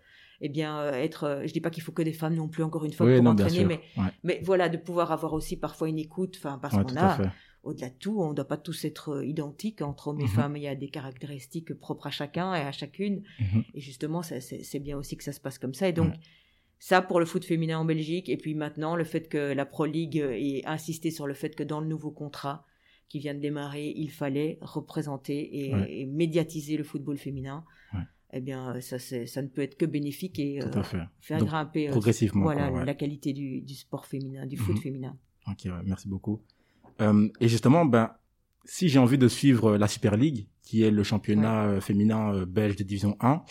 eh 0.41 0.49
bien, 0.49 0.79
euh, 0.79 0.91
être. 0.93 1.23
euh, 1.23 1.47
je 1.47 1.53
dis 1.53 1.61
pas 1.61 1.69
qu'il 1.69 1.83
faut 1.83 1.91
que 1.91 2.01
des 2.01 2.13
femmes 2.13 2.35
non 2.35 2.47
plus 2.49 2.63
encore 2.63 2.83
une 2.85 2.93
fois 2.93 3.05
Oui, 3.05 3.15
pour 3.15 3.23
non, 3.23 3.31
entraîner, 3.31 3.63
mais 3.65 3.79
Ouais. 3.97 4.09
mais 4.23 4.41
voilà 4.43 4.67
de 4.69 4.77
pouvoir 4.77 5.11
avoir 5.11 5.33
aussi 5.33 5.55
parfois 5.57 5.87
une 5.87 5.99
écoute. 5.99 6.35
Enfin 6.37 6.57
parce 6.61 6.75
Ouais, 6.75 6.83
qu'on 6.83 6.95
a 6.97 7.17
au-delà 7.63 7.89
de 7.89 7.95
tout, 7.99 8.19
on 8.19 8.29
ne 8.31 8.33
doit 8.33 8.47
pas 8.47 8.57
tous 8.57 8.85
être 8.85 9.09
euh, 9.17 9.25
identiques 9.25 9.83
entre 9.83 10.07
hommes 10.07 10.19
et 10.19 10.23
Mhm. 10.23 10.29
femmes. 10.29 10.57
Il 10.57 10.63
y 10.63 10.67
a 10.67 10.73
des 10.75 10.89
caractéristiques 10.89 11.73
propres 11.75 12.07
à 12.07 12.09
chacun 12.09 12.55
et 12.55 12.61
à 12.61 12.71
chacune. 12.71 13.21
Mhm. 13.39 13.63
Et 13.75 13.79
justement, 13.81 14.23
c'est 14.23 14.79
bien 14.79 14.97
aussi 14.97 15.15
que 15.15 15.23
ça 15.23 15.31
se 15.31 15.39
passe 15.39 15.59
comme 15.59 15.75
ça. 15.75 15.87
Et 15.87 15.93
donc, 15.93 16.13
ça 16.79 17.03
pour 17.03 17.19
le 17.19 17.27
foot 17.27 17.45
féminin 17.45 17.77
en 17.77 17.85
Belgique. 17.85 18.29
Et 18.29 18.37
puis 18.37 18.55
maintenant, 18.55 18.95
le 18.95 19.03
fait 19.03 19.29
que 19.29 19.53
la 19.53 19.65
Pro 19.67 19.85
League 19.85 20.17
ait 20.17 20.63
insisté 20.65 21.11
sur 21.11 21.27
le 21.27 21.35
fait 21.35 21.55
que 21.55 21.61
dans 21.63 21.79
le 21.81 21.85
nouveau 21.87 22.09
contrat 22.09 22.65
qui 23.09 23.19
vient 23.19 23.35
de 23.35 23.39
démarrer, 23.39 23.93
il 23.95 24.09
fallait 24.09 24.57
représenter 24.61 25.67
et, 25.67 25.75
Ouais. 25.75 25.99
et 25.99 26.05
médiatiser 26.07 26.77
le 26.77 26.83
football 26.83 27.17
féminin. 27.19 27.63
Ouais. 27.93 27.99
Eh 28.33 28.39
bien, 28.41 28.79
ça, 28.81 28.97
c'est- 28.99 29.25
ça 29.25 29.41
ne 29.41 29.47
peut 29.47 29.61
être 29.61 29.75
que 29.77 29.85
bénéfique 29.85 30.39
et 30.39 30.61
euh, 30.61 30.71
faire 31.19 31.39
Donc, 31.39 31.49
grimper 31.49 31.87
euh, 31.87 31.91
progressivement, 31.91 32.43
voilà, 32.43 32.69
quoi, 32.69 32.79
ouais. 32.79 32.85
la 32.85 32.93
qualité 32.93 33.33
du, 33.33 33.61
du 33.61 33.75
sport 33.75 34.05
féminin, 34.05 34.45
du 34.45 34.57
foot 34.57 34.75
Mhm. 34.75 34.81
féminin. 34.81 35.17
Ok, 35.47 35.59
ouais, 35.65 35.71
merci 35.85 36.07
beaucoup. 36.07 36.41
Euh, 37.01 37.27
et 37.41 37.47
justement, 37.49 37.83
ben, 37.85 38.11
si 38.65 38.87
j'ai 38.89 38.99
envie 38.99 39.17
de 39.17 39.27
suivre 39.27 39.77
la 39.77 39.87
Super 39.87 40.15
League, 40.15 40.47
qui 40.63 40.83
est 40.83 40.91
le 40.91 41.03
championnat 41.03 41.65
euh, 41.65 41.81
féminin 41.81 42.33
euh, 42.33 42.45
belge 42.45 42.75
de 42.77 42.83
division 42.83 43.17
1, 43.19 43.43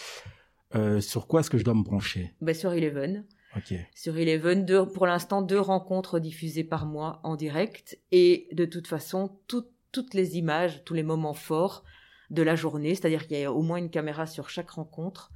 euh, 0.76 1.00
sur 1.00 1.26
quoi 1.26 1.40
est-ce 1.40 1.50
que 1.50 1.58
je 1.58 1.64
dois 1.64 1.74
me 1.74 1.82
brancher? 1.82 2.32
Ben, 2.40 2.54
sur 2.54 2.72
Eleven, 2.72 3.26
Ok. 3.56 3.74
sur 3.94 4.16
Eleven, 4.16 4.64
deux, 4.64 4.86
pour 4.86 5.06
l'instant, 5.06 5.42
deux 5.42 5.60
rencontres 5.60 6.20
diffusées 6.20 6.64
par 6.64 6.86
mois 6.86 7.20
en 7.24 7.36
direct. 7.36 7.98
Et 8.12 8.48
de 8.52 8.64
toute 8.64 8.86
façon, 8.86 9.38
tout- 9.48 9.66
toutes 9.92 10.14
les 10.14 10.38
images, 10.38 10.84
tous 10.84 10.94
les 10.94 11.02
moments 11.02 11.34
forts 11.34 11.84
de 12.30 12.42
la 12.42 12.54
journée, 12.56 12.94
c'est-à-dire 12.94 13.26
qu'il 13.26 13.38
y 13.38 13.44
a 13.44 13.52
au 13.52 13.62
moins 13.62 13.78
une 13.78 13.90
caméra 13.90 14.26
sur 14.26 14.48
chaque 14.50 14.70
rencontre 14.70 15.32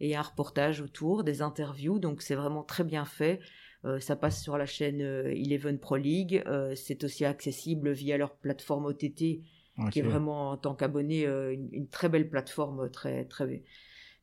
et 0.00 0.16
un 0.16 0.22
reportage 0.22 0.80
autour, 0.80 1.24
des 1.24 1.42
interviews. 1.42 1.98
Donc 1.98 2.22
c'est 2.22 2.34
vraiment 2.34 2.62
très 2.64 2.84
bien 2.84 3.04
fait. 3.04 3.40
Euh, 3.84 4.00
ça 4.00 4.16
passe 4.16 4.42
sur 4.42 4.56
la 4.58 4.66
chaîne 4.66 5.00
euh, 5.02 5.30
Eleven 5.30 5.78
Pro 5.78 5.96
League. 5.96 6.42
Euh, 6.46 6.74
c'est 6.74 7.04
aussi 7.04 7.24
accessible 7.24 7.92
via 7.92 8.16
leur 8.18 8.34
plateforme 8.34 8.86
OTT, 8.86 9.42
qui 9.90 9.98
est 9.98 10.02
vraiment 10.10 10.50
en 10.50 10.56
tant 10.56 10.74
qu'abonné 10.74 11.24
une, 11.26 11.68
une 11.72 11.88
très 11.88 12.08
belle 12.08 12.28
plateforme, 12.28 12.90
très 12.90 13.24
très 13.26 13.62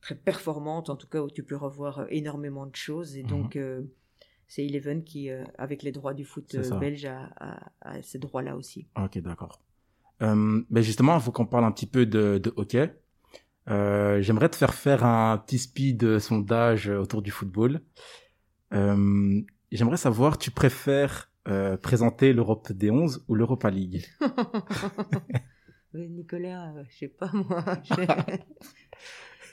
très 0.00 0.14
performante 0.16 0.90
en 0.90 0.96
tout 0.96 1.06
cas 1.06 1.20
où 1.22 1.30
tu 1.30 1.44
peux 1.44 1.56
revoir 1.56 2.06
énormément 2.10 2.66
de 2.66 2.74
choses. 2.74 3.16
Et 3.16 3.22
Mhm. 3.22 3.28
donc 3.28 3.58
c'est 4.48 4.64
Eleven 4.66 5.04
qui, 5.04 5.30
euh, 5.30 5.44
avec 5.56 5.82
les 5.82 5.92
droits 5.92 6.12
du 6.12 6.24
foot 6.24 6.54
belge, 6.80 7.04
a, 7.06 7.30
a- 7.40 7.70
a 7.82 8.02
ces 8.02 8.18
droits-là 8.18 8.56
aussi. 8.56 8.86
Ok, 9.02 9.18
d'accord. 9.20 9.60
Euh, 10.20 10.62
ben 10.70 10.82
justement, 10.82 11.16
il 11.16 11.22
faut 11.22 11.32
qu'on 11.32 11.46
parle 11.46 11.64
un 11.64 11.72
petit 11.72 11.86
peu 11.86 12.06
de, 12.06 12.38
de 12.38 12.52
hockey. 12.56 12.94
Euh, 13.70 14.20
J'aimerais 14.20 14.48
te 14.48 14.56
faire 14.56 14.74
faire 14.74 15.04
un 15.04 15.38
petit 15.38 15.58
speed 15.58 16.18
sondage 16.18 16.88
autour 16.88 17.22
du 17.22 17.30
football. 17.30 17.80
Euh, 18.72 19.40
J'aimerais 19.70 19.96
savoir, 19.96 20.38
tu 20.38 20.50
préfères 20.50 21.30
présenter 21.82 22.32
l'Europe 22.32 22.70
des 22.70 22.90
11 22.90 23.24
ou 23.26 23.34
l'Europa 23.34 23.70
League? 23.70 24.04
Nicolas, 25.94 26.72
je 26.88 26.96
sais 26.98 27.08
pas 27.08 27.30
moi. 27.32 27.64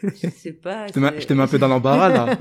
Je, 0.01 0.29
sais 0.29 0.53
pas. 0.53 0.87
Je 0.87 0.93
te 0.93 1.33
mets 1.33 1.43
un 1.43 1.47
peu 1.47 1.59
dans 1.59 1.67
l'embarras 1.67 2.07
là. 2.07 2.37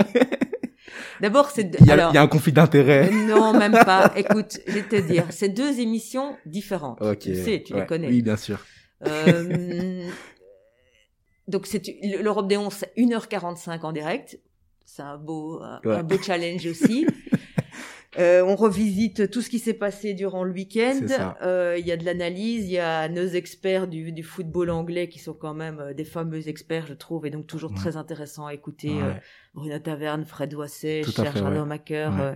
D'abord, 1.21 1.51
c'est 1.51 1.71
Il 1.81 1.87
y 1.87 1.91
a, 1.91 1.95
alors, 1.95 2.13
il 2.13 2.15
y 2.15 2.19
a 2.19 2.23
un 2.23 2.27
conflit 2.29 2.53
d'intérêts. 2.53 3.11
non, 3.11 3.53
même 3.53 3.73
pas. 3.73 4.13
Écoute, 4.17 4.59
je 4.67 4.73
vais 4.73 4.83
te 4.83 4.97
dire, 4.97 5.25
c'est 5.31 5.49
deux 5.49 5.81
émissions 5.81 6.37
différentes. 6.47 7.01
Ok. 7.01 7.19
Tu 7.21 7.35
sais, 7.35 7.63
tu 7.65 7.75
ouais. 7.75 7.81
les 7.81 7.87
connais. 7.87 8.09
Oui, 8.09 8.23
bien 8.23 8.37
sûr. 8.37 8.65
Euh, 9.07 10.09
donc 11.47 11.67
c'est 11.67 11.83
l'Europe 12.21 12.49
des 12.49 12.57
11, 12.57 12.73
c'est 12.73 12.93
1h45 12.97 13.81
en 13.83 13.93
direct. 13.93 14.39
C'est 14.85 15.03
un 15.03 15.19
beau, 15.19 15.61
Ouais. 15.85 15.97
un 15.97 16.03
beau 16.03 16.19
challenge 16.19 16.67
aussi. 16.67 17.07
Euh, 18.19 18.43
on 18.43 18.57
revisite 18.57 19.31
tout 19.31 19.43
ce 19.43 19.51
qui 19.51 19.59
s'est 19.59 19.75
passé 19.75 20.15
durant 20.15 20.43
le 20.43 20.53
week-end. 20.53 21.01
Euh, 21.43 21.77
Il 21.79 21.87
y 21.87 21.93
a 21.93 21.97
de 21.99 22.05
l'analyse, 22.07 22.65
il 22.65 22.73
y 22.73 22.79
a 22.79 23.07
nos 23.09 23.27
experts 23.27 23.87
du, 23.87 24.13
du 24.13 24.23
football 24.23 24.71
anglais 24.71 25.09
qui 25.11 25.19
sont 25.19 25.35
quand 25.35 25.53
même 25.53 25.79
euh, 25.79 25.93
des 25.95 26.05
fameux 26.05 26.49
experts, 26.49 26.87
je 26.87 26.95
trouve, 26.95 27.27
et 27.27 27.31
donc 27.31 27.47
toujours 27.47 27.75
très 27.75 27.97
intéressant 27.99 28.47
à 28.47 28.55
écouter. 28.55 28.91
Ouais. 28.95 29.03
euh, 29.03 29.13
Bruno 29.55 29.79
Taverne, 29.79 30.25
Fred 30.25 30.55
Wasset, 30.55 31.03
Cher 31.05 31.35
ouais. 31.37 31.65
Macker 31.67 32.19
euh, 32.21 32.35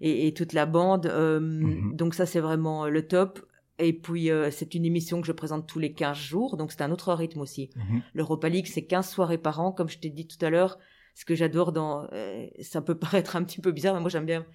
et, 0.00 0.26
et 0.26 0.32
toute 0.32 0.52
la 0.54 0.64
bande. 0.66 1.06
Euh, 1.06 1.38
Mhm. 1.40 1.94
Donc 1.96 2.14
ça, 2.14 2.24
c'est 2.24 2.40
vraiment 2.40 2.86
le 2.88 3.06
top. 3.06 3.40
Et 3.78 3.92
puis, 3.92 4.30
euh, 4.30 4.50
c'est 4.50 4.74
une 4.74 4.84
émission 4.86 5.20
que 5.20 5.26
je 5.26 5.32
présente 5.32 5.66
tous 5.66 5.80
les 5.80 5.92
15 5.92 6.16
jours, 6.16 6.56
donc 6.56 6.70
c'est 6.72 6.80
un 6.82 6.92
autre 6.92 7.12
rythme 7.12 7.40
aussi. 7.40 7.70
Mhm. 7.76 8.02
L'Europa 8.14 8.48
League, 8.48 8.68
c'est 8.72 8.84
15 8.86 9.08
soirées 9.08 9.36
par 9.38 9.60
an, 9.60 9.70
comme 9.72 9.88
je 9.88 9.98
t'ai 9.98 10.10
dit 10.10 10.26
tout 10.26 10.42
à 10.46 10.48
l'heure. 10.48 10.78
Ce 11.16 11.24
que 11.24 11.34
j'adore 11.34 11.72
dans... 11.72 12.06
euh, 12.12 12.46
ça 12.62 12.80
peut 12.80 12.94
paraître 12.98 13.36
un 13.36 13.44
petit 13.44 13.60
peu 13.60 13.70
bizarre, 13.72 13.94
mais 13.94 14.00
moi 14.00 14.08
j'aime 14.10 14.26
bien... 14.26 14.46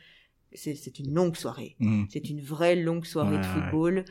C'est 0.54 1.00
une 1.00 1.14
longue 1.14 1.36
soirée. 1.36 1.76
Mhm. 1.80 2.08
C'est 2.10 2.30
une 2.30 2.42
vraie 2.42 2.76
longue 2.76 3.06
soirée 3.06 3.36
Ouais, 3.36 3.42
de 3.42 3.46
ouais. 3.48 3.54
football. 3.54 4.06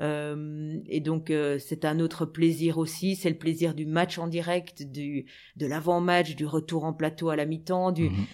Euh, 0.00 0.78
et 0.86 1.00
donc 1.00 1.30
euh, 1.30 1.58
c'est 1.58 1.84
un 1.84 1.98
autre 1.98 2.24
plaisir 2.24 2.78
aussi, 2.78 3.16
c'est 3.16 3.30
le 3.30 3.36
plaisir 3.38 3.74
du 3.74 3.84
match 3.84 4.18
en 4.18 4.28
direct, 4.28 4.82
du 4.84 5.26
de 5.56 5.66
l'avant-match, 5.66 6.36
du 6.36 6.46
retour 6.46 6.84
en 6.84 6.92
plateau 6.92 7.30
à 7.30 7.36
la 7.36 7.46
mi-temps, 7.46 7.90
du 7.90 8.10
Mhm. 8.10 8.24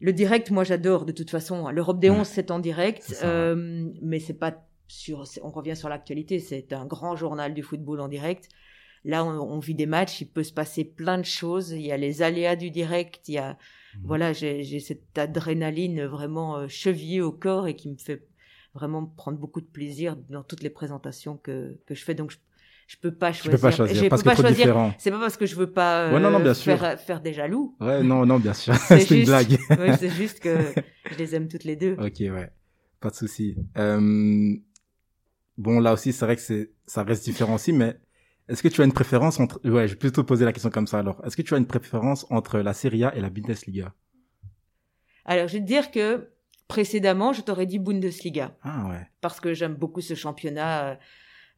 le 0.00 0.12
direct. 0.12 0.50
Moi 0.50 0.64
j'adore 0.64 1.04
de 1.04 1.12
toute 1.12 1.30
façon. 1.30 1.68
L'Europe 1.68 2.00
des 2.00 2.10
Ouais. 2.10 2.18
11 2.18 2.26
c'est 2.26 2.50
en 2.50 2.58
direct, 2.58 3.02
ça, 3.04 3.26
euh, 3.26 3.88
mais 4.02 4.18
c'est 4.18 4.34
pas 4.38 4.66
sur. 4.88 5.24
On 5.42 5.50
revient 5.50 5.76
sur 5.76 5.88
l'actualité. 5.88 6.40
C'est 6.40 6.72
un 6.72 6.84
grand 6.84 7.14
journal 7.14 7.54
du 7.54 7.62
football 7.62 8.00
en 8.00 8.08
direct. 8.08 8.48
Là 9.04 9.24
on, 9.24 9.30
on 9.40 9.58
vit 9.58 9.74
des 9.74 9.86
matchs, 9.86 10.20
il 10.22 10.28
peut 10.28 10.42
se 10.44 10.52
passer 10.52 10.84
plein 10.84 11.18
de 11.18 11.24
choses. 11.24 11.70
Il 11.72 11.82
y 11.82 11.92
a 11.92 11.96
les 11.96 12.22
aléas 12.22 12.56
du 12.56 12.70
direct, 12.70 13.28
il 13.28 13.34
y 13.34 13.38
a 13.38 13.56
Mhm. 13.96 14.00
voilà, 14.06 14.32
j'ai 14.32 14.80
cette 14.80 15.16
adrénaline 15.16 16.04
vraiment 16.06 16.56
euh, 16.56 16.66
chevillée 16.66 17.20
au 17.20 17.30
corps 17.30 17.68
et 17.68 17.76
qui 17.76 17.88
me 17.88 17.96
fait 17.96 18.26
vraiment 18.74 19.06
prendre 19.06 19.38
beaucoup 19.38 19.60
de 19.60 19.66
plaisir 19.66 20.16
dans 20.30 20.42
toutes 20.42 20.64
les 20.64 20.68
présentations 20.70 21.36
que, 21.36 21.78
que 21.86 21.94
je 21.94 22.02
fais. 22.02 22.14
Donc, 22.16 22.32
je, 22.32 22.38
je 22.88 22.96
peux 22.96 23.14
pas 23.14 23.30
Je 23.30 23.38
choisir. 23.42 23.52
peux 23.52 23.62
pas 23.62 23.70
choisir 23.70 24.02
Je 24.02 24.08
parce 24.08 24.22
peux 24.24 24.30
pas 24.30 24.34
choisir. 24.34 24.94
C'est 24.98 25.12
pas 25.12 25.20
parce 25.20 25.36
que 25.36 25.46
je 25.46 25.54
veux 25.54 25.70
pas 25.70 26.12
Ouais, 26.12 26.18
non, 26.18 26.32
non, 26.32 26.40
euh, 26.40 26.42
bien 26.42 26.54
sûr. 26.54 26.76
faire, 26.76 26.98
faire 26.98 27.20
des 27.20 27.32
jaloux. 27.32 27.76
Ouais, 27.80 28.02
non, 28.02 28.26
non, 28.26 28.40
bien 28.40 28.52
sûr. 28.52 28.74
C'est 28.88 29.08
une 29.10 29.24
blague. 29.26 29.56
Ouais, 29.78 29.96
c'est 29.96 30.10
juste 30.10 30.40
que 30.40 30.72
je 31.12 31.16
les 31.16 31.36
aime 31.36 31.46
toutes 31.46 31.62
les 31.62 31.76
deux. 31.76 31.92
Ok, 32.00 32.16
ouais. 32.18 32.50
Pas 32.98 33.10
de 33.10 33.14
souci. 33.14 33.54
Euh, 33.78 34.56
bon, 35.56 35.78
là 35.80 35.92
aussi, 35.92 36.12
c'est 36.12 36.24
vrai 36.24 36.34
que 36.36 36.42
c'est, 36.42 36.70
ça 36.86 37.04
reste 37.04 37.24
différent 37.24 37.54
aussi, 37.54 37.72
mais 37.72 37.96
est-ce 38.48 38.62
que 38.62 38.68
tu 38.68 38.80
as 38.82 38.84
une 38.84 38.92
préférence 38.92 39.40
entre, 39.40 39.60
ouais, 39.68 39.88
je 39.88 39.92
vais 39.94 39.98
plutôt 39.98 40.24
poser 40.24 40.44
la 40.44 40.52
question 40.52 40.70
comme 40.70 40.86
ça 40.86 40.98
alors. 40.98 41.24
Est-ce 41.24 41.36
que 41.36 41.42
tu 41.42 41.54
as 41.54 41.58
une 41.58 41.66
préférence 41.66 42.26
entre 42.30 42.58
la 42.58 42.74
Serie 42.74 43.04
A 43.04 43.14
et 43.16 43.20
la 43.20 43.30
Bundesliga? 43.30 43.94
Alors, 45.24 45.48
je 45.48 45.54
vais 45.54 45.60
te 45.60 45.66
dire 45.66 45.90
que 45.90 46.28
précédemment, 46.68 47.32
je 47.32 47.40
t'aurais 47.40 47.66
dit 47.66 47.78
Bundesliga 47.78 48.56
Ah 48.62 48.88
ouais. 48.90 49.08
parce 49.20 49.40
que 49.40 49.54
j'aime 49.54 49.74
beaucoup 49.74 50.00
ce 50.00 50.14
championnat. 50.14 50.98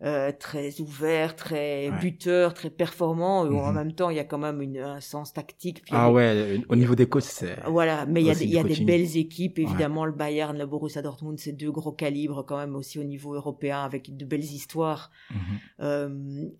Euh, 0.04 0.30
très 0.38 0.78
ouvert, 0.80 1.34
très 1.36 1.88
Ouais. 1.88 1.98
buteur, 2.00 2.52
très 2.52 2.68
performant. 2.70 3.44
où 3.44 3.58
En 3.58 3.68
Mhm. 3.68 3.74
même 3.74 3.92
temps, 3.92 4.10
il 4.10 4.16
y 4.16 4.20
a 4.20 4.24
quand 4.24 4.36
même 4.38 4.60
une, 4.60 4.78
un 4.78 5.00
sens 5.00 5.32
tactique. 5.32 5.82
puis 5.82 5.92
il 5.92 5.94
y 5.94 5.96
a 5.96 6.02
Ah 6.04 6.12
ouais, 6.12 6.60
au 6.68 6.76
niveau 6.76 6.94
des 6.94 7.06
coachs, 7.06 7.22
c'est, 7.22 7.56
Voilà, 7.66 8.04
mais 8.06 8.20
il 8.20 8.26
y 8.26 8.30
a, 8.30 8.34
des- 8.34 8.44
il 8.44 8.50
y 8.52 8.58
a 8.58 8.62
des 8.62 8.84
belles 8.84 9.16
équipes, 9.16 9.58
évidemment, 9.58 10.04
le 10.04 10.12
Bayern, 10.12 10.56
le 10.58 10.66
Borussia 10.66 11.00
Dortmund, 11.02 11.38
c'est 11.38 11.52
deux 11.52 11.70
gros 11.70 11.92
calibres 11.92 12.44
quand 12.46 12.58
même 12.58 12.74
aussi 12.76 12.98
au 12.98 13.04
niveau 13.04 13.34
européen 13.34 13.82
avec 13.84 14.14
de 14.14 14.24
belles 14.26 14.44
histoires. 14.44 15.10
Mhm. 15.30 15.38
Euh, 15.80 16.08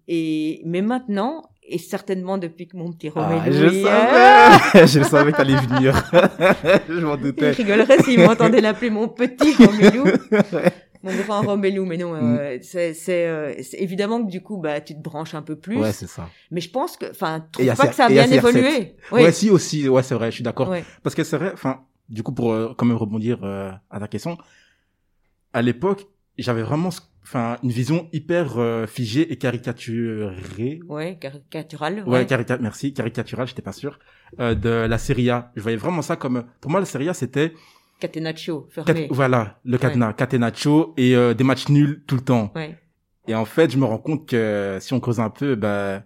et 0.09 0.63
mais 0.65 0.81
maintenant, 0.81 1.43
et 1.69 1.79
certainement 1.79 2.39
depuis 2.39 2.69
que 2.69 2.77
mon 2.77 2.93
petit 2.93 3.11
Ah, 3.15 3.21
Roméo 3.39 3.53
je 3.53 3.65
est- 3.67 3.83
savais, 3.83 4.87
je 4.87 5.03
savais 5.03 5.33
que 5.33 5.37
t'allais 5.37 5.57
venir. 5.57 5.93
je 6.89 7.01
m'en 7.05 7.17
Il 7.17 7.23
doutais. 7.23 7.51
rigolerait 7.51 8.03
s'il 8.03 8.21
m'entendait 8.21 8.61
l'appeler 8.61 8.89
mon 8.91 9.09
petit 9.09 9.53
Roméo, 9.55 10.05
mon 11.07 11.15
grand 11.23 11.43
Roméo, 11.43 11.85
mais 11.85 11.97
non, 11.97 12.15
euh, 12.15 12.59
c'est 12.63 12.93
c'est, 12.95 13.27
euh, 13.27 13.55
c'est 13.63 13.79
évidemment 13.79 14.25
que 14.25 14.31
du 14.31 14.43
coup, 14.43 14.59
bah, 14.59 14.81
tu 14.81 14.95
te 14.95 15.01
branches 15.01 15.35
un 15.35 15.43
peu 15.43 15.57
plus. 15.57 15.77
Mm. 15.77 15.81
Ouais, 15.81 15.93
c'est 15.93 16.07
ça. 16.09 16.29
mais 16.51 16.61
je 16.61 16.71
pense 16.71 16.97
que, 16.97 17.11
enfin, 17.11 17.47
trouve 17.53 17.69
a 17.69 17.77
pas 17.77 17.87
que 17.89 17.95
ça 17.95 18.07
a 18.07 18.09
bien 18.09 18.25
CR7. 18.27 18.35
évolué. 18.37 18.97
Ouais, 19.13 19.33
si 19.33 19.51
aussi, 19.51 19.89
ouais, 19.89 20.03
c'est 20.03 20.15
vrai, 20.15 20.31
je 20.31 20.37
suis 20.37 20.45
d'accord. 20.45 20.69
ouais. 20.69 20.85
Parce 21.03 21.15
que 21.15 21.25
c'est 21.25 21.39
vrai, 21.39 21.51
enfin, 21.53 21.85
du 22.09 22.23
coup, 22.23 22.33
pour 22.33 22.53
euh, 22.53 22.75
quand 22.77 22.85
même 22.87 22.97
rebondir 22.97 23.39
euh, 23.45 23.71
à 23.91 24.01
ta 24.01 24.09
question, 24.09 24.37
à 25.53 25.63
l'époque, 25.63 26.07
j'avais 26.39 26.63
vraiment, 26.63 26.91
enfin, 27.23 27.57
une 27.63 27.71
vision 27.71 28.09
hyper 28.13 28.57
figée 28.89 29.33
et 29.33 29.37
caricaturée. 29.37 30.81
Ouais, 30.89 31.17
caricatural. 31.19 32.05
Ouais, 32.07 32.25
carica- 32.27 32.59
merci, 32.61 32.93
caricaturale, 32.93 33.47
j'étais 33.47 33.63
pas 33.63 33.73
sûr, 33.73 33.99
de 34.39 34.69
la 34.69 34.99
Serie 34.99 35.31
A. 35.31 35.53
Je 35.57 35.63
voyais 35.63 35.77
vraiment 35.79 36.03
ça 36.03 36.17
comme, 36.17 36.45
pour 36.61 36.71
moi, 36.71 36.81
la 36.81 36.87
Serie 36.87 37.09
A, 37.09 37.15
c'était, 37.15 37.55
Catenaccio, 38.01 38.69
cat- 38.75 38.85
fermé. 38.85 39.09
voilà, 39.11 39.59
le 39.65 39.79
cadenas, 39.79 40.13
catenaccio 40.13 40.93
et 40.97 41.17
euh, 41.17 41.33
des 41.35 41.45
matchs 41.45 41.69
nuls 41.69 42.03
tout 42.07 42.17
le 42.17 42.21
temps. 42.21 42.53
Ouais. 42.55 42.77
Et 43.29 43.35
en 43.35 43.45
fait, 43.45 43.71
je 43.73 43.79
me 43.79 43.85
rends 43.85 43.99
compte 43.99 44.29
que 44.29 44.79
si 44.81 44.93
on 44.93 45.01
creuse 45.01 45.19
un 45.21 45.31
peu, 45.31 45.55
bah, 45.55 46.03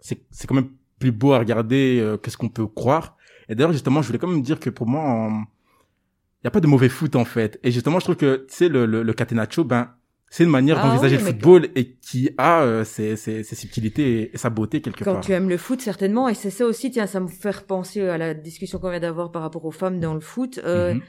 c'est, 0.00 0.20
c'est 0.30 0.46
quand 0.46 0.54
même 0.54 0.70
plus 0.98 1.12
beau 1.12 1.32
à 1.32 1.38
regarder 1.38 1.98
euh, 2.00 2.16
que 2.16 2.30
ce 2.30 2.36
qu'on 2.36 2.48
peut 2.48 2.66
croire. 2.66 3.16
Et 3.48 3.54
d'ailleurs, 3.54 3.72
justement, 3.72 4.00
je 4.00 4.06
voulais 4.06 4.18
quand 4.18 4.28
même 4.28 4.42
dire 4.42 4.60
que 4.60 4.70
pour 4.70 4.86
moi, 4.86 5.28
il 5.32 6.44
n'y 6.44 6.48
a 6.48 6.50
pas 6.50 6.60
de 6.60 6.66
mauvais 6.66 6.88
foot, 6.88 7.16
en 7.16 7.24
fait. 7.24 7.58
Et 7.62 7.70
justement, 7.70 7.98
je 7.98 8.04
trouve 8.04 8.16
que, 8.16 8.46
tu 8.48 8.54
sais, 8.54 8.68
le, 8.68 8.86
le, 8.86 9.02
le 9.02 9.12
catenaccio, 9.12 9.64
ben, 9.64 9.90
c'est 10.30 10.44
une 10.44 10.50
manière 10.50 10.78
Ah 10.78 10.86
d'envisager 10.88 11.16
oui, 11.16 11.22
le 11.22 11.26
football 11.28 11.68
et 11.74 11.92
qui 11.96 12.30
a 12.38 12.62
euh, 12.62 12.84
ses, 12.84 13.16
ses, 13.16 13.42
ses 13.44 13.54
subtilités 13.56 14.30
et, 14.34 14.38
sa 14.38 14.50
beauté 14.50 14.80
quelque 14.80 15.04
Quand 15.04 15.14
part. 15.14 15.20
tu 15.22 15.32
aimes 15.32 15.48
le 15.48 15.58
foot, 15.58 15.80
certainement, 15.82 16.28
et 16.28 16.34
c'est 16.34 16.50
ça 16.50 16.64
aussi, 16.64 16.90
tiens, 16.90 17.06
ça 17.06 17.20
me 17.20 17.28
fait 17.28 17.50
repenser 17.50 18.00
à 18.08 18.16
la 18.18 18.32
discussion 18.34 18.78
qu'on 18.78 18.90
vient 18.90 19.00
d'avoir 19.00 19.30
par 19.30 19.42
rapport 19.42 19.64
aux 19.66 19.70
femmes 19.70 20.00
dans 20.00 20.14
le 20.14 20.20
foot. 20.20 20.58
Euh, 20.64 20.94
Mhm. 20.94 21.02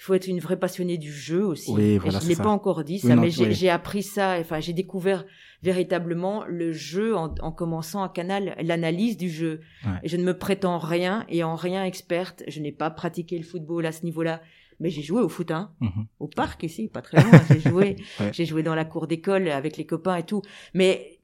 Il 0.00 0.02
faut 0.02 0.14
être 0.14 0.28
une 0.28 0.40
vraie 0.40 0.58
passionnée 0.58 0.96
du 0.96 1.12
jeu 1.12 1.44
aussi. 1.44 1.70
Oui, 1.70 1.82
Et 1.82 1.98
voilà, 1.98 2.20
je 2.20 2.24
c'est 2.24 2.30
l'ai 2.30 2.36
pas 2.36 2.48
encore 2.48 2.84
dit, 2.84 2.98
ça, 2.98 3.16
mais 3.16 3.28
j'ai 3.30 3.44
oui. 3.46 3.68
appris 3.68 4.02
ça. 4.02 4.38
Enfin, 4.40 4.58
j'ai 4.58 4.72
découvert 4.72 5.26
véritablement 5.62 6.44
le 6.46 6.72
jeu 6.72 7.14
en, 7.14 7.34
en 7.42 7.52
commençant 7.52 8.02
à 8.02 8.08
Canal, 8.08 8.56
l'analyse 8.62 9.18
du 9.18 9.28
jeu. 9.28 9.60
Ouais. 9.84 9.90
Et 10.02 10.08
je 10.08 10.16
ne 10.16 10.24
me 10.24 10.36
prétends 10.36 10.78
rien 10.78 11.26
et 11.28 11.44
en 11.44 11.54
rien 11.54 11.84
experte. 11.84 12.42
Je 12.48 12.60
n'ai 12.60 12.72
pas 12.72 12.90
pratiqué 12.90 13.36
le 13.36 13.44
football 13.44 13.84
à 13.84 13.92
ce 13.92 14.04
niveau-là, 14.04 14.40
mais 14.80 14.88
j'ai 14.88 15.02
joué 15.02 15.20
au 15.20 15.28
foot, 15.28 15.50
hein, 15.50 15.72
Mhm. 15.80 16.06
au 16.18 16.28
parc 16.28 16.62
ici, 16.62 16.88
pas 16.88 17.02
très 17.02 17.22
loin. 17.22 17.38
J'ai 17.50 17.60
joué, 17.60 17.96
Ouais. 18.20 18.30
j'ai 18.32 18.46
joué 18.46 18.62
dans 18.62 18.74
la 18.74 18.86
cour 18.86 19.06
d'école 19.06 19.48
avec 19.50 19.76
les 19.76 19.84
copains 19.84 20.16
et 20.16 20.24
tout. 20.24 20.40
Mais 20.72 21.20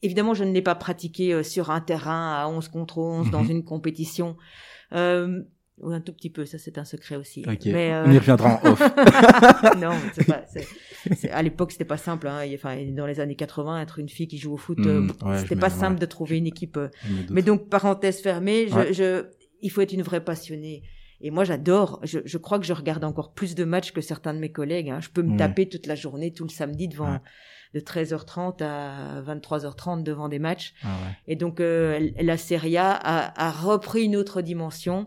évidemment, 0.00 0.32
je 0.32 0.44
ne 0.44 0.52
l'ai 0.54 0.62
pas 0.62 0.74
pratiqué 0.74 1.34
euh, 1.34 1.42
sur 1.42 1.70
un 1.70 1.82
terrain 1.82 2.32
à 2.42 2.48
11 2.48 2.68
contre 2.68 2.96
11 2.96 3.30
dans 3.30 3.42
Mhm. 3.44 3.50
une 3.50 3.64
compétition. 3.64 4.38
Euh, 4.94 5.42
ou 5.78 5.90
un 5.90 6.00
tout 6.00 6.12
petit 6.12 6.30
peu, 6.30 6.46
ça 6.46 6.58
c'est 6.58 6.78
un 6.78 6.84
secret 6.84 7.16
aussi. 7.16 7.44
Ok. 7.46 7.66
Mais, 7.66 7.92
euh, 7.92 8.04
On 8.06 8.10
y 8.10 8.18
reviendra 8.18 8.60
en 8.62 8.68
off. 8.72 8.80
non, 9.78 9.92
c'est 10.14 10.24
pas. 10.26 10.42
c'est- 10.46 10.66
c'est- 11.14 11.30
à 11.30 11.42
l'époque, 11.42 11.72
c'était 11.72 11.84
pas 11.84 11.96
simple. 11.98 12.28
Hein. 12.28 12.40
Enfin, 12.54 12.76
dans 12.92 13.06
les 13.06 13.20
années 13.20 13.36
80, 13.36 13.80
être 13.82 13.98
une 13.98 14.08
fille 14.08 14.26
qui 14.28 14.38
joue 14.38 14.54
au 14.54 14.56
foot, 14.56 14.78
Mm, 14.78 14.86
euh, 14.86 15.08
ouais, 15.28 15.38
c'était 15.38 15.56
pas 15.56 15.70
simple 15.70 15.94
ouais. 15.94 16.00
de 16.00 16.06
trouver 16.06 16.38
une 16.38 16.46
équipe. 16.46 16.76
euh. 16.76 16.88
Mais 17.30 17.42
donc, 17.42 17.68
parenthèse 17.68 18.20
fermée, 18.20 18.68
je, 18.68 18.74
Ouais. 18.74 18.92
je, 18.94 19.26
il 19.62 19.70
faut 19.70 19.80
être 19.82 19.92
une 19.92 20.02
vraie 20.02 20.24
passionnée. 20.24 20.82
Et 21.20 21.30
moi, 21.30 21.44
j'adore. 21.44 22.00
Je, 22.02 22.18
je 22.24 22.38
crois 22.38 22.58
que 22.58 22.66
je 22.66 22.72
regarde 22.72 23.04
encore 23.04 23.32
plus 23.34 23.54
de 23.54 23.64
matchs 23.64 23.92
que 23.92 24.00
certains 24.00 24.34
de 24.34 24.38
mes 24.38 24.52
collègues. 24.52 24.90
Hein. 24.90 25.00
Je 25.00 25.08
peux 25.10 25.22
me 25.22 25.36
taper 25.38 25.68
toute 25.68 25.86
la 25.86 25.94
journée, 25.94 26.32
tout 26.32 26.44
le 26.44 26.50
samedi 26.50 26.88
devant. 26.88 27.12
Ouais. 27.12 27.20
de 27.74 27.80
13h30 27.80 28.62
à 28.62 29.20
23h30 29.22 30.02
devant 30.02 30.28
des 30.30 30.38
matchs. 30.38 30.72
Ah 30.82 30.86
ouais. 30.88 31.16
Et 31.26 31.36
donc 31.36 31.60
euh, 31.60 32.10
la 32.20 32.38
Serie 32.38 32.76
A 32.78 32.90
a, 32.92 33.46
a 33.48 33.50
repris 33.50 34.04
une 34.04 34.16
autre 34.16 34.40
dimension. 34.40 35.06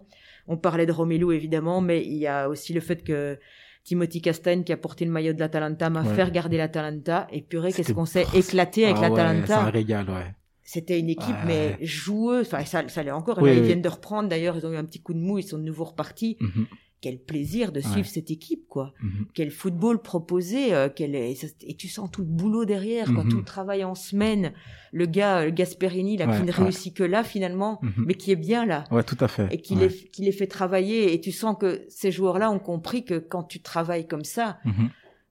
On 0.49 0.57
parlait 0.57 0.85
de 0.85 0.91
Romelu 0.91 1.33
évidemment, 1.33 1.79
mais 1.79 2.03
il 2.03 2.17
y 2.17 2.27
a 2.27 2.49
aussi 2.49 2.73
le 2.73 2.81
fait 2.81 3.03
que 3.03 3.39
Timothy 3.85 4.21
Castagne, 4.21 4.63
qui 4.63 4.73
a 4.73 4.77
porté 4.77 5.05
le 5.05 5.11
maillot 5.11 5.33
de 5.33 5.39
l'Atalanta, 5.39 5.89
m'a 5.89 6.01
Ouais. 6.03 6.13
fait 6.15 6.23
regarder 6.23 6.57
l'Atalanta. 6.57 7.27
Et 7.31 7.41
purée, 7.41 7.71
qu'est-ce 7.71 7.93
qu'on 7.93 8.05
s'est 8.05 8.25
éclaté 8.35 8.83
avec 8.85 8.97
Ah 8.97 9.01
ouais, 9.01 9.07
c'est 9.15 9.21
un 9.21 9.33
l'Atalanta. 9.33 9.69
régal, 9.69 10.09
ouais. 10.09 10.33
C'était 10.63 10.99
une 10.99 11.09
équipe, 11.09 11.29
Ouais. 11.47 11.75
mais 11.79 11.85
joueuse. 11.85 12.47
Enfin, 12.47 12.63
ça, 12.65 12.87
ça 12.89 13.01
l'est 13.01 13.09
encore. 13.11 13.39
Oui, 13.41 13.49
Là, 13.49 13.55
ils 13.55 13.63
viennent 13.63 13.81
de 13.81 13.89
reprendre. 13.89 14.29
D'ailleurs, 14.29 14.55
ils 14.57 14.65
ont 14.67 14.71
eu 14.73 14.77
un 14.77 14.85
petit 14.85 15.01
coup 15.01 15.13
de 15.13 15.19
mou. 15.19 15.39
Ils 15.39 15.43
sont 15.43 15.57
de 15.57 15.63
nouveau 15.63 15.85
repartis. 15.85 16.37
Mhm, 16.41 16.65
Quel 17.01 17.17
plaisir 17.17 17.71
de 17.71 17.79
Ouais. 17.79 17.85
suivre 17.87 18.07
cette 18.09 18.29
équipe, 18.29 18.67
quoi. 18.67 18.93
mhm. 19.01 19.27
Quel 19.33 19.51
football 19.51 20.01
proposé. 20.01 20.73
euh, 20.73 20.89
quel 20.93 21.15
est... 21.15 21.33
Et 21.65 21.75
tu 21.75 21.87
sens 21.87 22.09
tout 22.11 22.21
le 22.21 22.27
boulot 22.27 22.65
derrière, 22.65 23.05
quoi. 23.13 23.23
Mhm. 23.23 23.29
Tout 23.31 23.37
le 23.37 23.43
travail 23.45 23.85
en 23.85 23.95
semaine. 23.95 24.51
Le 24.91 25.05
gars, 25.05 25.43
euh, 25.43 25.51
Gasperini, 25.51 26.17
là, 26.17 26.27
Ouais, 26.27 26.35
qui 26.35 26.41
ne 26.43 26.47
ouais. 26.47 26.51
réussit 26.51 26.93
que 26.93 27.03
là, 27.03 27.23
finalement, 27.23 27.79
Mhm. 27.81 28.03
mais 28.05 28.15
qui 28.15 28.31
est 28.31 28.35
bien 28.35 28.65
là. 28.65 28.83
Ouais, 28.91 29.03
tout 29.03 29.17
à 29.21 29.29
fait. 29.29 29.47
Et 29.51 29.61
qui, 29.61 29.75
les, 29.75 29.87
qui 29.89 30.23
les 30.23 30.33
fait 30.33 30.47
travailler. 30.47 31.13
Et 31.13 31.21
tu 31.21 31.31
sens 31.31 31.55
que 31.57 31.85
ces 31.87 32.11
joueurs-là 32.11 32.51
ont 32.51 32.59
compris 32.59 33.05
que 33.05 33.17
quand 33.17 33.43
tu 33.43 33.61
travailles 33.61 34.05
comme 34.07 34.25
ça, 34.25 34.57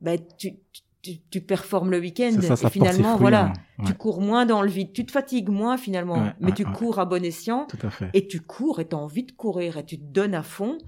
bah, 0.00 0.12
tu, 0.38 0.54
tu, 1.02 1.18
tu 1.30 1.40
performes 1.42 1.90
le 1.90 1.98
week-end. 2.00 2.30
C'est 2.34 2.46
ça, 2.46 2.56
ça 2.56 2.68
et 2.68 2.70
finalement, 2.70 3.10
fruits, 3.10 3.20
voilà. 3.20 3.52
hein. 3.78 3.84
Tu 3.86 3.92
cours 3.94 4.20
moins 4.22 4.46
dans 4.46 4.62
le 4.62 4.68
vide. 4.70 4.92
Tu 4.94 5.04
te 5.04 5.12
fatigues 5.12 5.48
moins, 5.50 5.76
finalement. 5.76 6.32
Mais 6.40 6.52
tu 6.52 6.64
cours 6.64 6.98
à 6.98 7.04
bon 7.04 7.22
escient. 7.22 7.66
Tout 7.66 7.86
à 7.86 7.90
fait. 7.90 8.08
Et 8.14 8.26
tu 8.26 8.40
cours 8.40 8.80
et 8.80 8.88
tu 8.88 8.94
as 8.96 8.98
envie 8.98 9.24
de 9.24 9.32
courir 9.32 9.76
et 9.76 9.84
tu 9.84 9.98
te 9.98 10.04
donnes 10.04 10.34
à 10.34 10.42
fond. 10.42 10.78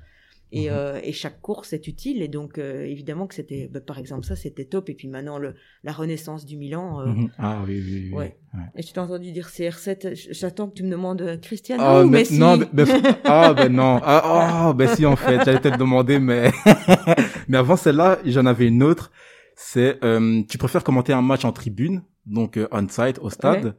Et, 0.53 0.69
Mhm. 0.69 0.77
euh, 0.77 1.01
et 1.05 1.13
chaque 1.13 1.41
course 1.41 1.73
est 1.73 1.87
utile. 1.87 2.23
Et 2.23 2.29
donc, 2.29 2.59
euh, 2.59 2.85
évidemment 2.85 3.27
que 3.29 3.35
c'était, 3.37 3.69
bah, 3.73 3.81
par 3.81 3.99
exemple, 3.99 4.25
ça, 4.27 4.35
c'était 4.35 4.65
top. 4.65 4.89
Et 4.89 4.95
puis 4.95 5.07
maintenant, 5.09 5.39
le, 5.39 5.55
la 5.85 5.93
renaissance 5.93 6.45
du 6.45 6.57
Milan. 6.57 7.01
euh, 7.03 7.07
Mhm. 7.07 7.31
Ah 7.39 7.63
oui, 7.67 7.81
oui, 7.85 8.01
oui. 8.07 8.13
Ouais. 8.13 8.37
ouais. 8.55 8.61
Et 8.77 8.83
je 8.83 8.93
t'ai 8.93 8.99
entendu 9.01 9.31
dire 9.33 9.49
CR7. 9.49 10.15
j- 10.15 10.29
J'attends 10.33 10.69
que 10.69 10.75
tu 10.75 10.83
me 10.83 10.91
demandes 10.91 11.23
euh, 11.23 11.37
Cristiano 11.37 11.83
Ah, 11.87 12.03
ou 12.05 12.09
mais- 12.09 12.19
Messi? 12.19 12.39
non, 12.39 12.59
ah 13.25 13.55
ben 13.55 13.73
non, 13.73 14.01
ah 14.03 14.69
oh, 14.71 14.75
ben 14.75 14.89
si 14.89 15.07
en 15.07 15.15
fait, 15.17 15.45
j'allais 15.45 15.61
peut-être 15.61 15.79
demander, 15.79 16.19
mais 16.19 16.51
mais 17.49 17.59
avant 17.59 17.77
celle-là, 17.77 18.19
j'en 18.25 18.47
avais 18.47 18.67
une 18.67 18.83
autre. 18.83 19.11
C'est, 19.57 20.03
euh, 20.05 20.43
tu 20.49 20.59
préfères 20.59 20.83
commenter 20.83 21.13
un 21.13 21.23
match 21.23 21.45
en 21.45 21.53
tribune, 21.53 22.03
donc 22.27 22.59
on-site 22.73 23.19
au 23.21 23.29
stade, 23.31 23.65
Ouais. 23.67 23.73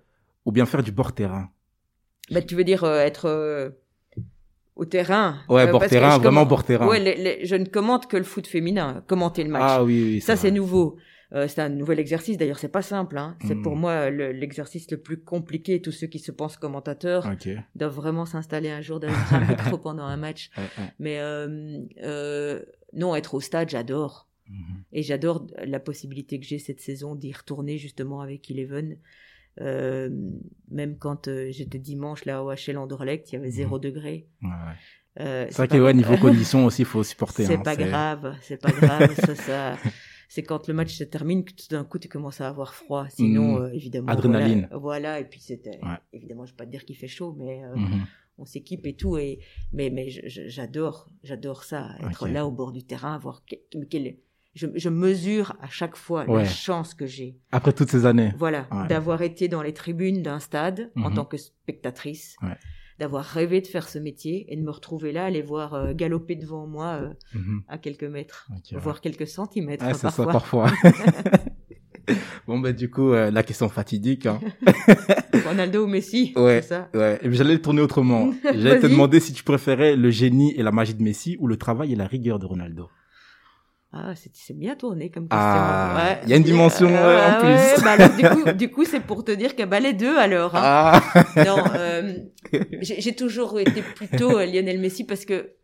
ou 0.46 0.52
bien 0.52 0.66
faire 0.66 0.84
du 0.84 0.92
bord 0.92 1.14
terrain? 1.14 1.50
Bah, 2.30 2.42
tu 2.42 2.56
veux 2.56 2.64
dire 2.64 2.84
euh, 2.84 3.00
être 3.00 3.26
euh, 3.26 3.70
au 4.82 4.86
terrain 4.86 5.38
Ouais, 5.48 5.68
Euh, 5.68 5.72
bord 5.72 5.86
terrain, 5.86 6.18
vraiment 6.18 6.46
bord 6.46 6.64
terrain. 6.64 6.88
Ouais, 6.88 7.00
les- 7.00 7.16
les- 7.26 7.46
je 7.46 7.56
ne 7.56 7.66
commente 7.66 8.08
que 8.08 8.18
le 8.18 8.24
foot 8.24 8.48
féminin. 8.48 9.04
Commenter 9.08 9.44
le 9.44 9.50
match. 9.52 9.62
Ah 9.66 9.84
oui, 9.84 9.98
oui. 10.04 10.22
Ça, 10.22 10.36
c'est 10.36 10.52
nouveau. 10.52 10.98
Euh, 11.34 11.48
c'est 11.48 11.62
un 11.62 11.70
nouvel 11.70 12.00
exercice. 12.00 12.38
D'ailleurs, 12.38 12.60
c'est 12.60 12.68
pas 12.80 12.82
simple. 12.82 13.18
Hein. 13.18 13.38
C'est 13.48 13.56
pour 13.56 13.76
moi 13.78 14.10
le- 14.10 14.32
l'exercice 14.34 14.90
le 14.92 14.98
plus 14.98 15.18
compliqué. 15.24 15.82
Tous 15.82 15.92
ceux 15.94 16.08
qui 16.08 16.20
se 16.20 16.32
pensent 16.32 16.58
commentateurs 16.58 17.24
doivent 17.76 17.96
vraiment 17.96 18.26
s'installer 18.26 18.70
un 18.70 18.82
jour 18.82 19.00
derrière 19.00 19.34
un 19.34 19.46
micro 19.48 19.78
pendant 19.78 20.04
un 20.04 20.18
match. 20.18 20.50
ouais. 20.58 20.64
Mais 21.00 21.20
euh, 21.20 21.78
euh, 22.04 22.62
non, 22.94 23.16
être 23.16 23.34
au 23.36 23.40
stade, 23.40 23.70
j'adore. 23.70 24.28
Mhm. 24.50 24.84
Et 24.92 25.04
j'adore 25.04 25.48
la 25.64 25.80
possibilité 25.80 26.38
que 26.40 26.46
j'ai 26.46 26.60
cette 26.60 26.82
saison 26.82 27.16
d'y 27.16 27.32
retourner 27.32 27.78
justement 27.78 28.20
avec 28.20 28.50
Eleven. 28.52 28.98
Euh, 29.60 30.10
même 30.70 30.98
quand 30.98 31.28
euh, 31.28 31.50
j'étais 31.52 31.78
dimanche 31.80 32.26
là 32.26 32.44
au 32.44 32.52
HL 32.52 32.78
Anderlecht, 32.78 33.32
il 33.32 33.36
y 33.36 33.38
avait 33.38 33.52
zéro 33.52 33.80
degré. 33.80 34.28
Ouais, 34.42 34.48
ouais. 34.50 34.56
Euh, 35.20 35.46
C'est 35.50 35.58
vrai 35.58 35.68
que 35.68 35.78
ouais, 35.84 35.94
niveau 35.94 36.16
conditions 36.22 36.66
aussi, 36.66 36.84
il 36.84 36.86
faut 36.86 37.04
supporter. 37.04 37.44
C'est 37.46 37.56
hein, 37.58 37.62
pas 37.64 37.76
grave, 37.76 38.36
c'est 38.42 38.62
pas 38.62 38.72
grave. 38.72 39.14
ça, 39.16 39.36
ça, 39.36 39.78
c'est 40.30 40.44
quand 40.44 40.68
le 40.70 40.74
match 40.74 40.94
se 40.96 41.04
termine 41.04 41.44
que 41.44 41.52
tout 41.52 41.68
d'un 41.70 41.84
coup 41.84 42.00
tu 42.00 42.08
commences 42.08 42.40
à 42.40 42.48
avoir 42.48 42.74
froid. 42.74 43.08
Sinon, 43.10 43.60
Mm. 43.60 43.62
euh, 43.64 43.74
évidemment. 43.74 44.08
Adrénaline. 44.08 44.68
Voilà, 44.72 44.80
voilà, 44.80 45.20
et 45.20 45.26
puis 45.26 45.42
c'était. 45.42 45.80
Évidemment, 46.14 46.46
je 46.46 46.52
vais 46.52 46.58
pas 46.58 46.66
te 46.66 46.72
dire 46.72 46.86
qu'il 46.86 46.96
fait 46.96 47.10
chaud, 47.10 47.36
mais 47.38 47.62
Mhm. 47.76 48.06
on 48.38 48.46
s'équipe 48.46 48.86
et 48.88 48.96
tout. 48.96 49.18
Et 49.18 49.40
mais 49.74 49.90
mais 49.90 50.08
j'adore, 50.10 51.10
j'adore 51.24 51.66
ça, 51.66 51.90
être 52.10 52.30
là 52.30 52.48
au 52.48 52.52
bord 52.52 52.72
du 52.72 52.84
terrain, 52.86 53.18
voir 53.18 53.44
quel, 53.46 53.60
quel- 53.90 54.16
je, 54.54 54.68
je 54.76 54.90
mesure 54.90 55.56
à 55.62 55.68
chaque 55.70 55.96
fois 55.96 56.26
Ouais. 56.30 56.44
la 56.44 56.46
chance 56.50 56.94
que 56.94 57.06
j'ai. 57.06 57.38
Après 57.52 57.74
toutes 57.74 57.90
ces 57.90 58.06
années. 58.06 58.34
Voilà, 58.38 58.68
Ouais. 58.72 58.88
d'avoir 58.88 59.22
été 59.22 59.48
dans 59.48 59.62
les 59.62 59.74
tribunes 59.74 60.22
d'un 60.22 60.40
stade 60.40 60.92
en 60.96 61.10
Mhm. 61.10 61.16
tant 61.16 61.26
que 61.26 61.38
spectatrice, 61.38 62.36
Ouais. 62.42 62.58
d'avoir 63.00 63.24
rêvé 63.26 63.62
de 63.62 63.68
faire 63.68 63.88
ce 63.88 63.98
métier 63.98 64.46
et 64.50 64.56
de 64.58 64.62
me 64.62 64.72
retrouver 64.72 65.12
là, 65.12 65.30
les 65.30 65.42
voir 65.42 65.74
euh, 65.74 65.94
galoper 65.94 66.36
devant 66.36 66.68
moi 66.68 67.00
euh, 67.02 67.14
Mhm. 67.34 67.64
à 67.68 67.78
quelques 67.78 68.04
mètres, 68.04 68.48
Ok, 68.52 68.72
ouais. 68.74 68.78
voire 68.80 69.02
quelques 69.02 69.28
centimètres 69.28 69.86
Ouais, 69.86 69.94
c'est 69.94 70.10
ça 70.10 70.26
parfois. 70.26 70.66
parfois. 70.66 70.72
bon 72.48 72.60
bah 72.60 72.74
du 72.74 72.90
coup 72.90 73.14
euh, 73.14 73.32
la 73.32 73.44
question 73.44 73.70
fatidique. 73.70 74.26
Hein. 74.26 74.40
Ronaldo 75.46 75.86
ou 75.86 75.88
Messi, 75.88 76.34
Ouais. 76.36 76.62
ça. 76.62 76.90
Ouais. 76.94 77.20
J'allais 77.24 77.54
le 77.54 77.62
tourner 77.62 77.82
autrement. 77.82 78.32
J'allais 78.44 78.80
te 78.80 78.88
demander 78.88 79.20
si 79.20 79.34
tu 79.34 79.44
préférais 79.44 79.96
le 79.96 80.10
génie 80.10 80.54
et 80.56 80.64
la 80.64 80.72
magie 80.72 80.94
de 80.94 81.04
Messi 81.04 81.38
ou 81.40 81.48
le 81.48 81.58
travail 81.58 81.94
et 81.94 81.96
la 81.96 82.08
rigueur 82.08 82.40
de 82.40 82.46
Ronaldo. 82.46 82.90
Ah, 83.94 84.14
c'est 84.16 84.32
c'est 84.34 84.58
bien 84.58 84.76
tourné 84.78 85.10
comme 85.10 85.28
question. 85.28 85.38
Ah, 85.38 85.94
Ouais. 85.98 86.20
il 86.24 86.30
y 86.30 86.34
a 86.34 86.38
une 86.38 86.44
dimension, 86.44 86.88
ouais, 86.88 87.20
en 87.26 87.40
plus. 87.42 87.84
bah 87.84 87.92
alors, 87.92 88.10
du 88.16 88.24
coup, 88.44 88.52
du 88.64 88.72
coup, 88.72 88.86
c'est 88.86 89.02
pour 89.02 89.26
te 89.26 89.32
dire 89.32 89.54
que 89.56 89.64
bah, 89.64 89.82
les 89.82 89.92
deux 89.94 90.18
alors. 90.18 90.56
hein. 90.56 90.62
Ah. 90.64 91.02
Non, 91.46 91.58
euh, 91.76 92.14
j'ai 92.82 93.02
j'ai 93.02 93.14
toujours 93.14 93.60
été 93.60 93.82
plutôt 93.82 94.38
euh, 94.40 94.46
Lionel 94.46 94.80
Messi 94.80 95.04
parce 95.04 95.26
que 95.26 95.56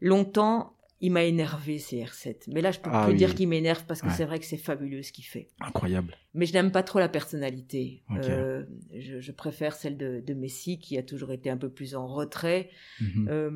longtemps, 0.00 0.72
il 1.00 1.12
m'a 1.12 1.22
énervé 1.24 1.76
CR7. 1.78 2.44
Mais 2.48 2.60
là, 2.60 2.72
je 2.72 2.80
peux 2.80 2.90
Ah 2.92 3.04
plus 3.04 3.12
oui. 3.12 3.18
dire 3.18 3.34
qu'il 3.34 3.48
m'énerve 3.48 3.84
parce 3.86 4.00
que 4.02 4.08
Ouais. 4.08 4.12
c'est 4.16 4.24
vrai 4.24 4.38
que 4.40 4.44
c'est 4.44 4.56
fabuleux 4.56 5.02
ce 5.02 5.12
qu'il 5.12 5.24
fait. 5.24 5.48
Incroyable. 5.60 6.16
Mais 6.34 6.44
je 6.44 6.52
n'aime 6.52 6.70
pas 6.72 6.82
trop 6.82 6.98
la 6.98 7.08
personnalité. 7.08 8.02
Euh, 8.10 8.64
je, 8.96 9.20
je 9.20 9.32
préfère 9.32 9.74
celle 9.74 9.96
de, 9.96 10.20
de 10.24 10.34
Messi 10.34 10.78
qui 10.78 10.98
a 10.98 11.02
toujours 11.02 11.30
été 11.32 11.50
un 11.50 11.56
peu 11.56 11.68
plus 11.68 11.94
en 11.94 12.06
retrait. 12.06 12.70
Mhm. 13.00 13.28
Euh, 13.30 13.50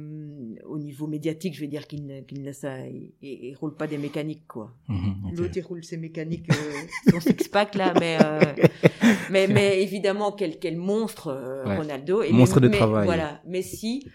au 0.67 0.79
niveau 0.79 1.07
médiatique, 1.07 1.55
je 1.55 1.61
vais 1.61 1.67
dire 1.67 1.87
qu'il 1.87 2.07
ne, 2.07 2.21
qu'il 2.23 2.43
ne 2.43 2.53
ça, 2.53 2.87
il, 2.87 3.13
il- 3.23 3.45
il 3.51 3.55
roule 3.57 3.77
pas 3.77 3.87
des 3.87 3.99
mécaniques 3.99 4.47
quoi. 4.47 4.73
Mhm, 4.89 5.27
ok. 5.27 5.39
L'autre 5.39 5.57
il 5.57 5.63
roule 5.63 5.85
ses 5.85 5.97
mécaniques, 5.97 6.47
euh, 6.53 7.11
son 7.11 7.21
six 7.21 7.49
pack 7.49 7.75
là, 7.75 7.93
mais 8.01 8.19
euh, 8.25 8.41
mais 9.31 9.47
mais 9.49 9.83
évidemment 9.83 10.33
quel 10.33 10.59
quel 10.59 10.77
monstre 10.77 11.29
euh, 11.29 11.65
Ouais. 11.67 11.77
Ronaldo. 11.77 12.23
Et 12.23 12.33
Monstre 12.33 12.61
mais- 12.61 12.67
de 12.69 12.73
mais 12.73 12.77
travail. 12.79 13.05
Voilà, 13.05 13.41
Messi. 13.47 14.07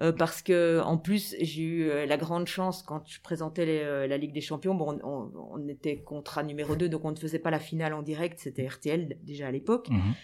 Euh, 0.00 0.12
parce 0.12 0.42
que 0.42 0.80
en 0.80 0.98
plus 0.98 1.36
j'ai 1.40 1.62
eu 1.62 1.88
euh, 1.88 2.06
la 2.06 2.16
grande 2.16 2.46
chance 2.46 2.82
quand 2.82 3.06
je 3.06 3.20
présentais 3.20 3.64
les, 3.64 3.78
euh, 3.80 4.06
la 4.06 4.16
Ligue 4.18 4.32
des 4.32 4.40
Champions. 4.40 4.74
Bon, 4.74 4.98
on, 5.02 5.68
était 5.68 5.98
contrat 6.02 6.42
numéro 6.42 6.76
2, 6.76 6.88
donc 6.88 7.04
on 7.04 7.12
ne 7.12 7.16
faisait 7.16 7.38
pas 7.38 7.50
la 7.50 7.60
finale 7.60 7.94
en 7.94 8.02
direct. 8.02 8.38
C'était 8.38 8.66
RTL 8.66 9.18
déjà 9.22 9.48
à 9.48 9.50
l'époque. 9.50 9.88
Mhm. 9.90 10.14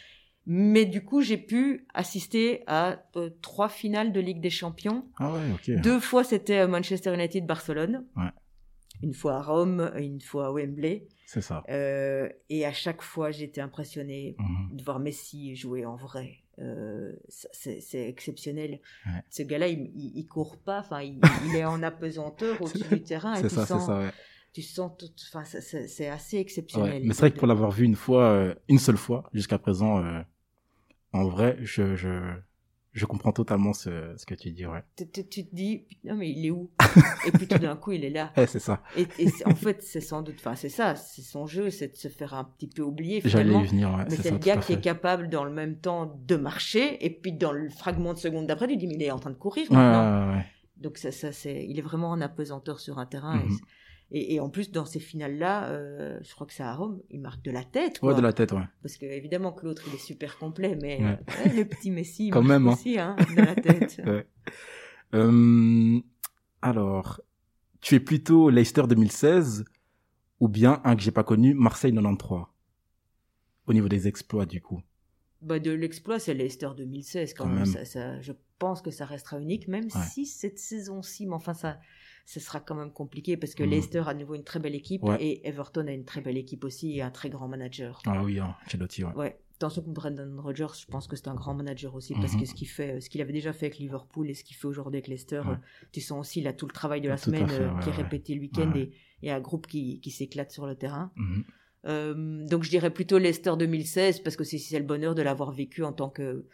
Mais 0.47 0.87
du 0.87 1.05
coup, 1.05 1.21
j'ai 1.21 1.37
pu 1.37 1.87
assister 1.95 2.65
à 2.67 3.05
euh, 3.17 3.31
trois 3.43 3.69
finales 3.69 4.13
de 4.13 4.21
Ligue 4.21 4.41
des 4.41 4.51
Champions. 4.51 5.05
Ah 5.19 5.33
ouais, 5.33 5.53
ok. 5.55 5.81
Deux 5.83 6.01
fois, 6.01 6.25
c'était 6.25 6.67
Manchester 6.67 7.15
United, 7.15 7.47
Barcelone. 7.47 8.07
Ouais. 8.17 8.31
Une 9.03 9.15
fois 9.15 9.37
à 9.37 9.43
Rome, 9.43 9.93
une 9.97 10.21
fois 10.21 10.47
à 10.47 10.51
Wembley. 10.53 11.07
C'est 11.27 11.41
ça. 11.43 11.63
Euh, 11.71 12.29
et 12.49 12.67
à 12.67 12.73
chaque 12.73 13.03
fois, 13.03 13.31
j'étais 13.31 13.61
impressionnée 13.61 14.35
Mhm. 14.39 14.77
de 14.77 14.83
voir 14.83 14.99
Messi 14.99 15.55
jouer 15.55 15.87
en 15.87 15.97
vrai. 15.97 16.39
Euh, 16.61 17.13
c'est 17.29 18.09
exceptionnel. 18.09 18.81
Ouais. 19.07 19.13
Ce 19.31 19.43
gars-là, 19.43 19.69
il, 19.69 19.91
il, 19.95 20.13
il 20.17 20.27
court 20.27 20.59
pas. 20.59 20.81
Enfin, 20.81 21.01
il, 21.03 21.19
il 21.47 21.57
est 21.57 21.65
en 21.65 21.83
apesanteur 21.83 22.61
au-dessus 22.61 22.85
du 22.89 23.03
terrain. 23.03 23.35
Et 23.35 23.43
C'est 23.43 23.49
tu 23.49 23.55
ça, 23.55 23.63
c'est 23.63 23.73
sens, 23.73 23.87
ça, 23.87 23.99
ouais. 23.99 24.11
tu 24.53 24.63
sens 24.63 24.93
tout. 24.99 25.09
Enfin, 25.33 25.45
c'est- 25.45 26.09
assez 26.09 26.37
Ouais. 26.37 26.43
exceptionnel. 26.43 27.03
Mais 27.05 27.15
c'est 27.15 27.21
vrai 27.21 27.31
que 27.33 27.39
pour 27.39 27.47
l'avoir 27.49 27.71
vu 27.71 27.85
une 27.85 27.97
fois, 27.97 28.25
euh, 28.25 28.55
une 28.69 28.79
seule 28.79 28.97
fois, 28.99 29.29
jusqu'à 29.33 29.59
présent, 29.59 30.05
euh, 30.05 30.21
en 31.13 31.29
vrai, 31.29 31.57
je, 31.61 31.97
je, 31.97 32.09
je 32.93 33.07
comprends 33.07 33.33
totalement 33.33 33.73
ce, 33.73 34.15
ce 34.17 34.27
que 34.27 34.35
tu 34.35 34.51
dis, 34.51 34.67
ouais. 34.67 34.83
tu, 34.97 35.09
tu- 35.09 35.29
tu 35.29 35.47
te 35.47 35.55
dis, 35.55 35.85
non 36.05 36.17
mais 36.17 36.31
il 36.31 36.47
est 36.47 36.51
où? 36.51 36.71
Et 37.27 37.31
puis 37.31 37.47
tout 37.47 37.59
d'un 37.59 37.77
coup, 37.77 37.93
il 37.93 38.05
est 38.05 38.11
là. 38.11 38.33
Eh, 38.37 38.47
c'est 38.47 38.59
ça. 38.59 38.83
Et, 38.97 39.07
en 39.45 39.55
fait, 39.55 39.83
c'est 39.83 40.01
sans 40.01 40.23
doute, 40.23 40.37
enfin, 40.39 40.57
c'est 40.57 40.69
ça, 40.69 40.95
c'est 40.97 41.23
son 41.23 41.47
jeu, 41.47 41.71
c'est 41.71 41.89
de 41.93 41.97
se 41.97 42.09
faire 42.09 42.35
un 42.35 42.45
petit 42.45 42.67
peu 42.69 42.83
oublier 42.83 43.21
J'allais 43.25 43.45
finalement. 43.45 43.65
y 43.65 43.69
venir, 43.69 43.91
ouais. 43.95 44.05
Mais 44.11 44.17
c'est 44.17 44.31
le 44.33 44.39
gars 44.39 44.57
qui 44.57 44.73
est 44.73 44.81
capable 44.81 45.29
dans 45.29 45.45
le 45.45 45.53
même 45.53 45.77
temps 45.79 46.19
de 46.27 46.37
marcher, 46.37 47.05
et 47.05 47.11
puis 47.11 47.33
dans 47.33 47.53
le 47.53 47.69
fragment 47.71 48.13
de 48.15 48.19
seconde 48.19 48.47
d'après, 48.47 48.67
tu 48.67 48.77
dis, 48.77 48.87
mais 48.89 48.95
il 48.95 49.03
est 49.03 49.11
en 49.13 49.19
train 49.21 49.31
de 49.31 49.37
courir 49.37 49.71
Ouais, 49.71 49.77
maintenant. 49.77 50.29
ouais, 50.31 50.37
ouais. 50.39 50.47
Donc 50.79 50.97
ça, 50.99 51.13
ça 51.13 51.31
c'est, 51.31 51.65
il 51.69 51.79
est 51.79 51.83
vraiment 51.83 52.11
en 52.11 52.21
apesanteur 52.21 52.81
sur 52.81 52.99
un 52.99 53.07
terrain. 53.07 53.37
Mhm. 53.37 53.59
Et, 54.13 54.35
et 54.35 54.41
en 54.41 54.51
plus, 54.51 54.73
dans 54.73 54.85
ces 54.85 54.99
finales-là, 54.99 55.69
euh, 55.69 56.19
je 56.23 56.35
crois 56.35 56.47
que 56.47 56.53
c'est 56.53 56.63
à 56.65 56.75
Rome, 56.75 57.01
il 57.11 57.21
marque 57.21 57.43
de 57.43 57.51
la 57.53 57.63
tête, 57.63 58.01
quoi. 58.01 58.11
Ouais, 58.11 58.17
de 58.17 58.23
la 58.23 58.33
tête, 58.33 58.51
ouais. 58.53 58.65
Parce 58.83 58.97
que 58.97 59.07
évidemment 59.07 59.53
que 59.53 59.65
l'autre, 59.65 59.85
il 59.87 59.95
est 59.95 59.99
super 59.99 60.37
complet, 60.39 60.77
mais 60.83 60.99
Ouais. 61.01 61.19
euh, 61.39 61.45
ouais, 61.45 61.57
le 61.57 61.65
petit 61.65 61.91
Messi, 61.93 62.27
il 62.27 62.31
Quand 62.31 62.43
marque 62.43 62.49
même, 62.63 62.69
hein. 62.69 62.73
aussi, 62.73 62.99
hein, 62.99 63.15
de 63.37 63.41
la 63.43 63.55
tête. 63.55 64.01
Ouais. 64.07 64.27
Euh, 65.15 66.01
alors, 66.63 67.21
tu 67.81 67.95
es 67.95 68.01
plutôt 68.01 68.51
Leicester 68.51 68.83
2016 68.89 69.65
ou 70.41 70.49
bien 70.49 70.81
un 70.85 70.97
que 70.97 71.03
j'ai 71.03 71.11
pas 71.11 71.25
connu, 71.25 71.55
Marseille 71.55 71.93
93 71.93 72.45
Au 73.67 73.73
niveau 73.73 73.89
des 73.89 74.09
exploits, 74.09 74.47
du 74.47 74.61
coup. 74.61 74.81
Bah, 75.43 75.59
de 75.59 75.71
l'exploit, 75.71 76.19
c'est 76.19 76.35
Leicester 76.35 76.69
2016 76.77 77.35
quand, 77.35 77.45
Quand 77.45 77.51
même. 77.51 77.59
même. 77.61 77.67
Ça, 77.67 77.85
ça- 77.85 78.21
je 78.21 78.33
pense 78.59 78.83
que 78.83 78.91
ça 78.91 79.05
restera 79.07 79.39
unique, 79.41 79.69
même 79.69 79.89
si 79.89 80.27
cette 80.27 80.59
saison-ci, 80.59 81.27
mais 81.27 81.35
enfin, 81.35 81.55
ça, 81.55 81.79
ce 82.33 82.39
sera 82.39 82.61
quand 82.61 82.77
même 82.77 82.93
compliqué 82.93 83.37
parce 83.37 83.55
que 83.57 83.65
Mhm. 83.65 83.71
Leicester 83.71 83.99
a 84.07 84.09
à 84.11 84.15
nouveau 84.15 84.37
une 84.37 84.45
très 84.45 84.61
belle 84.61 84.77
équipe 84.77 85.03
Ouais. 85.03 85.17
et 85.21 85.49
Everton 85.49 85.87
a 85.89 85.93
une 85.93 86.05
très 86.05 86.21
belle 86.21 86.37
équipe 86.37 86.63
aussi 86.65 86.97
et 86.97 87.03
un 87.03 87.11
très 87.11 87.29
grand 87.29 87.49
manager. 87.49 88.01
Ah 88.07 88.23
oui, 88.23 88.39
hein, 88.39 88.55
Ancelotti, 88.67 89.03
ouais. 89.03 89.13
Ouais. 89.15 89.39
Attention 89.57 89.83
que 89.83 89.91
Brendan 89.91 90.39
Rodgers, 90.39 90.69
je 90.81 90.87
pense 90.87 91.07
que 91.09 91.17
c'est 91.17 91.27
un 91.29 91.35
grand 91.35 91.55
manager 91.55 91.95
aussi 91.95 92.15
parce 92.15 92.35
Mhm. 92.35 92.41
que 92.41 92.47
ce 92.47 92.55
qu'il 92.55 92.69
fait, 92.69 93.01
ce 93.01 93.11
qu'il 93.11 93.21
avait 93.21 93.33
déjà 93.33 93.53
fait 93.53 93.67
avec 93.67 93.79
Liverpool 93.79 94.31
et 94.31 94.35
ce 94.35 94.45
qu'il 94.45 94.57
fait 94.57 94.67
aujourd'hui 94.69 94.99
avec 94.99 95.09
Leicester, 95.09 95.41
Ouais. 95.41 95.51
euh, 95.55 95.91
tu 95.93 96.01
sens 96.01 96.21
aussi 96.21 96.41
là 96.41 96.53
tout 96.53 96.67
le 96.67 96.73
travail 96.73 97.01
de 97.01 97.09
la 97.09 97.17
Tout 97.17 97.25
semaine 97.25 97.49
fait, 97.49 97.61
euh, 97.63 97.79
qui 97.83 97.89
est 97.89 97.93
répété 97.93 98.35
le 98.37 98.41
week-end 98.43 98.73
et, 98.77 98.93
et 99.23 99.31
un 99.33 99.41
groupe 99.41 99.67
qui, 99.67 99.99
qui 100.01 100.11
s'éclate 100.13 100.51
sur 100.53 100.67
le 100.67 100.77
terrain. 100.77 101.11
Mhm. 101.17 101.45
Euh, 101.87 102.47
donc 102.47 102.63
je 102.63 102.71
dirais 102.71 102.91
plutôt 102.93 103.19
Leicester 103.19 103.53
2016 103.59 104.21
parce 104.21 104.37
que 104.37 104.45
c'est 104.45 104.59
c'est 104.59 104.79
le 104.79 104.85
bonheur 104.85 105.15
de 105.15 105.23
l'avoir 105.23 105.51
vécu 105.51 105.83
en 105.83 105.93
tant 105.93 106.11
que 106.11 106.47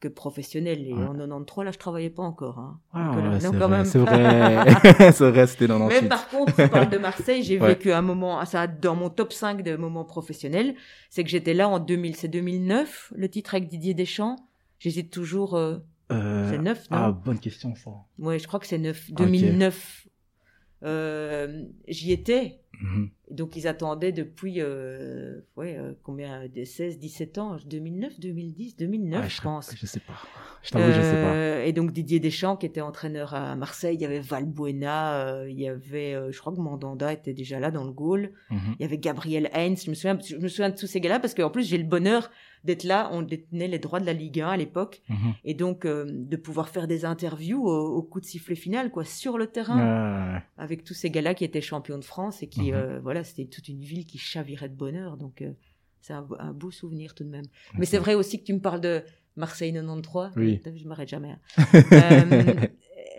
que 0.00 0.08
professionnel 0.08 0.86
et 0.86 0.94
Ouais. 0.94 1.02
en 1.04 1.12
93 1.14 1.64
là 1.66 1.70
je 1.72 1.78
travaillais 1.78 2.10
pas 2.10 2.22
encore 2.22 2.58
hein. 2.58 2.80
Ah, 2.92 3.10
ouais, 3.14 3.22
non, 3.22 3.38
c'est 3.38 3.50
quand 3.58 3.68
vrai, 3.68 3.68
même. 3.68 3.84
c'est 5.12 5.30
vrai, 5.30 5.46
c'était 5.46 5.66
dans 5.66 5.78
mais 5.78 5.94
l'ensuite. 5.94 6.08
par 6.08 6.28
contre 6.28 6.54
tu 6.56 6.68
parles 6.68 6.88
de 6.90 6.98
Marseille 6.98 7.42
j'ai 7.42 7.58
Ouais. 7.60 7.68
vécu 7.74 7.92
un 7.92 8.00
moment 8.02 8.44
ça 8.46 8.66
dans 8.66 8.96
mon 8.96 9.10
top 9.10 9.32
5 9.32 9.62
de 9.62 9.76
moments 9.76 10.04
professionnels 10.04 10.74
c'est 11.10 11.22
que 11.22 11.28
j'étais 11.30 11.52
là 11.54 11.68
en 11.68 11.78
2000 11.78 12.16
c'est 12.16 12.28
2009 12.28 13.12
le 13.14 13.28
titre 13.28 13.54
avec 13.54 13.68
Didier 13.68 13.92
Deschamps 13.94 14.36
j'hésite 14.78 15.10
toujours 15.10 15.54
euh, 15.56 15.76
Euh, 16.12 16.50
c'est 16.50 16.58
9 16.58 16.90
non? 16.90 16.96
ah, 16.96 17.12
bonne 17.12 17.38
question, 17.38 17.74
ça. 17.76 17.90
ouais 18.18 18.38
je 18.38 18.46
crois 18.48 18.58
que 18.58 18.66
c'est 18.66 18.78
9 18.78 19.12
2009 19.12 20.06
euh, 20.82 21.64
j'y 21.88 22.12
étais 22.12 22.60
Mhm. 22.80 23.10
Donc 23.30 23.54
ils 23.56 23.68
attendaient 23.68 24.10
depuis 24.10 24.56
euh, 24.58 25.40
ouais, 25.56 25.76
euh, 25.78 25.92
combien 26.02 26.48
de 26.48 26.64
16, 26.64 26.98
17 26.98 27.38
ans, 27.38 27.56
2009, 27.64 28.18
2010, 28.18 28.76
2009 28.76 29.20
Ah, 29.24 29.28
je 29.28 29.40
pense. 29.40 29.72
Je 29.76 29.86
sais 29.86 30.00
pas. 30.00 30.14
Je 30.62 30.70
t'avoue, 30.70 30.88
je 30.92 31.00
sais 31.00 31.12
pas. 31.12 31.34
Euh, 31.34 31.64
Et 31.64 31.72
donc 31.72 31.92
Didier 31.92 32.18
Deschamps 32.20 32.56
qui 32.56 32.66
était 32.66 32.80
entraîneur 32.80 33.34
à 33.34 33.54
Marseille, 33.54 33.94
il 33.94 34.00
y 34.00 34.04
avait 34.04 34.18
Valbuena, 34.20 35.44
il 35.48 35.58
y 35.60 35.68
avait, 35.68 36.16
je 36.32 36.38
crois 36.38 36.52
que 36.52 36.60
Mandanda 36.60 37.12
était 37.12 37.32
déjà 37.34 37.60
là 37.60 37.70
dans 37.70 37.84
le 37.84 37.92
goal, 37.92 38.32
Mhm. 38.50 38.58
il 38.78 38.82
y 38.82 38.84
avait 38.84 38.98
Gabriel 38.98 39.48
Heinz, 39.52 39.84
je 39.84 39.90
me 39.90 39.94
souviens, 39.94 40.18
je 40.24 40.36
me 40.36 40.48
souviens 40.48 40.70
de 40.70 40.76
tous 40.76 40.86
ces 40.86 41.00
gars-là 41.00 41.20
parce 41.20 41.34
qu'en 41.34 41.50
plus 41.50 41.64
j'ai 41.68 41.78
le 41.78 41.84
bonheur 41.84 42.30
d'être 42.64 42.84
là, 42.84 43.08
on 43.12 43.22
détenait 43.22 43.68
les 43.68 43.78
droits 43.78 44.00
de 44.00 44.06
la 44.06 44.12
Ligue 44.12 44.40
1 44.40 44.48
à 44.48 44.56
l'époque 44.56 45.02
Mhm. 45.08 45.32
et 45.44 45.54
donc 45.54 45.86
euh, 45.86 46.04
de 46.08 46.36
pouvoir 46.36 46.68
faire 46.68 46.86
des 46.88 47.04
interviews 47.06 47.64
au, 47.66 47.96
au 47.96 48.02
coup 48.02 48.20
de 48.20 48.26
sifflet 48.26 48.54
final 48.56 48.90
quoi 48.90 49.04
sur 49.04 49.38
le 49.38 49.46
terrain 49.46 50.42
avec 50.58 50.84
tous 50.84 50.94
ces 50.94 51.10
gars-là 51.10 51.34
qui 51.34 51.44
étaient 51.44 51.60
champions 51.62 51.96
de 51.98 52.04
France 52.04 52.42
et 52.42 52.48
qui, 52.48 52.69
Mhm. 52.72 52.78
euh, 52.78 53.00
voilà, 53.00 53.24
c'était 53.24 53.46
toute 53.46 53.68
une 53.68 53.80
ville 53.80 54.06
qui 54.06 54.18
chavirait 54.18 54.68
de 54.68 54.74
bonheur. 54.74 55.16
Donc, 55.16 55.42
euh, 55.42 55.52
c'est 56.00 56.12
un, 56.12 56.26
un 56.38 56.52
beau 56.52 56.70
souvenir 56.70 57.14
tout 57.14 57.24
de 57.24 57.28
même. 57.30 57.44
Mais 57.74 57.86
c'est 57.86 57.98
vrai 57.98 58.14
aussi 58.14 58.40
que 58.40 58.44
tu 58.46 58.54
me 58.54 58.60
parles 58.60 58.80
de 58.80 59.02
Marseille 59.36 59.72
93. 59.72 60.32
Oui. 60.36 60.60
Vu, 60.64 60.78
Je 60.78 60.88
m'arrête 60.88 61.08
jamais. 61.08 61.36
hein. 61.56 61.64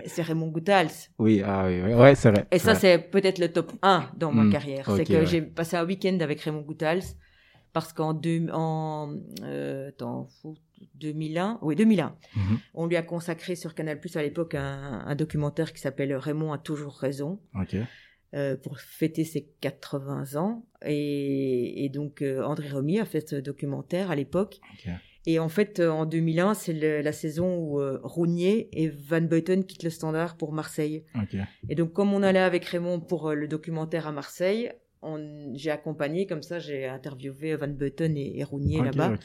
Euh, 0.03 0.05
c'est 0.07 0.21
Raymond 0.21 0.47
Goethals. 0.47 1.09
Oui, 1.19 1.41
ah 1.45 1.65
oui, 1.67 1.81
oui. 1.83 1.93
ouais, 1.93 2.15
c'est 2.15 2.31
vrai. 2.31 2.45
Et 2.51 2.59
ça, 2.59 2.75
c'est 2.75 2.97
peut-être 2.97 3.39
le 3.39 3.51
top 3.51 3.71
1 3.81 4.09
dans 4.17 4.31
ma 4.31 4.43
Mm. 4.45 4.51
carrière. 4.51 4.89
C'est 4.95 5.03
que 5.05 5.13
ouais. 5.13 5.25
j'ai 5.25 5.41
passé 5.41 5.75
un 5.75 5.85
week-end 5.85 6.17
avec 6.21 6.39
Raymond 6.41 6.61
Goethals 6.61 7.03
parce 7.73 7.91
qu'en 7.93 8.19
en, 8.53 9.15
euh, 9.43 9.89
attends, 9.89 10.27
faut- 10.41 10.55
2001, 10.95 11.59
oui, 11.61 11.75
2001, 11.75 12.15
Mhm. 12.35 12.57
on 12.73 12.87
lui 12.87 12.95
a 12.95 13.03
consacré 13.03 13.55
sur 13.55 13.75
Canal 13.75 13.99
Plus 13.99 14.15
à 14.17 14.23
l'époque 14.23 14.55
un, 14.55 15.03
un 15.05 15.15
documentaire 15.15 15.73
qui 15.73 15.79
s'appelle 15.79 16.13
Raymond 16.15 16.53
a 16.53 16.57
toujours 16.57 16.95
raison. 16.97 17.39
Euh, 18.33 18.55
pour 18.55 18.79
fêter 18.79 19.25
ses 19.25 19.47
80 19.59 20.35
ans. 20.35 20.65
Et, 20.85 21.83
et 21.83 21.89
donc, 21.89 22.21
euh, 22.21 22.41
André 22.43 22.69
Romy 22.69 22.99
a 22.99 23.05
fait 23.05 23.27
ce 23.27 23.35
documentaire 23.35 24.09
à 24.09 24.15
l'époque. 24.15 24.59
Et 25.25 25.37
en 25.37 25.49
fait, 25.49 25.79
euh, 25.79 25.89
en 25.89 26.05
2001, 26.05 26.53
c'est 26.53 27.01
la 27.01 27.11
saison 27.11 27.57
où 27.57 27.81
Rounier 28.03 28.69
et 28.71 28.87
Van 28.89 29.21
Beuten 29.21 29.65
quittent 29.65 29.83
le 29.83 29.89
standard 29.89 30.37
pour 30.37 30.53
Marseille. 30.53 31.03
Et 31.69 31.75
donc, 31.75 31.91
comme 31.93 32.13
on 32.13 32.23
allait 32.23 32.39
avec 32.39 32.65
Raymond 32.65 33.01
pour 33.01 33.31
le 33.33 33.47
documentaire 33.47 34.07
à 34.07 34.11
Marseille, 34.11 34.71
j'ai 35.53 35.71
accompagné, 35.71 36.25
comme 36.25 36.43
ça, 36.43 36.57
j'ai 36.59 36.85
interviewé 36.87 37.55
Van 37.55 37.67
Beuten 37.67 38.15
et, 38.15 38.39
et 38.39 38.43
Rounier 38.43 38.81
là-bas. 38.81 39.15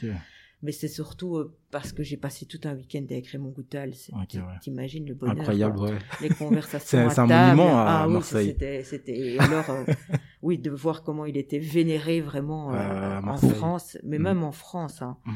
Mais 0.63 0.71
c'est 0.71 0.87
surtout 0.87 1.35
euh, 1.37 1.55
parce 1.69 1.91
que 1.93 2.01
j'ai 2.01 2.17
passé 2.17 2.47
tout 2.47 2.59
un 2.63 2.73
week-end 2.75 3.03
avec 3.11 3.27
Raymond 3.27 3.49
Goutal. 3.51 3.93
C'est- 3.93 4.11
Ok, 4.13 4.27
tu- 4.29 4.37
ouais. 4.39 4.43
T'imagines 4.61 5.05
le 5.05 5.13
bonheur. 5.13 5.37
Incroyable, 5.37 5.77
ouais. 5.79 5.99
Les 6.21 6.29
conversations 6.29 7.07
C'est- 7.11 7.19
un 7.19 7.27
table. 7.27 7.57
monument 7.57 7.77
à 7.77 7.85
ah, 8.01 8.07
oui, 8.07 8.13
Marseille. 8.13 8.47
C'était, 8.47 8.83
c'était, 8.83 9.37
alors, 9.39 9.69
euh, 9.69 9.83
oui, 10.41 10.57
de 10.57 10.71
voir 10.71 11.03
comment 11.03 11.25
il 11.25 11.37
était 11.37 11.59
vénéré 11.59 12.21
vraiment 12.21 12.73
euh, 12.73 13.21
en. 13.21 13.37
France, 13.37 13.97
mais 14.03 14.17
Mhm. 14.17 14.23
même 14.23 14.43
en 14.43 14.51
France. 14.51 15.01
hein. 15.03 15.17
Mhm. 15.25 15.33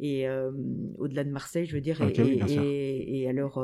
Et 0.00 0.26
au-delà 0.98 1.22
de 1.24 1.30
Marseille, 1.30 1.66
je 1.66 1.74
veux 1.74 1.80
dire. 1.82 2.00
Et, 2.00 2.20
oui, 2.22 3.26
alors, 3.28 3.62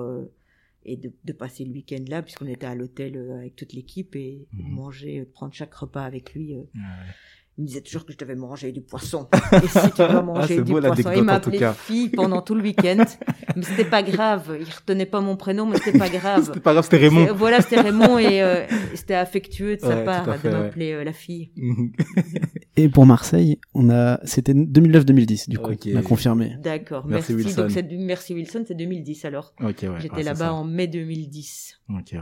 et 0.84 0.96
de, 0.96 1.10
de 1.24 1.32
passer 1.32 1.64
le 1.64 1.72
week-end 1.72 2.04
là, 2.08 2.22
puisqu'on 2.22 2.46
était 2.46 2.66
à 2.66 2.74
l'hôtel 2.74 3.16
avec 3.38 3.56
toute 3.56 3.72
l'équipe 3.72 4.14
et 4.14 4.46
Mhm. 4.52 4.70
manger, 4.74 5.24
prendre 5.24 5.52
chaque 5.54 5.74
repas 5.74 6.04
avec 6.04 6.34
lui. 6.34 6.54
Ouais. 6.54 6.66
Il 7.58 7.62
me 7.62 7.66
disait 7.66 7.80
toujours 7.80 8.06
que 8.06 8.12
je 8.12 8.16
devais 8.18 8.36
manger 8.36 8.70
du 8.72 8.80
poisson. 8.80 9.28
Et 9.52 9.66
si 9.66 9.90
tu 9.90 9.96
dois 9.96 10.22
manger 10.22 10.58
Ah, 10.58 10.62
du 10.62 10.72
beau, 10.72 10.80
poisson, 10.80 11.10
il 11.12 11.20
en 11.20 11.24
m'a 11.24 11.40
tout 11.40 11.48
appelé 11.48 11.58
cas. 11.58 11.72
fille 11.72 12.08
pendant 12.08 12.40
tout 12.40 12.54
le 12.54 12.62
week-end. 12.62 13.04
mais 13.56 13.62
c'était 13.62 13.84
pas 13.84 14.02
grave. 14.02 14.56
Il 14.60 14.66
retenait 14.72 15.06
pas 15.06 15.20
mon 15.20 15.36
prénom, 15.36 15.66
mais 15.66 15.76
c'était 15.78 15.98
pas 15.98 16.08
grave. 16.08 16.44
C'était 16.46 16.60
pas 16.60 16.72
grave, 16.72 16.84
c'était 16.84 16.98
Raymond. 16.98 17.34
Voilà, 17.34 17.60
c'était 17.60 17.80
Raymond 17.80 18.18
et 18.18 18.42
euh, 18.42 18.64
c'était 18.94 19.14
affectueux 19.14 19.74
de 19.76 19.80
sa 19.80 19.96
part 20.02 20.26
de 20.26 20.32
fait, 20.34 20.48
ouais. 20.48 20.54
m'appeler 20.54 20.92
euh, 20.92 21.02
la 21.04 21.12
fille. 21.12 21.50
Et 22.76 22.88
pour 22.88 23.06
Marseille, 23.06 23.58
on 23.74 23.90
a, 23.90 24.20
c'était 24.24 24.52
2009-2010, 24.54 25.48
du 25.50 25.58
coup. 25.58 25.72
Ok. 25.72 25.88
On 25.92 25.96
a 25.96 26.02
confirmé. 26.02 26.56
D'accord, 26.62 27.06
Merci, 27.06 27.32
merci. 27.34 27.46
Wilson. 27.48 27.62
Donc 27.62 27.70
c'est 27.72 27.82
du- 27.82 27.98
merci 27.98 28.34
Wilson, 28.34 28.64
c'est 28.68 28.74
2010 28.76 29.24
alors. 29.24 29.52
Ok, 29.60 29.78
ouais. 29.82 29.88
J'étais 29.98 30.16
c'est 30.18 30.22
là-bas 30.22 30.38
ça. 30.38 30.52
en 30.54 30.64
mai 30.64 30.86
2010. 30.86 31.80
Ok, 31.90 32.12
ouais. 32.12 32.20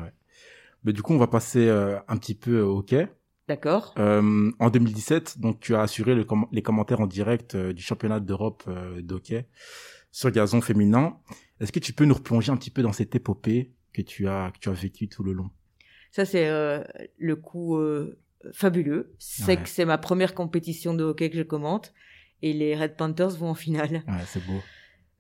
Mais 0.84 0.93
du 0.95 1.03
coup, 1.03 1.12
on 1.12 1.18
va 1.18 1.26
passer 1.26 1.66
euh, 1.66 1.97
un 2.09 2.16
petit 2.16 2.34
peu 2.34 2.61
au 2.62 2.78
hockey. 2.78 3.07
D'accord. 3.49 3.94
Euh, 3.99 4.51
en 4.59 4.70
2017, 4.70 5.38
donc 5.40 5.61
tu 5.61 5.74
as 5.74 5.82
assuré 5.82 6.14
le 6.14 6.24
com- 6.24 6.47
les 6.53 6.62
commentaires 6.62 7.01
en 7.01 7.07
direct 7.07 7.55
euh, 7.55 7.72
du 7.72 7.82
championnat 7.82 8.18
d'Europe 8.20 8.64
euh, 8.66 9.01
d'hockey 9.03 9.47
sur 10.11 10.30
gazon 10.30 10.61
féminin. 10.61 11.18
Est-ce 11.61 11.70
que 11.72 11.78
tu 11.78 11.92
peux 11.92 12.05
nous 12.05 12.14
replonger 12.14 12.51
un 12.51 12.57
petit 12.57 12.70
peu 12.70 12.82
dans 12.82 12.92
cette 12.92 13.14
épopée 13.14 13.72
que 13.92 14.03
tu 14.03 14.26
as 14.28 14.51
que 14.53 14.59
tu 14.59 14.68
as 14.68 14.72
vécue 14.72 15.09
tout 15.09 15.22
le 15.22 15.32
long? 15.32 15.51
Ça 16.11 16.24
c'est 16.24 16.49
euh, 16.49 16.82
le 17.18 17.36
coup 17.36 17.76
euh, 17.76 18.18
fabuleux. 18.53 19.14
C'est 19.18 19.57
Ouais. 19.59 19.62
que 19.62 19.68
c'est 19.68 19.84
ma 19.84 19.99
première 19.99 20.34
compétition 20.34 20.94
de 20.94 21.05
hockey 21.05 21.30
que 21.30 21.36
je 21.36 21.42
commente 21.44 21.92
et 22.42 22.53
les 22.53 22.74
Red 22.74 22.97
Panthers 22.97 23.30
vont 23.36 23.51
en 23.51 23.55
finale. 23.55 24.03
Ouais, 24.09 24.24
c'est 24.26 24.44
beau. 24.44 24.61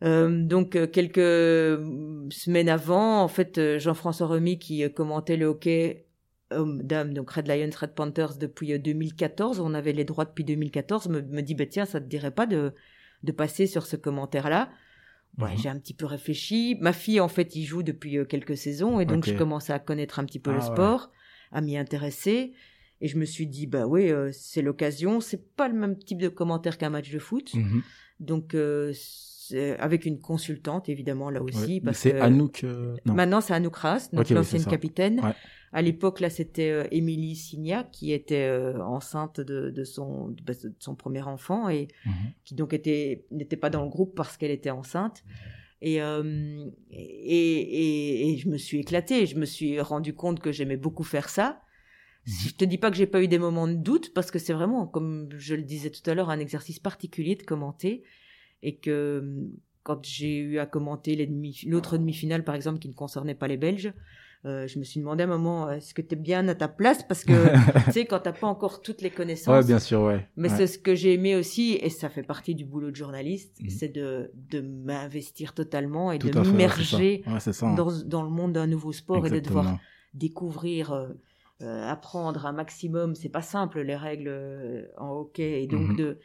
Euh, 0.04 0.42
donc 0.44 0.76
euh, 0.76 0.86
quelques 0.86 1.20
semaines 2.32 2.68
avant, 2.68 3.22
en 3.22 3.28
fait, 3.28 3.56
euh, 3.58 3.78
Jean-François 3.78 4.26
Remy 4.26 4.58
qui 4.58 4.90
commentait 4.92 5.36
le 5.36 5.46
hockey 5.46 6.05
homme-dame, 6.50 7.12
donc 7.14 7.30
Red 7.30 7.48
Lions, 7.48 7.70
Red 7.78 7.94
Panthers 7.94 8.36
depuis 8.38 8.72
euh, 8.72 8.78
2014, 8.78 9.60
on 9.60 9.74
avait 9.74 9.92
les 9.92 10.04
droits 10.04 10.24
depuis 10.24 10.44
2014, 10.44 11.08
me, 11.08 11.20
me 11.22 11.40
dit 11.42 11.54
bah 11.54 11.66
tiens, 11.66 11.84
ça 11.86 12.00
te 12.00 12.06
dirait 12.06 12.30
pas 12.30 12.46
de 12.46 12.72
de 13.22 13.32
passer 13.32 13.66
sur 13.66 13.86
ce 13.86 13.96
commentaire-là? 13.96 14.68
Ouais, 15.38 15.50
Mhm. 15.52 15.58
j'ai 15.58 15.68
un 15.68 15.78
petit 15.78 15.94
peu 15.94 16.06
réfléchi. 16.06 16.76
Ma 16.80 16.92
fille, 16.92 17.18
en 17.20 17.28
fait, 17.28 17.56
y 17.56 17.64
joue 17.64 17.82
depuis 17.82 18.18
euh, 18.18 18.24
quelques 18.24 18.56
saisons 18.56 19.00
et 19.00 19.06
donc 19.06 19.24
je 19.26 19.32
commençais 19.38 19.72
à 19.72 19.78
connaître 19.78 20.18
un 20.18 20.24
petit 20.24 20.38
peu 20.38 20.50
Ah 20.50 20.54
le 20.54 20.60
ouais. 20.60 20.66
sport, 20.66 21.10
à 21.52 21.60
m'y 21.60 21.76
intéresser. 21.76 22.52
Et 23.00 23.08
je 23.08 23.18
me 23.18 23.24
suis 23.24 23.46
dit, 23.46 23.66
bah 23.66 23.86
oui, 23.86 24.10
euh, 24.10 24.30
c'est 24.32 24.62
l'occasion. 24.62 25.20
C'est 25.20 25.54
pas 25.56 25.68
le 25.68 25.74
même 25.74 25.98
type 25.98 26.18
de 26.18 26.28
commentaire 26.28 26.78
qu'un 26.78 26.88
match 26.90 27.10
de 27.10 27.18
foot. 27.18 27.52
Mhm. 27.54 27.82
Donc, 28.20 28.54
euh, 28.54 28.92
avec 29.78 30.06
une 30.06 30.18
consultante, 30.20 30.88
évidemment, 30.88 31.30
là 31.30 31.42
aussi. 31.42 31.74
Ouais. 31.74 31.80
parce 31.84 31.98
C'est 31.98 32.18
Anouk. 32.20 32.64
euh, 32.64 32.96
Non. 33.04 33.14
Maintenant, 33.14 33.40
c'est 33.40 33.52
Anouk 33.54 33.76
Ras, 33.76 34.08
oui, 34.12 34.22
c'est 34.44 34.58
ça. 34.58 34.70
capitaine. 34.70 35.20
À 35.72 35.82
l'époque, 35.82 36.20
là, 36.20 36.30
c'était 36.30 36.70
euh, 36.70 36.84
Émilie 36.90 37.36
Signac 37.36 37.90
qui 37.90 38.12
était 38.12 38.46
euh, 38.48 38.80
enceinte 38.82 39.40
de, 39.40 39.70
de 39.70 39.84
son, 39.84 40.28
de, 40.28 40.42
de 40.42 40.74
son 40.78 40.94
premier 40.94 41.22
enfant 41.22 41.68
et 41.68 41.88
Mhm. 42.06 42.12
qui 42.44 42.54
donc 42.54 42.72
était 42.72 43.26
n'était 43.30 43.56
pas 43.56 43.70
dans 43.70 43.82
le 43.82 43.90
groupe 43.90 44.14
parce 44.14 44.36
qu'elle 44.36 44.52
était 44.52 44.70
enceinte. 44.70 45.24
Et, 45.82 46.00
euh, 46.00 46.64
et, 46.90 47.58
et, 47.60 48.30
et 48.32 48.36
je 48.38 48.48
me 48.48 48.56
suis 48.56 48.78
éclatée. 48.78 49.26
Je 49.26 49.36
me 49.36 49.44
suis 49.44 49.80
rendu 49.80 50.14
compte 50.14 50.40
que 50.40 50.52
j'aimais 50.52 50.76
beaucoup 50.78 51.04
faire 51.04 51.28
ça. 51.28 51.60
Si 52.24 52.48
je 52.48 52.54
te 52.56 52.64
dis 52.64 52.78
pas 52.78 52.90
que 52.90 52.96
j'ai 52.96 53.06
pas 53.06 53.22
eu 53.22 53.28
des 53.28 53.38
moments 53.38 53.68
de 53.68 53.74
doute, 53.74 54.12
parce 54.12 54.32
que 54.32 54.38
c'est 54.40 54.52
vraiment, 54.52 54.86
comme 54.88 55.28
je 55.36 55.54
le 55.54 55.62
disais 55.62 55.90
tout 55.90 56.08
à 56.10 56.14
l'heure, 56.14 56.28
un 56.30 56.40
exercice 56.40 56.80
particulier 56.80 57.36
de 57.36 57.44
commenter, 57.44 58.02
et 58.62 58.76
que 58.78 59.46
quand 59.84 60.04
j'ai 60.04 60.38
eu 60.38 60.58
à 60.58 60.66
commenter 60.66 61.14
les 61.14 61.26
demi- 61.26 61.64
l'autre 61.68 61.98
demi-finale, 61.98 62.42
par 62.42 62.56
exemple, 62.56 62.80
qui 62.80 62.88
ne 62.88 62.94
concernait 62.94 63.36
pas 63.36 63.46
les 63.46 63.56
Belges, 63.56 63.92
euh, 64.44 64.66
je 64.68 64.78
me 64.78 64.84
suis 64.84 65.00
demandé 65.00 65.22
à 65.22 65.26
un 65.26 65.28
moment, 65.30 65.70
est-ce 65.70 65.94
que 65.94 66.02
tu 66.02 66.14
es 66.14 66.16
bien 66.18 66.46
à 66.48 66.54
ta 66.54 66.68
place? 66.68 67.02
Parce 67.02 67.24
que, 67.24 67.32
tu 67.86 67.92
sais, 67.92 68.04
quand 68.04 68.20
t'as 68.20 68.32
pas 68.32 68.46
encore 68.46 68.82
toutes 68.82 69.00
les 69.02 69.10
connaissances, 69.10 69.54
Ouais, 69.54 69.66
bien 69.66 69.78
sûr, 69.78 70.02
ouais. 70.02 70.28
mais 70.36 70.48
Ouais. 70.48 70.56
c'est 70.56 70.66
ce 70.66 70.78
que 70.78 70.94
j'ai 70.94 71.14
aimé 71.14 71.34
aussi, 71.36 71.78
et 71.80 71.90
ça 71.90 72.08
fait 72.08 72.22
partie 72.22 72.54
du 72.54 72.64
boulot 72.64 72.90
de 72.90 72.96
journaliste, 72.96 73.60
Mhm. 73.62 73.70
c'est 73.70 73.88
de, 73.88 74.30
de 74.34 74.60
m'investir 74.60 75.54
totalement 75.54 76.12
et 76.12 76.18
Tout 76.18 76.28
de 76.30 76.40
m'immerger. 76.40 77.24
Ouais, 77.26 77.74
dans, 77.74 77.90
dans 78.04 78.22
le 78.22 78.30
monde 78.30 78.52
d'un 78.52 78.66
nouveau 78.66 78.92
sport 78.92 79.26
et 79.26 79.30
de 79.30 79.40
devoir 79.40 79.64
découvrir, 80.14 80.92
euh, 80.92 81.08
euh, 81.62 81.88
apprendre 81.88 82.44
un 82.46 82.52
maximum. 82.52 83.14
C'est 83.14 83.28
pas 83.30 83.42
simple 83.42 83.80
les 83.80 83.96
règles 83.96 84.28
euh, 84.28 84.86
en 84.98 85.10
hockey 85.12 85.62
et 85.62 85.66
donc 85.66 85.88
Mhm. 85.90 85.96
de 85.96 86.18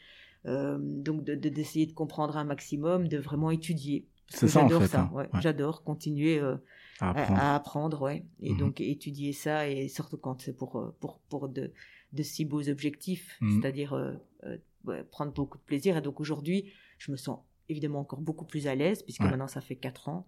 euh, 0.47 0.77
donc 0.81 1.23
de 1.23 1.35
de- 1.35 1.49
d'essayer 1.49 1.85
de, 1.85 1.93
comprendre 1.93 2.35
un 2.35 2.43
maximum, 2.43 3.07
de 3.07 3.17
vraiment 3.19 3.51
étudier. 3.51 4.07
C'est 4.27 4.47
ça, 4.47 4.59
en 4.59 4.63
j'adore 4.63 4.81
fait, 4.81 4.87
ça. 4.87 5.01
hein. 5.01 5.11
ouais. 5.13 5.29
Ouais. 5.33 5.39
J'adore 5.41 5.83
continuer 5.83 6.39
euh, 6.39 6.55
À 7.01 7.09
apprendre. 7.11 7.39
à 7.41 7.55
apprendre, 7.55 8.01
ouais. 8.03 8.23
Et 8.41 8.51
Mhm. 8.51 8.57
donc 8.57 8.81
étudier 8.81 9.33
ça 9.33 9.67
et 9.67 9.87
surtout 9.87 10.17
quand 10.17 10.41
c'est 10.41 10.55
pour 10.55 10.75
euh, 10.77 10.95
pour 10.99 11.19
pour 11.29 11.49
de 11.49 11.71
de 12.13 12.23
si 12.23 12.45
beaux 12.45 12.67
objectifs, 12.69 13.37
Mhm. 13.41 13.61
c'est-à-dire 13.61 13.93
euh, 13.93 14.13
euh, 14.43 15.03
prendre 15.11 15.31
beaucoup 15.33 15.57
de 15.57 15.63
plaisir. 15.63 15.97
Et 15.97 16.01
donc 16.01 16.19
aujourd'hui, 16.19 16.71
je 16.97 17.11
me 17.11 17.17
sens 17.17 17.39
évidemment 17.69 17.99
encore 17.99 18.21
beaucoup 18.21 18.45
plus 18.45 18.67
à 18.67 18.75
l'aise 18.75 19.01
puisque 19.03 19.21
Ouais. 19.21 19.29
maintenant 19.29 19.47
ça 19.47 19.61
fait 19.61 19.75
quatre 19.77 20.09
ans. 20.09 20.25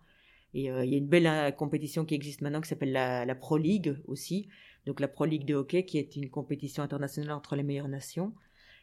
Et 0.55 0.69
euh, 0.71 0.85
il 0.85 0.91
y 0.91 0.95
a 0.95 0.97
une 0.97 1.07
belle 1.07 1.25
euh, 1.27 1.51
compétition 1.51 2.05
qui 2.05 2.13
existe 2.15 2.41
maintenant 2.41 2.61
qui 2.61 2.69
s'appelle 2.69 2.91
la, 2.91 3.25
la 3.25 3.35
Pro 3.35 3.57
League 3.57 3.97
aussi. 4.05 4.47
Donc 4.85 4.99
la 4.99 5.07
Pro 5.07 5.25
League 5.25 5.45
de 5.45 5.55
hockey 5.55 5.83
qui 5.85 5.97
est 5.97 6.15
une 6.15 6.29
compétition 6.29 6.83
internationale 6.83 7.31
entre 7.31 7.55
les 7.55 7.63
meilleures 7.63 7.87
nations. 7.89 8.33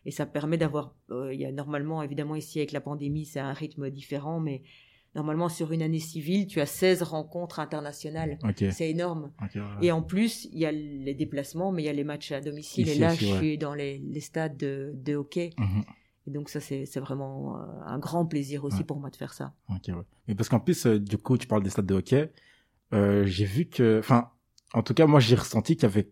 Et 0.05 0.11
ça 0.11 0.27
permet 0.27 0.57
d'avoir, 0.59 0.95
euh, 1.11 1.33
il 1.33 1.41
y 1.41 1.45
a 1.45 1.53
normalement, 1.53 2.03
évidemment 2.03 2.35
ici 2.35 2.59
avec 2.59 2.73
la 2.73 2.81
pandémie, 2.81 3.25
c'est 3.27 3.39
un 3.41 3.53
rythme 3.53 3.91
différent, 3.91 4.41
mais 4.41 4.63
normalement 5.15 5.49
sur 5.49 5.73
une 5.73 5.83
année 5.83 5.99
civile, 5.99 6.47
tu 6.47 6.61
as 6.61 6.67
16 6.67 7.03
rencontres 7.03 7.59
internationales. 7.59 8.39
Ok. 8.45 8.65
C'est 8.71 8.89
énorme. 8.91 9.33
Ok, 9.43 9.51
ouais. 9.57 9.63
Et 9.83 9.93
en 9.93 10.03
plus, 10.03 10.49
il 10.53 10.59
y 10.59 10.67
a 10.67 10.73
les 10.73 11.15
déplacements, 11.15 11.73
mais 11.73 11.83
il 11.83 11.87
y 11.87 11.89
a 11.89 11.93
les 11.93 12.05
matchs 12.05 12.33
à 12.33 12.41
domicile. 12.41 12.87
Ici 12.87 12.97
et 12.97 13.01
là, 13.01 13.13
aussi, 13.13 13.27
je 13.27 13.33
ouais. 13.33 13.39
suis 13.39 13.59
dans 13.59 13.75
les, 13.75 13.99
les 13.99 14.21
stades 14.21 14.57
de, 14.57 14.93
de 14.95 15.15
hockey. 15.17 15.51
Mhm. 15.59 15.83
Et 16.27 16.31
donc 16.31 16.49
ça, 16.49 16.61
c'est 16.61 16.85
vraiment 17.01 17.57
euh, 17.57 17.63
un 17.87 17.99
grand 17.99 18.27
plaisir 18.27 18.65
aussi 18.65 18.79
Ouais. 18.79 18.85
pour 18.85 19.01
moi 19.01 19.11
de 19.11 19.17
faire 19.17 19.33
ça. 19.33 19.55
Ok, 19.69 19.89
ouais. 19.89 19.95
Mais 20.29 20.35
parce 20.35 20.49
qu'en 20.49 20.61
plus, 20.61 20.87
euh, 20.87 21.01
du 21.01 21.19
coup, 21.19 21.37
tu 21.39 21.47
parles 21.47 21.63
des 21.63 21.71
stades 21.71 21.87
de 21.87 21.95
hockey. 21.95 22.31
Euh, 22.93 23.25
j'ai 23.25 23.45
vu 23.47 23.67
que, 23.67 23.99
enfin, 23.99 24.31
en 24.75 24.83
tout 24.83 24.95
cas, 24.95 25.07
moi, 25.07 25.19
j'ai 25.19 25.35
ressenti 25.35 25.77
qu'il 25.77 25.85
y 25.85 25.93
avait 25.93 26.11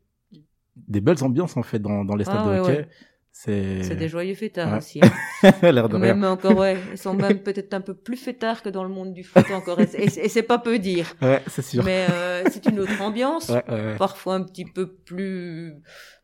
des 0.76 1.00
belles 1.00 1.22
ambiances 1.24 1.56
en 1.56 1.62
fait 1.62 1.78
dans, 1.80 2.04
dans 2.04 2.14
les 2.16 2.24
stades 2.24 2.36
Ah, 2.40 2.46
de 2.46 2.50
ouais, 2.50 2.58
hockey. 2.60 2.88
C'est 3.40 3.94
des 3.94 4.08
joyeux 4.08 4.34
fêtards 4.34 4.72
Ouais. 4.72 4.78
aussi. 4.78 5.00
hein. 5.02 5.52
l'air 5.62 5.88
de 5.88 5.94
rien. 5.96 6.14
Même 6.14 6.24
encore, 6.24 6.56
ouais, 6.58 6.76
ils 6.90 6.98
sont 6.98 7.14
même 7.14 7.38
peut-être 7.40 7.72
un 7.72 7.80
peu 7.80 7.94
plus 7.94 8.16
fêtards 8.16 8.62
que 8.62 8.68
dans 8.68 8.82
le 8.82 8.88
monde 8.90 9.12
du 9.14 9.22
foot 9.22 9.44
encore. 9.52 9.78
Et 9.80 9.86
c'est- 9.86 10.36
Et 10.38 10.42
pas 10.42 10.58
peu 10.58 10.80
dire. 10.80 11.14
Ouais, 11.22 11.40
c'est 11.46 11.62
sûr. 11.62 11.84
Mais 11.84 12.06
euh, 12.10 12.42
c'est 12.50 12.66
une 12.66 12.80
autre 12.80 13.00
ambiance. 13.00 13.48
Ouais, 13.50 13.62
ouais. 13.68 13.96
Parfois 13.96 14.34
un 14.34 14.42
petit 14.42 14.64
peu 14.64 14.92
plus 14.92 15.74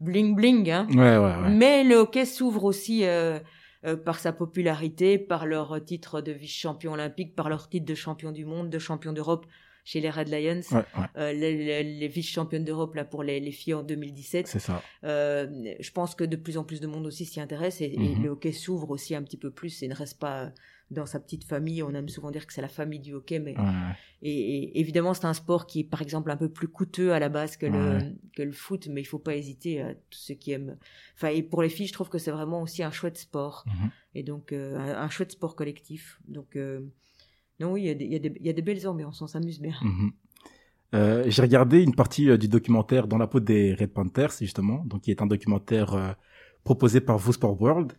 bling 0.01 0.35
bling, 0.35 0.69
hein. 0.73 0.87
Ouais, 0.91 1.17
ouais, 1.17 1.43
ouais. 1.43 1.51
Mais 1.51 1.85
le 1.85 1.97
hockey 1.97 2.25
s'ouvre 2.25 2.65
aussi 2.65 3.05
euh, 3.05 3.39
euh, 3.87 3.97
par 3.97 4.19
sa 4.19 4.33
popularité, 4.33 5.17
par 5.19 5.47
leur 5.47 5.85
titre 5.85 6.21
de 6.21 6.33
vice-champion 6.33 6.95
olympique, 6.95 7.37
par 7.37 7.49
leur 7.49 7.69
titre 7.69 7.87
de 7.87 7.95
champion 7.95 8.33
du 8.33 8.45
monde, 8.45 8.71
de 8.71 8.79
champion 8.81 9.13
d'Europe 9.13 9.47
chez 9.85 10.01
les 10.01 10.11
Red 10.11 10.29
Lions. 10.29 10.63
Ouais, 10.73 10.77
ouais, 10.79 11.07
Euh, 11.17 11.33
les, 11.33 11.57
les- 11.57 11.85
les 11.99 12.09
vice-championnes 12.09 12.65
d'Europe 12.65 12.95
là 12.95 13.05
pour 13.05 13.23
les, 13.23 13.39
les 13.39 13.53
filles 13.53 13.75
en 13.75 13.83
2017. 13.83 14.47
c'est 14.49 14.59
ça. 14.59 14.83
Euh, 15.05 15.75
je 15.79 15.91
pense 15.91 16.15
que 16.15 16.25
de 16.25 16.37
plus 16.37 16.57
en 16.57 16.65
plus 16.65 16.81
de 16.81 16.87
monde 16.87 17.07
aussi 17.07 17.25
s'y 17.27 17.41
intéresse 17.41 17.81
et, 17.81 17.93
et 17.93 17.99
Mhm. 18.17 18.23
le 18.23 18.29
hockey 18.31 18.53
s'ouvre 18.53 18.91
aussi 18.91 19.15
un 19.15 19.23
petit 19.23 19.37
peu 19.37 19.51
plus 19.51 19.83
et 19.83 19.89
ne 19.89 19.95
reste 19.95 20.19
pas 20.19 20.53
dans 20.91 21.07
sa 21.07 21.19
petite 21.21 21.45
famille. 21.45 21.83
On 21.83 21.93
aime 21.95 22.09
souvent 22.09 22.31
dire 22.31 22.47
que 22.47 22.53
c'est 22.53 22.61
la 22.63 22.69
famille 22.69 23.01
du 23.01 23.13
hockey, 23.15 23.39
mais 23.41 23.57
Ouais, 23.59 23.65
et, 24.23 24.31
et 24.31 24.81
évidemment 24.81 25.13
c'est 25.15 25.25
un 25.27 25.35
sport 25.35 25.67
qui 25.67 25.81
est 25.81 25.85
par 25.85 26.03
exemple 26.03 26.31
un 26.31 26.37
peu 26.37 26.49
plus 26.49 26.69
coûteux 26.69 27.13
à 27.13 27.19
la 27.19 27.29
base 27.29 27.57
que 27.57 27.67
le 27.67 27.73
Ouais. 27.99 28.15
que 28.37 28.43
le 28.43 28.53
foot, 28.53 28.89
mais 28.91 29.01
il 29.01 29.05
faut 29.07 29.19
pas 29.19 29.35
hésiter 29.37 29.81
à 29.83 29.95
tous 29.95 30.19
ceux 30.19 30.35
qui 30.35 30.53
aiment. 30.53 30.77
Enfin 31.17 31.29
et 31.29 31.43
pour 31.43 31.63
les 31.63 31.69
filles, 31.69 31.87
je 31.89 31.93
trouve 31.93 32.09
que 32.11 32.19
c'est 32.19 32.31
vraiment 32.31 32.63
aussi 32.63 32.83
un 32.83 32.91
chouette 32.91 33.19
sport 33.19 33.65
Mhm. 33.67 33.91
et 34.15 34.23
donc 34.23 34.53
euh, 34.53 34.77
un, 34.79 35.03
un 35.03 35.09
chouette 35.11 35.33
sport 35.33 35.57
collectif. 35.57 36.21
Donc 36.29 36.57
euh, 36.57 36.81
non 37.61 37.73
oui, 37.73 37.83
il 37.83 37.87
y, 37.87 37.91
a 37.91 37.95
des- 37.95 38.07
y, 38.07 38.15
a 38.17 38.19
des- 38.19 38.39
y 38.41 38.49
a 38.49 38.53
des 38.53 38.63
belles 38.63 38.87
ambiances, 38.87 39.21
on 39.23 39.27
s'amuse 39.27 39.61
bien. 39.61 39.75
Mhm. 39.83 40.13
Euh, 40.95 41.25
j'ai 41.27 41.43
regardé 41.43 41.83
une 41.83 41.95
partie 41.95 42.31
euh, 42.31 42.37
du 42.37 42.47
documentaire 42.47 43.09
Dans 43.09 43.19
la 43.19 43.27
peau 43.27 43.41
des 43.41 43.75
Red 43.75 43.93
Panthers, 43.93 44.33
justement, 44.41 44.85
donc 44.85 45.03
qui 45.03 45.11
est 45.11 45.21
un 45.23 45.27
documentaire 45.27 45.95
euh, 45.95 46.13
proposé 46.63 47.01
par 47.01 47.19
Vous 47.19 47.33
Sport 47.33 47.61
World. 47.61 47.93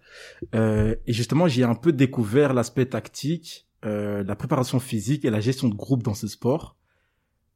Et 0.53 1.13
justement, 1.13 1.47
j'ai 1.47 1.63
un 1.63 1.75
peu 1.75 1.91
découvert 1.91 2.53
l'aspect 2.53 2.85
tactique, 2.87 3.67
la 3.83 4.35
préparation 4.35 4.79
physique 4.79 5.23
et 5.25 5.29
la 5.29 5.39
gestion 5.39 5.67
de 5.69 5.75
groupe 5.75 6.01
dans 6.01 6.15
ce 6.15 6.27
sport. 6.27 6.75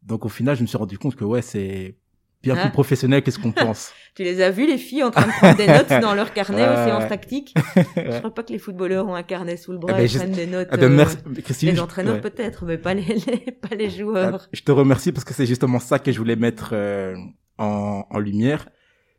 Donc 0.03 0.25
au 0.25 0.29
final, 0.29 0.55
je 0.55 0.61
me 0.61 0.67
suis 0.67 0.77
rendu 0.77 0.99
compte 0.99 1.15
que 1.15 1.25
ouais, 1.25 1.41
c'est 1.41 1.95
bien 2.43 2.55
Hein 2.55 2.61
plus 2.63 2.71
professionnel 2.71 3.21
que 3.23 3.31
ce 3.31 3.39
qu'on 3.39 3.51
pense? 3.51 3.91
Tu 4.15 4.23
les 4.23 4.41
as 4.41 4.49
vues 4.51 4.65
les 4.67 4.77
filles 4.77 5.03
en 5.03 5.11
train 5.11 5.27
de 5.27 5.31
prendre 5.31 5.55
des 5.55 5.67
notes 5.67 6.01
dans 6.01 6.13
leur 6.13 6.33
carnet 6.33 6.67
Ouais, 6.67 6.75
séances 6.85 7.03
ouais. 7.03 7.09
tactiques? 7.09 7.53
Je 7.95 8.17
crois 8.17 8.33
pas 8.33 8.43
que 8.43 8.51
les 8.51 8.59
footballeurs 8.59 9.07
ont 9.07 9.15
un 9.15 9.23
carnet 9.23 9.55
sous 9.55 9.71
le 9.71 9.77
bras 9.77 9.93
ben, 9.93 10.01
et 10.03 10.07
je- 10.07 10.17
prennent 10.17 10.31
des 10.31 10.47
notes. 10.47 10.67
Ah 10.71 10.77
ben, 10.77 10.91
euh, 10.91 10.95
merci, 10.95 11.17
Christine. 11.43 11.69
les 11.69 11.79
entraîneurs 11.79 12.15
ouais. 12.15 12.21
peut-être, 12.21 12.65
mais 12.65 12.77
pas 12.77 12.93
les, 12.93 13.03
les- 13.03 13.51
pas 13.51 13.75
les 13.75 13.85
Ah, 13.85 13.89
joueurs. 13.89 14.49
Je 14.51 14.61
te 14.61 14.71
remercie 14.73 15.11
parce 15.13 15.23
que 15.23 15.33
c'est 15.33 15.45
justement 15.45 15.79
ça 15.79 15.99
que 15.99 16.11
je 16.11 16.17
voulais 16.17 16.35
mettre 16.35 16.71
euh, 16.73 17.15
en, 17.57 18.03
en 18.09 18.19
lumière. 18.19 18.67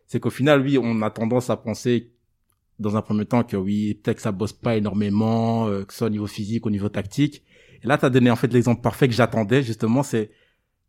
C'est 0.06 0.20
qu'au 0.20 0.28
final, 0.30 0.60
oui, 0.60 0.76
on 0.76 1.00
a 1.02 1.10
tendance 1.10 1.48
à 1.50 1.56
penser 1.56 2.12
dans 2.78 2.96
un 2.96 3.00
premier 3.02 3.24
temps 3.24 3.42
que 3.44 3.56
oui, 3.56 3.94
peut-être 3.94 4.16
que 4.16 4.22
ça 4.22 4.32
bosse 4.32 4.52
pas 4.52 4.76
énormément, 4.76 5.66
euh, 5.68 5.84
que 5.84 5.92
ce 5.92 5.98
soit 5.98 6.08
au 6.08 6.10
niveau 6.10 6.26
physique, 6.26 6.66
au 6.66 6.70
niveau 6.70 6.88
tactique. 6.90 7.42
Et 7.82 7.86
là, 7.86 7.96
tu 7.96 8.04
as 8.04 8.10
donné 8.10 8.30
en 8.30 8.36
fait 8.36 8.52
l'exemple 8.52 8.82
parfait 8.82 9.08
que 9.08 9.14
j'attendais 9.14 9.62
justement, 9.62 10.02
c'est 10.02 10.30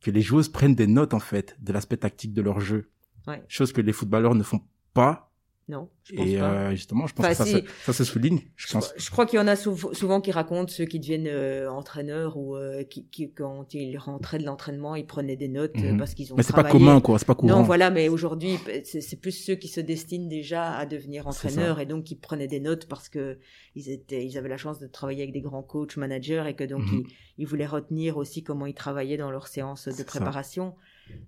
que 0.02 0.12
les 0.12 0.22
joueuses 0.22 0.49
prennent 0.49 0.76
des 0.76 0.88
notes 0.88 1.14
en 1.14 1.20
fait 1.20 1.56
de 1.62 1.72
l'aspect 1.72 1.97
tactique 1.97 2.34
de 2.34 2.41
leur 2.41 2.60
jeu. 2.60 2.91
Ouais. 3.28 3.43
Chose 3.47 3.72
que 3.72 3.82
les 3.82 3.93
footballeurs 3.93 4.36
ne 4.36 4.43
font 4.43 4.62
pas. 4.93 5.31
Non, 5.68 5.89
je 6.03 6.16
pense 6.16 6.28
Et 6.28 6.38
pas. 6.38 6.51
euh, 6.51 6.72
justement, 6.72 7.07
je 7.07 7.14
pense 7.14 7.26
Enfin, 7.26 7.43
que 7.45 7.49
ça, 7.49 7.59
ça 7.86 7.93
se 7.93 8.03
souligne, 8.03 8.39
je 8.57 8.68
Je, 8.68 8.74
pense. 8.74 8.93
je 8.97 9.09
crois 9.12 9.26
qu'il 9.26 9.38
y 9.38 9.41
en 9.41 9.47
a 9.47 9.55
sou- 9.55 9.93
souvent 9.93 10.20
qui 10.20 10.32
racontent 10.32 10.68
ceux 10.68 10.84
qui 10.86 10.99
deviennent 10.99 11.28
euh, 11.28 11.72
entraîneurs 11.72 12.36
ou 12.36 12.55
euh, 12.57 12.84
qui, 12.84 13.05
qui, 13.07 13.32
quand 13.32 13.74
ils 13.74 13.95
rentraient 13.97 14.39
de 14.39 14.43
l'entraînement, 14.43 14.95
ils 14.95 15.05
prenaient 15.05 15.38
des 15.38 15.47
notes 15.47 15.76
euh, 15.78 15.91
Mhm. 15.93 15.97
parce 15.97 16.14
qu'ils 16.14 16.34
ont 16.34 16.36
Mais 16.36 16.43
c'est 16.43 16.51
pas 16.55 16.64
commun, 16.64 16.99
quoi. 16.99 17.20
C'est 17.20 17.26
pas 17.26 17.36
courant. 17.36 17.53
Non, 17.57 17.62
voilà, 17.64 17.89
mais 17.89 18.09
aujourd'hui, 18.09 18.57
c'est 18.84 19.16
plus 19.22 19.32
ceux 19.32 19.55
qui 19.55 19.68
se 19.70 19.80
destinent 19.80 20.28
déjà 20.28 20.74
à 20.76 20.86
devenir 20.86 21.28
entraîneurs 21.28 21.80
et 21.80 21.86
donc 21.86 22.03
qui 22.05 22.16
prenaient 22.16 22.47
des 22.47 22.59
notes 22.59 22.88
parce 22.88 23.07
que 23.07 23.38
ils 23.76 23.89
étaient, 23.89 24.26
ils 24.26 24.38
avaient 24.38 24.49
la 24.49 24.57
chance 24.57 24.80
de 24.80 24.88
travailler 24.88 25.22
avec 25.22 25.34
des 25.34 25.41
grands 25.41 25.64
coachs, 25.64 25.95
managers 25.95 26.43
et 26.47 26.53
que 26.55 26.64
donc 26.66 26.82
Mhm. 26.82 27.03
ils, 27.38 27.43
ils 27.43 27.47
voulaient 27.47 27.66
retenir 27.68 28.18
aussi 28.18 28.43
comment 28.43 28.66
ils 28.66 28.74
travaillaient 28.74 29.16
dans 29.18 29.32
leurs 29.32 29.47
séances 29.47 29.86
de 29.88 29.91
ça. 29.93 30.03
préparation. 30.03 30.74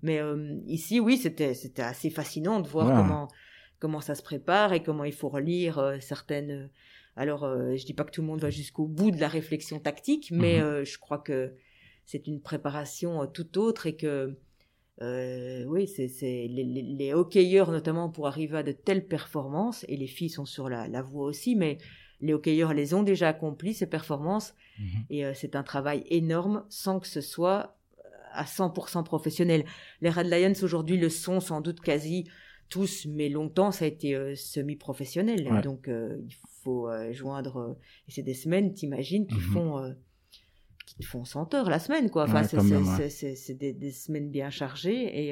Mais 0.02 0.20
ici, 0.68 1.00
oui, 1.00 1.18
c'était 1.18 1.54
c'était 1.54 1.84
assez 1.84 2.10
fascinant 2.10 2.60
de 2.60 2.68
voir 2.68 2.88
comment 2.88 3.28
comment 3.84 4.00
ça 4.00 4.16
se 4.16 4.24
prépare 4.24 4.72
et 4.72 4.82
comment 4.82 5.04
il 5.04 5.12
faut 5.12 5.28
relire 5.28 5.78
euh, 5.78 5.98
certaines. 6.00 6.70
Alors, 7.18 7.44
euh, 7.44 7.76
je 7.76 7.86
dis 7.86 7.94
pas 7.94 8.06
que 8.06 8.12
tout 8.12 8.22
le 8.22 8.28
monde 8.28 8.40
va 8.40 8.50
jusqu'au 8.50 8.88
bout 8.88 9.12
de 9.12 9.20
la 9.20 9.28
réflexion 9.28 9.78
tactique, 9.82 10.32
mais 10.32 10.56
Mhm. 10.60 10.64
euh, 10.66 10.86
je 10.86 10.98
crois 10.98 11.18
que 11.18 11.54
c'est 12.06 12.26
une 12.28 12.40
préparation 12.42 13.22
euh, 13.24 13.26
tout 13.28 13.58
autre 13.58 13.86
et 13.86 13.98
que 13.98 14.38
euh, 15.02 15.66
oui, 15.66 15.86
c'est 15.88 16.08
les, 16.22 16.64
les, 16.64 16.82
les 16.82 17.14
hockeyeurs 17.14 17.72
notamment 17.72 18.10
pour 18.10 18.26
arriver 18.28 18.58
à 18.60 18.64
de 18.64 18.72
telles 18.72 19.06
performances 19.06 19.84
et 19.90 19.98
les 19.98 20.08
filles 20.08 20.30
sont 20.30 20.46
sur 20.46 20.70
la, 20.70 20.88
la 20.88 21.02
voie 21.02 21.26
aussi, 21.26 21.56
mais 21.58 21.78
les 22.22 22.34
hockeyeurs 22.34 22.74
les 22.74 22.94
ont 22.94 23.04
déjà 23.04 23.28
accomplis 23.28 23.74
ces 23.74 23.88
performances 23.88 24.54
Mhm. 24.80 25.06
et 25.12 25.24
euh, 25.26 25.34
c'est 25.36 25.56
un 25.56 25.62
travail 25.64 26.04
énorme 26.10 26.66
sans 26.70 27.00
que 27.00 27.08
ce 27.08 27.22
soit 27.22 27.78
euh, 28.00 28.10
à 28.32 28.46
100% 28.46 29.04
professionnel. 29.04 29.66
Les 30.02 30.10
Red 30.10 30.28
Lions 30.28 30.64
aujourd'hui 30.64 30.98
le 30.98 31.10
sont 31.10 31.40
sans 31.42 31.62
doute 31.62 31.80
quasi 31.82 32.28
tous, 32.74 33.06
mais 33.08 33.30
longtemps 33.30 33.72
ça 33.72 33.86
a 33.86 33.88
été 33.88 34.16
euh, 34.16 34.36
semi-professionnel. 34.36 35.48
Ouais. 35.52 35.62
Donc 35.62 35.88
euh, 35.88 36.18
il 36.28 36.36
faut 36.64 36.90
euh, 36.90 37.14
joindre. 37.14 37.78
et 38.08 38.12
c'est 38.12 38.24
des 38.24 38.34
semaines, 38.34 38.74
t'imagines, 38.74 39.28
qui 39.28 39.36
Mhm. 39.36 39.42
font 39.54 39.96
qui 40.86 41.04
font 41.04 41.24
100 41.26 41.54
heures 41.56 41.70
la 41.70 41.80
semaine, 41.80 42.10
quoi. 42.10 42.24
Enfin, 42.26 42.42
Ouais, 42.42 43.10
c'est 43.10 43.54
des, 43.56 43.74
des 43.74 43.92
semaines 43.92 44.30
bien 44.30 44.50
chargées 44.50 45.02
et 45.24 45.30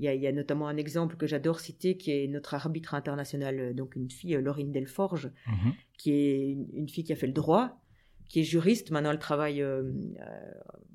il 0.00 0.04
y, 0.04 0.08
a, 0.08 0.14
il 0.14 0.20
y 0.20 0.26
a 0.26 0.32
notamment 0.32 0.66
un 0.66 0.76
exemple 0.76 1.16
que 1.16 1.26
j'adore 1.28 1.60
citer 1.60 1.96
qui 1.96 2.10
est 2.10 2.26
notre 2.26 2.54
arbitre 2.54 2.94
international, 2.94 3.74
donc 3.76 3.94
une 3.94 4.10
fille, 4.10 4.34
Laurine 4.40 4.72
Delforge, 4.72 5.30
Mhm. 5.46 5.72
qui 5.98 6.10
est 6.12 6.48
une, 6.50 6.66
une 6.72 6.88
fille 6.88 7.04
qui 7.04 7.12
a 7.12 7.16
fait 7.16 7.28
le 7.28 7.32
droit, 7.32 7.80
qui 8.28 8.40
est 8.40 8.42
juriste. 8.44 8.90
Maintenant, 8.90 9.12
elle 9.12 9.18
travaille 9.20 9.62
euh, 9.62 9.92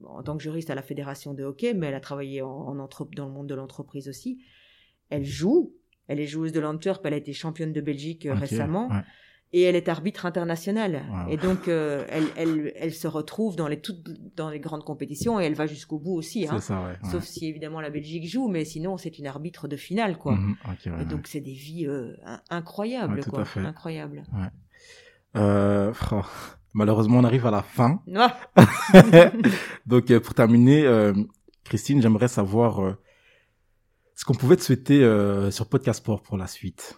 en 0.04 0.24
tant 0.24 0.36
que 0.36 0.44
juriste 0.44 0.70
à 0.72 0.76
la 0.76 0.82
fédération 0.82 1.34
de 1.34 1.44
hockey, 1.44 1.74
mais 1.74 1.88
elle 1.88 1.94
a 1.96 2.02
travaillé 2.02 2.42
en, 2.42 2.50
en 2.50 2.76
dans 2.76 3.26
le 3.28 3.32
monde 3.32 3.48
de 3.48 3.56
l'entreprise 3.56 4.10
aussi. 4.10 4.40
Elle 5.10 5.26
joue. 5.26 5.74
Elle 6.08 6.20
est 6.20 6.28
joueuse 6.28 6.52
de 6.52 6.60
l'Antwerp. 6.60 7.06
Elle 7.06 7.14
a 7.14 7.18
été 7.18 7.34
championne 7.34 7.72
de 7.74 7.82
Belgique 7.82 8.26
euh, 8.26 8.34
récemment. 8.34 8.90
ouais. 8.90 9.02
Et 9.52 9.64
elle 9.64 9.76
est 9.76 9.90
arbitre 9.90 10.28
internationale. 10.28 11.02
Wow. 11.12 11.32
Et 11.34 11.38
donc, 11.38 11.68
euh, 11.68 12.06
elle, 12.10 12.26
elle, 12.38 12.72
elle 12.76 12.94
se 12.94 13.08
retrouve 13.08 13.56
dans 13.56 13.68
les, 13.68 13.80
toutes, 13.82 14.08
dans 14.36 14.52
les 14.52 14.60
grandes 14.60 14.84
compétitions 14.84 15.40
et 15.40 15.46
elle 15.46 15.56
va 15.56 15.66
jusqu'au 15.66 15.98
bout 15.98 16.14
aussi. 16.14 16.48
Hein. 16.48 16.60
Ça, 16.60 16.80
ouais. 16.82 16.88
ouais. 16.90 17.10
Sauf 17.10 17.24
si 17.24 17.48
évidemment 17.48 17.82
la 17.82 17.90
Belgique 17.90 18.30
joue, 18.30 18.48
mais 18.48 18.64
sinon 18.64 18.98
c'est 18.98 19.18
une 19.18 19.26
arbitre 19.26 19.68
de 19.68 19.76
finale, 19.76 20.20
quoi. 20.20 20.34
Mhm. 20.36 20.56
Et 21.02 21.06
donc 21.06 21.26
c'est 21.26 21.40
des 21.42 21.54
vies 21.54 21.88
euh, 21.88 22.16
in- 22.26 22.42
incroyables, 22.52 23.22
tout 23.22 23.32
quoi. 23.32 23.42
à 23.42 23.46
fait. 23.46 23.62
Incroyables. 23.62 24.22
Euh, 25.36 25.94
oh, 26.12 26.22
malheureusement, 26.74 27.18
on 27.18 27.24
arrive 27.24 27.48
à 27.48 27.52
la 27.52 27.64
fin. 27.64 28.04
Ah 28.16 28.38
Donc, 29.88 30.12
euh, 30.12 30.20
pour 30.20 30.36
terminer, 30.36 30.86
euh, 30.86 31.14
Christine, 31.64 32.04
j'aimerais 32.04 32.28
savoir 32.28 32.98
ce 34.20 34.26
qu'on 34.26 34.34
pouvait 34.34 34.58
te 34.58 34.62
souhaiter 34.62 35.02
euh, 35.02 35.50
sur 35.50 35.70
Podcast 35.70 36.00
Sport 36.00 36.24
pour 36.24 36.36
la 36.36 36.46
suite? 36.46 36.98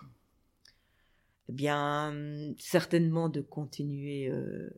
Eh 1.49 1.53
bien, 1.53 2.09
hum, 2.09 2.55
certainement 2.57 3.29
de 3.29 3.41
continuer 3.41 4.27
euh, 4.27 4.71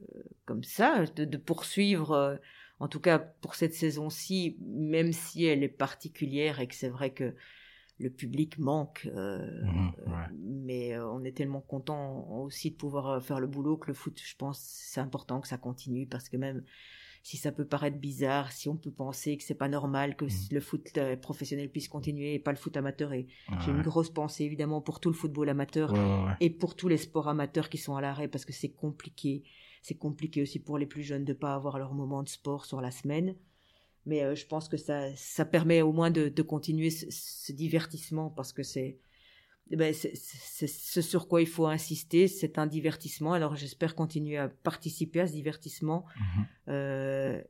comme 0.44 0.62
ça, 0.66 1.06
de, 1.16 1.24
de 1.24 1.38
poursuivre, 1.38 2.12
euh, 2.12 2.36
en 2.80 2.90
tout 2.90 3.00
cas 3.00 3.18
pour 3.18 3.56
cette 3.56 3.74
saison-ci, 3.74 4.58
même 4.60 5.14
si 5.14 5.46
elle 5.46 5.64
est 5.64 5.70
particulière 5.70 6.60
et 6.60 6.68
que 6.68 6.76
c'est 6.76 6.90
vrai 6.90 7.14
que 7.14 7.34
le 7.98 8.10
public 8.10 8.60
manque. 8.60 9.08
ouais. 9.16 10.28
Mais 10.38 11.00
on 11.00 11.24
est 11.24 11.38
tellement 11.38 11.62
content 11.62 12.28
aussi 12.30 12.72
de 12.72 12.76
pouvoir 12.76 13.24
faire 13.24 13.40
le 13.40 13.48
boulot 13.48 13.78
que 13.78 13.88
le 13.88 13.94
foot, 13.94 14.20
je 14.22 14.36
pense, 14.36 14.60
c'est 14.60 15.00
important 15.00 15.40
que 15.40 15.48
ça 15.48 15.58
continue 15.58 16.08
parce 16.08 16.28
que 16.28 16.36
même 16.36 16.66
si 17.26 17.38
ça 17.38 17.52
peut 17.54 17.66
paraître 17.66 17.98
bizarre, 17.98 18.52
si 18.52 18.68
on 18.70 18.76
peut 18.76 18.92
penser 18.92 19.38
que 19.38 19.44
c'est 19.44 19.56
pas 19.56 19.70
normal 19.70 20.16
que 20.18 20.26
Mhm. 20.26 20.32
le 20.52 20.60
foot 20.60 20.90
euh, 20.98 21.16
professionnel 21.16 21.70
puisse 21.70 21.88
continuer 21.88 22.34
et 22.36 22.40
pas 22.40 22.52
le 22.52 22.58
foot 22.58 22.76
amateur, 22.78 23.14
et 23.14 23.28
j'ai 23.64 23.72
une 23.72 23.82
grosse 23.82 24.10
pensée 24.10 24.44
évidemment 24.44 24.82
pour 24.82 25.00
tout 25.00 25.10
le 25.10 25.16
football 25.16 25.48
amateur 25.50 25.92
Ouais, 25.94 26.00
ouais, 26.00 26.24
ouais. 26.26 26.36
et 26.42 26.50
pour 26.50 26.76
tous 26.76 26.90
les 26.90 26.98
sports 26.98 27.30
amateurs 27.30 27.70
qui 27.70 27.78
sont 27.78 27.96
à 27.96 28.02
l'arrêt 28.02 28.28
parce 28.28 28.44
que 28.46 28.54
c'est 28.54 28.70
compliqué. 28.74 29.44
C'est 29.82 29.96
compliqué 29.98 30.42
aussi 30.42 30.60
pour 30.60 30.78
les 30.78 30.86
plus 30.86 31.04
jeunes 31.04 31.26
de 31.26 31.34
pas 31.34 31.56
avoir 31.56 31.78
leur 31.78 31.94
moment 31.94 32.24
de 32.24 32.30
sport 32.30 32.66
sur 32.66 32.80
la 32.82 32.92
semaine. 32.92 33.36
Mais 34.06 34.22
euh, 34.24 34.36
je 34.36 34.46
pense 34.46 34.68
que 34.68 34.76
ça, 34.78 35.14
ça 35.16 35.46
permet 35.46 35.82
au 35.82 35.94
moins 35.94 36.12
de, 36.12 36.28
de 36.28 36.42
continuer 36.42 36.90
ce, 36.90 37.06
ce 37.10 37.52
divertissement 37.54 38.30
parce 38.30 38.52
que 38.52 38.64
c'est 38.64 38.98
eh 39.72 39.76
ben, 39.76 39.94
c'est 39.94 40.16
ce 40.16 41.02
sur 41.02 41.28
quoi 41.28 41.42
il 41.42 41.48
faut 41.48 41.66
insister, 41.68 42.28
c'est 42.28 42.58
un 42.58 42.68
divertissement. 42.68 43.34
Alors 43.34 43.56
j'espère 43.56 43.96
continuer 43.96 44.38
à 44.38 44.50
participer 44.50 45.22
à 45.22 45.28
ce 45.28 45.34
divertissement 45.34 46.06
Mhm. 46.18 46.46
euh, 46.70 47.42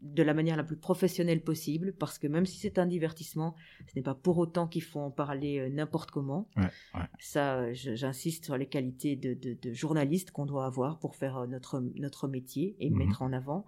de 0.00 0.22
la 0.22 0.34
manière 0.34 0.56
la 0.58 0.64
plus 0.64 0.76
professionnelle 0.76 1.42
possible, 1.42 1.94
parce 1.94 2.18
que 2.18 2.26
même 2.26 2.44
si 2.44 2.58
c'est 2.58 2.78
un 2.78 2.84
divertissement, 2.84 3.54
ce 3.86 3.92
n'est 3.96 4.02
pas 4.02 4.14
pour 4.14 4.36
autant 4.36 4.66
qu'il 4.68 4.82
faut 4.82 5.00
en 5.00 5.10
parler 5.10 5.58
euh, 5.60 5.70
n'importe 5.70 6.10
comment. 6.10 6.46
Ouais, 6.58 6.64
ouais. 6.94 7.06
Ça, 7.20 7.72
j'insiste 7.72 8.44
sur 8.44 8.58
les 8.58 8.66
qualités 8.66 9.16
de, 9.16 9.32
de, 9.32 9.54
de 9.54 9.72
journaliste 9.72 10.30
qu'on 10.30 10.44
doit 10.44 10.66
avoir 10.66 10.98
pour 10.98 11.16
faire 11.16 11.38
euh, 11.38 11.46
notre, 11.46 11.80
notre 11.94 12.28
métier 12.28 12.76
et 12.80 12.90
Mhm. 12.90 12.98
mettre 12.98 13.22
en 13.22 13.32
avant. 13.32 13.64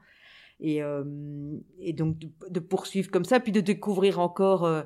Et, 0.58 0.82
euh, 0.82 1.04
et 1.80 1.92
donc 1.92 2.18
de, 2.18 2.28
de 2.48 2.60
poursuivre 2.60 3.10
comme 3.10 3.24
ça, 3.26 3.40
puis 3.40 3.52
de 3.52 3.60
découvrir 3.60 4.18
encore 4.20 4.64
euh, 4.64 4.82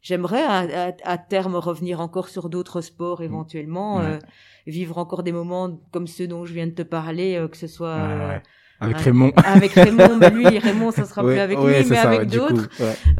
j'aimerais 0.00 0.42
à, 0.42 0.88
à- 0.88 0.92
à 1.04 1.16
terme 1.18 1.54
revenir 1.54 2.00
encore 2.00 2.28
sur 2.28 2.48
d'autres 2.48 2.80
sports 2.80 3.22
éventuellement, 3.22 3.98
Ouais. 3.98 4.04
euh, 4.04 4.18
vivre 4.66 4.98
encore 4.98 5.22
des 5.22 5.30
moments 5.30 5.78
comme 5.92 6.08
ceux 6.08 6.26
dont 6.26 6.44
je 6.44 6.52
viens 6.52 6.66
de 6.66 6.72
te 6.72 6.82
parler, 6.82 7.36
euh, 7.36 7.46
que 7.46 7.56
ce 7.56 7.68
soit 7.68 7.94
Ouais, 7.94 8.02
euh. 8.34 8.38
Avec. 8.80 8.96
Raymond. 8.96 9.30
avec 9.44 9.70
Raymond, 9.74 10.16
mais 10.18 10.30
lui, 10.30 10.58
Raymond, 10.58 10.90
ça 10.90 11.04
sera 11.04 11.22
Ouais, 11.24 11.34
plus 11.34 11.40
avec 11.40 11.56
ouais, 11.60 11.82
lui, 11.82 11.88
mais 11.90 11.94
ça, 11.96 12.08
avec 12.08 12.18
ouais, 12.22 12.26
d'autres, 12.26 12.68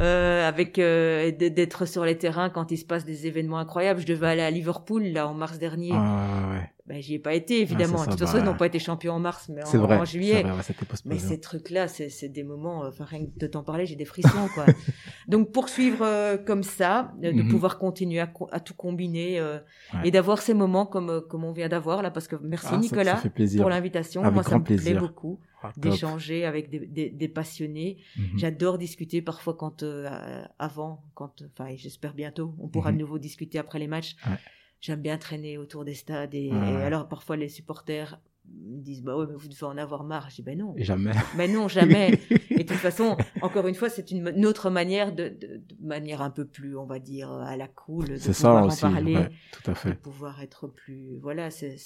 euh, 0.01 0.45
avec 0.45 0.77
euh, 0.77 1.31
d'être 1.31 1.85
sur 1.85 2.03
les 2.03 2.17
terrains 2.17 2.49
quand 2.49 2.69
il 2.71 2.77
se 2.77 2.83
passe 2.83 3.05
des 3.05 3.27
événements 3.27 3.59
incroyables. 3.59 4.01
Je 4.01 4.05
devais 4.07 4.27
aller 4.27 4.41
à 4.41 4.51
Liverpool 4.51 5.03
là 5.03 5.25
en 5.25 5.33
mars 5.33 5.57
dernier. 5.59 5.93
Ouais. 5.93 6.69
Ben, 6.85 7.01
j'y 7.01 7.13
ai 7.13 7.19
pas 7.19 7.33
été 7.33 7.61
évidemment. 7.61 7.97
c'est 7.99 8.03
ça, 8.03 8.05
de 8.07 8.11
toute 8.17 8.19
façon, 8.27 8.37
ils 8.39 8.43
n'ont 8.43 8.57
pas 8.57 8.65
été 8.67 8.77
champions 8.77 9.13
en 9.13 9.19
mars, 9.19 9.47
mais 9.47 9.63
en, 9.63 9.77
vrai. 9.77 9.97
en 9.99 10.03
juillet. 10.03 10.41
vrai, 10.43 10.51
ouais, 10.51 10.57
Mais 10.67 10.85
postposé. 10.85 11.17
ces 11.19 11.39
trucs-là, 11.39 11.87
c'est 11.87 12.09
c'est 12.09 12.27
des 12.27 12.43
moments, 12.43 12.83
euh, 12.83 12.89
enfin 12.89 13.05
rien 13.05 13.25
que 13.25 13.31
de 13.39 13.47
t'en 13.47 13.63
parler, 13.63 13.85
j'ai 13.85 13.95
des 13.95 14.03
frissons, 14.03 14.49
quoi. 14.53 14.65
Donc 15.29 15.53
poursuivre 15.53 16.03
euh, 16.05 16.35
comme 16.37 16.61
ça, 16.63 17.13
euh, 17.23 17.31
de 17.31 17.41
Mhm. 17.41 17.47
pouvoir 17.47 17.79
continuer 17.79 18.19
à, 18.19 18.27
tout 18.59 18.73
combiner 18.73 19.39
euh, 19.39 19.59
Ouais. 19.93 20.09
et 20.09 20.11
d'avoir 20.11 20.41
ces 20.41 20.53
moments 20.53 20.85
comme 20.85 21.21
comme 21.29 21.45
on 21.45 21.53
vient 21.53 21.69
d'avoir 21.69 22.01
là, 22.01 22.11
parce 22.11 22.27
que 22.27 22.35
merci 22.41 22.67
Ah, 22.73 22.77
Nicolas 22.77 23.15
ça 23.21 23.29
pour 23.61 23.69
l'invitation. 23.69 24.21
Moi, 24.29 24.43
ça 24.43 24.59
me 24.59 24.63
plaît 24.65 24.93
beaucoup 24.95 25.39
Ah, 25.61 25.71
d'échanger 25.77 26.43
avec 26.43 26.69
des, 26.69 26.79
des, 26.85 27.09
des 27.09 27.27
passionnés. 27.29 27.99
Mhm. 28.17 28.37
J'adore 28.39 28.77
discuter 28.77 29.21
parfois 29.21 29.53
quand 29.53 29.83
euh, 29.83 30.43
avant, 30.59 31.05
quand, 31.15 31.43
enfin, 31.53 31.73
j'espère 31.77 32.13
bientôt, 32.13 32.53
on 32.59 32.67
pourra 32.67 32.91
Mhm. 32.91 32.97
de 32.97 33.01
nouveau 33.03 33.19
discuter 33.19 33.57
après 33.57 33.79
les 33.79 33.87
matchs. 33.87 34.17
Ouais. 34.27 34.35
J'aime 34.83 35.01
bien 35.01 35.17
traîner 35.17 35.57
autour 35.57 35.85
des 35.85 35.95
stades 35.95 36.35
et, 36.35 36.39
Ouais, 36.49 36.57
et 36.67 36.83
ouais. 36.83 36.83
alors 36.83 37.07
parfois 37.09 37.37
les 37.37 37.49
supporters 37.49 38.19
me 38.49 38.81
disent 38.81 39.01
bah 39.03 39.17
ouais 39.17 39.25
mais 39.27 39.35
vous 39.35 39.47
devez 39.49 39.63
en 39.65 39.77
avoir 39.77 40.03
marre. 40.03 40.29
Je 40.29 40.35
dis 40.37 40.41
ben 40.43 40.57
non, 40.59 40.77
Et 40.77 40.83
jamais. 40.83 41.13
mais 41.33 41.47
non 41.47 41.67
jamais. 41.69 42.19
et 42.57 42.63
de 42.65 42.69
toute 42.69 42.81
façon, 42.81 43.17
encore 43.41 43.67
une 43.67 43.75
fois, 43.75 43.89
c'est 43.89 44.11
une, 44.11 44.27
une 44.35 44.45
autre 44.45 44.69
manière 44.69 45.13
de, 45.13 45.29
de, 45.29 45.57
de 45.57 45.77
manière 45.81 46.21
un 46.21 46.29
peu 46.31 46.45
plus, 46.45 46.77
on 46.77 46.85
va 46.85 46.99
dire 46.99 47.31
à 47.31 47.57
la 47.57 47.67
cool, 47.69 48.21
de 48.21 48.27
C'est 48.27 48.33
ça 48.33 48.53
pouvoir 48.53 48.65
aussi. 48.65 48.85
en 48.85 48.87
parler, 48.89 49.19
ouais, 49.19 49.31
tout 49.51 49.71
à 49.71 49.75
de 49.85 49.93
fait. 49.93 49.97
pouvoir 50.01 50.41
être 50.41 50.67
plus, 50.67 51.17
voilà, 51.19 51.51
c'est 51.51 51.77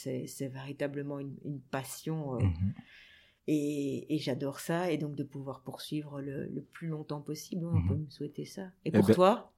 véritablement 0.51 1.19
une, 1.19 1.35
une 1.45 1.61
passion. 1.61 2.35
euh, 2.35 2.45
Mhm. 2.45 2.73
et, 3.47 4.13
et 4.15 4.19
j'adore 4.19 4.59
ça, 4.59 4.91
et 4.91 4.97
donc 4.97 5.15
de 5.15 5.23
pouvoir 5.23 5.61
poursuivre 5.61 6.21
le, 6.21 6.47
le 6.47 6.61
plus 6.61 6.87
longtemps 6.87 7.21
possible, 7.21 7.65
on 7.65 7.79
Mhm. 7.79 7.81
peut 7.81 7.95
me 7.95 8.09
souhaiter 8.09 8.45
ça. 8.45 8.69
Et 8.85 8.91
Eh 8.93 9.01
pour 9.01 9.09
ben, 9.09 9.11
toi, 9.11 9.53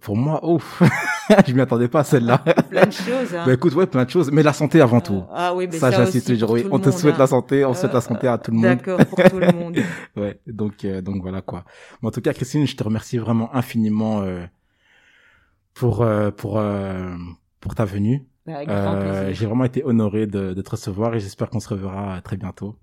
Pour 0.00 0.16
moi, 0.16 0.48
ouf, 0.48 0.80
je 1.48 1.52
m'y 1.52 1.60
attendais 1.60 1.88
pas 1.88 2.00
à 2.00 2.04
celle-là. 2.04 2.38
plein 2.70 2.86
de 2.86 2.92
choses. 2.92 3.34
Hein. 3.34 3.42
Bah 3.44 3.54
écoute, 3.54 3.74
ouais, 3.74 3.86
plein 3.86 4.04
de 4.04 4.10
choses, 4.10 4.30
mais 4.30 4.44
la 4.44 4.52
santé 4.52 4.80
avant 4.80 5.00
tout. 5.00 5.16
Euh, 5.16 5.34
ah 5.34 5.52
oui, 5.52 5.66
mais 5.66 5.78
ça, 5.78 5.90
ça, 5.90 6.04
j'insiste 6.04 6.28
toujours. 6.28 6.50
pour 6.50 6.54
Oui. 6.54 6.66
On 6.70 6.78
te 6.78 6.90
monde, 6.90 6.98
souhaite 6.98 7.14
hein. 7.16 7.18
la 7.18 7.26
santé, 7.26 7.64
on 7.64 7.74
souhaite 7.74 7.92
la 7.94 8.00
santé 8.00 8.28
à 8.28 8.38
tout 8.38 8.52
le 8.52 8.58
monde. 8.58 8.66
D'accord, 8.66 9.04
pour 9.04 9.18
tout 9.24 9.38
le 9.38 9.50
monde. 9.52 9.78
Ouais, 10.16 10.38
donc 10.46 10.84
euh, 10.84 11.00
donc 11.02 11.22
voilà 11.22 11.42
quoi. 11.42 11.64
Mais 12.02 12.08
en 12.08 12.12
tout 12.12 12.20
cas, 12.20 12.32
Christine, 12.32 12.66
je 12.68 12.76
te 12.76 12.84
remercie 12.84 13.18
vraiment 13.18 13.52
infiniment 13.52 14.20
euh, 14.22 14.44
pour 15.74 16.02
euh, 16.02 16.30
pour 16.30 16.58
euh, 16.58 17.08
pour 17.60 17.74
ta 17.74 17.84
venue. 17.84 18.26
Bah, 18.46 18.56
Avec 18.56 18.68
grand 18.68 18.94
Euh. 18.94 19.32
J'ai 19.32 19.46
vraiment 19.46 19.64
été 19.64 19.84
honoré 19.84 20.26
de, 20.28 20.54
de 20.54 20.62
te 20.62 20.70
recevoir 20.70 21.14
et 21.16 21.20
j'espère 21.20 21.50
qu'on 21.50 21.60
se 21.60 21.68
reverra 21.68 22.20
très 22.22 22.36
bientôt. 22.36 22.76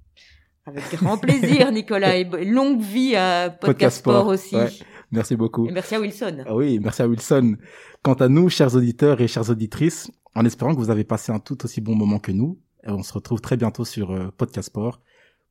Avec 0.66 0.84
grand 0.96 1.18
plaisir, 1.18 1.72
Nicolas. 1.72 2.18
Et 2.18 2.26
longue 2.46 2.82
vie 2.82 3.16
à 3.16 3.50
Podcast, 3.50 3.62
Podcast 3.66 3.98
Sport, 4.00 4.14
Sport, 4.22 4.28
aussi. 4.28 4.56
ouais. 4.58 4.70
Merci 5.12 5.36
beaucoup. 5.36 5.68
Et 5.68 5.72
merci 5.72 5.96
à 5.96 6.00
Wilson. 6.02 6.44
Ah 6.46 6.56
oui, 6.56 6.80
merci 6.80 7.02
à 7.02 7.08
Wilson. 7.08 7.56
Quant 8.02 8.16
à 8.16 8.28
nous, 8.28 8.50
chers 8.50 8.76
auditeurs 8.76 9.22
et 9.22 9.28
chères 9.28 9.50
auditrices, 9.50 10.12
en 10.36 10.44
espérant 10.46 10.74
que 10.76 10.80
vous 10.80 10.90
avez 10.90 11.04
passé 11.06 11.32
un 11.32 11.40
tout 11.40 11.64
aussi 11.64 11.80
bon 11.80 11.96
moment 11.96 12.20
que 12.20 12.32
nous, 12.32 12.60
euh, 12.88 12.92
on 12.92 13.04
se 13.04 13.14
retrouve 13.14 13.40
très 13.40 13.58
bientôt 13.58 13.86
sur 13.86 14.12
euh, 14.12 14.32
Podcast 14.38 14.68
Sport 14.68 15.00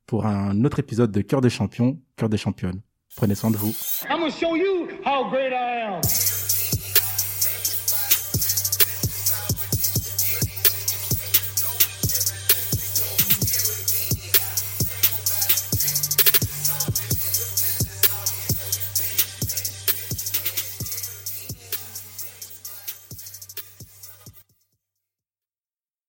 pour 0.05 0.25
un 0.25 0.63
autre 0.63 0.79
épisode 0.79 1.11
de 1.11 1.21
Cœur 1.21 1.41
des 1.41 1.49
champions, 1.49 1.99
Cœur 2.15 2.29
des 2.29 2.37
championnes. 2.37 2.81
Prenez 3.15 3.35
soin 3.35 3.49
de 3.49 3.57
vous. 3.57 3.73
I'm 4.09 4.19
gonna 4.19 4.29
show 4.29 4.55
you 4.55 4.87
how 5.03 5.29
great 5.29 5.51
I 5.51 5.81
am. 5.87 6.01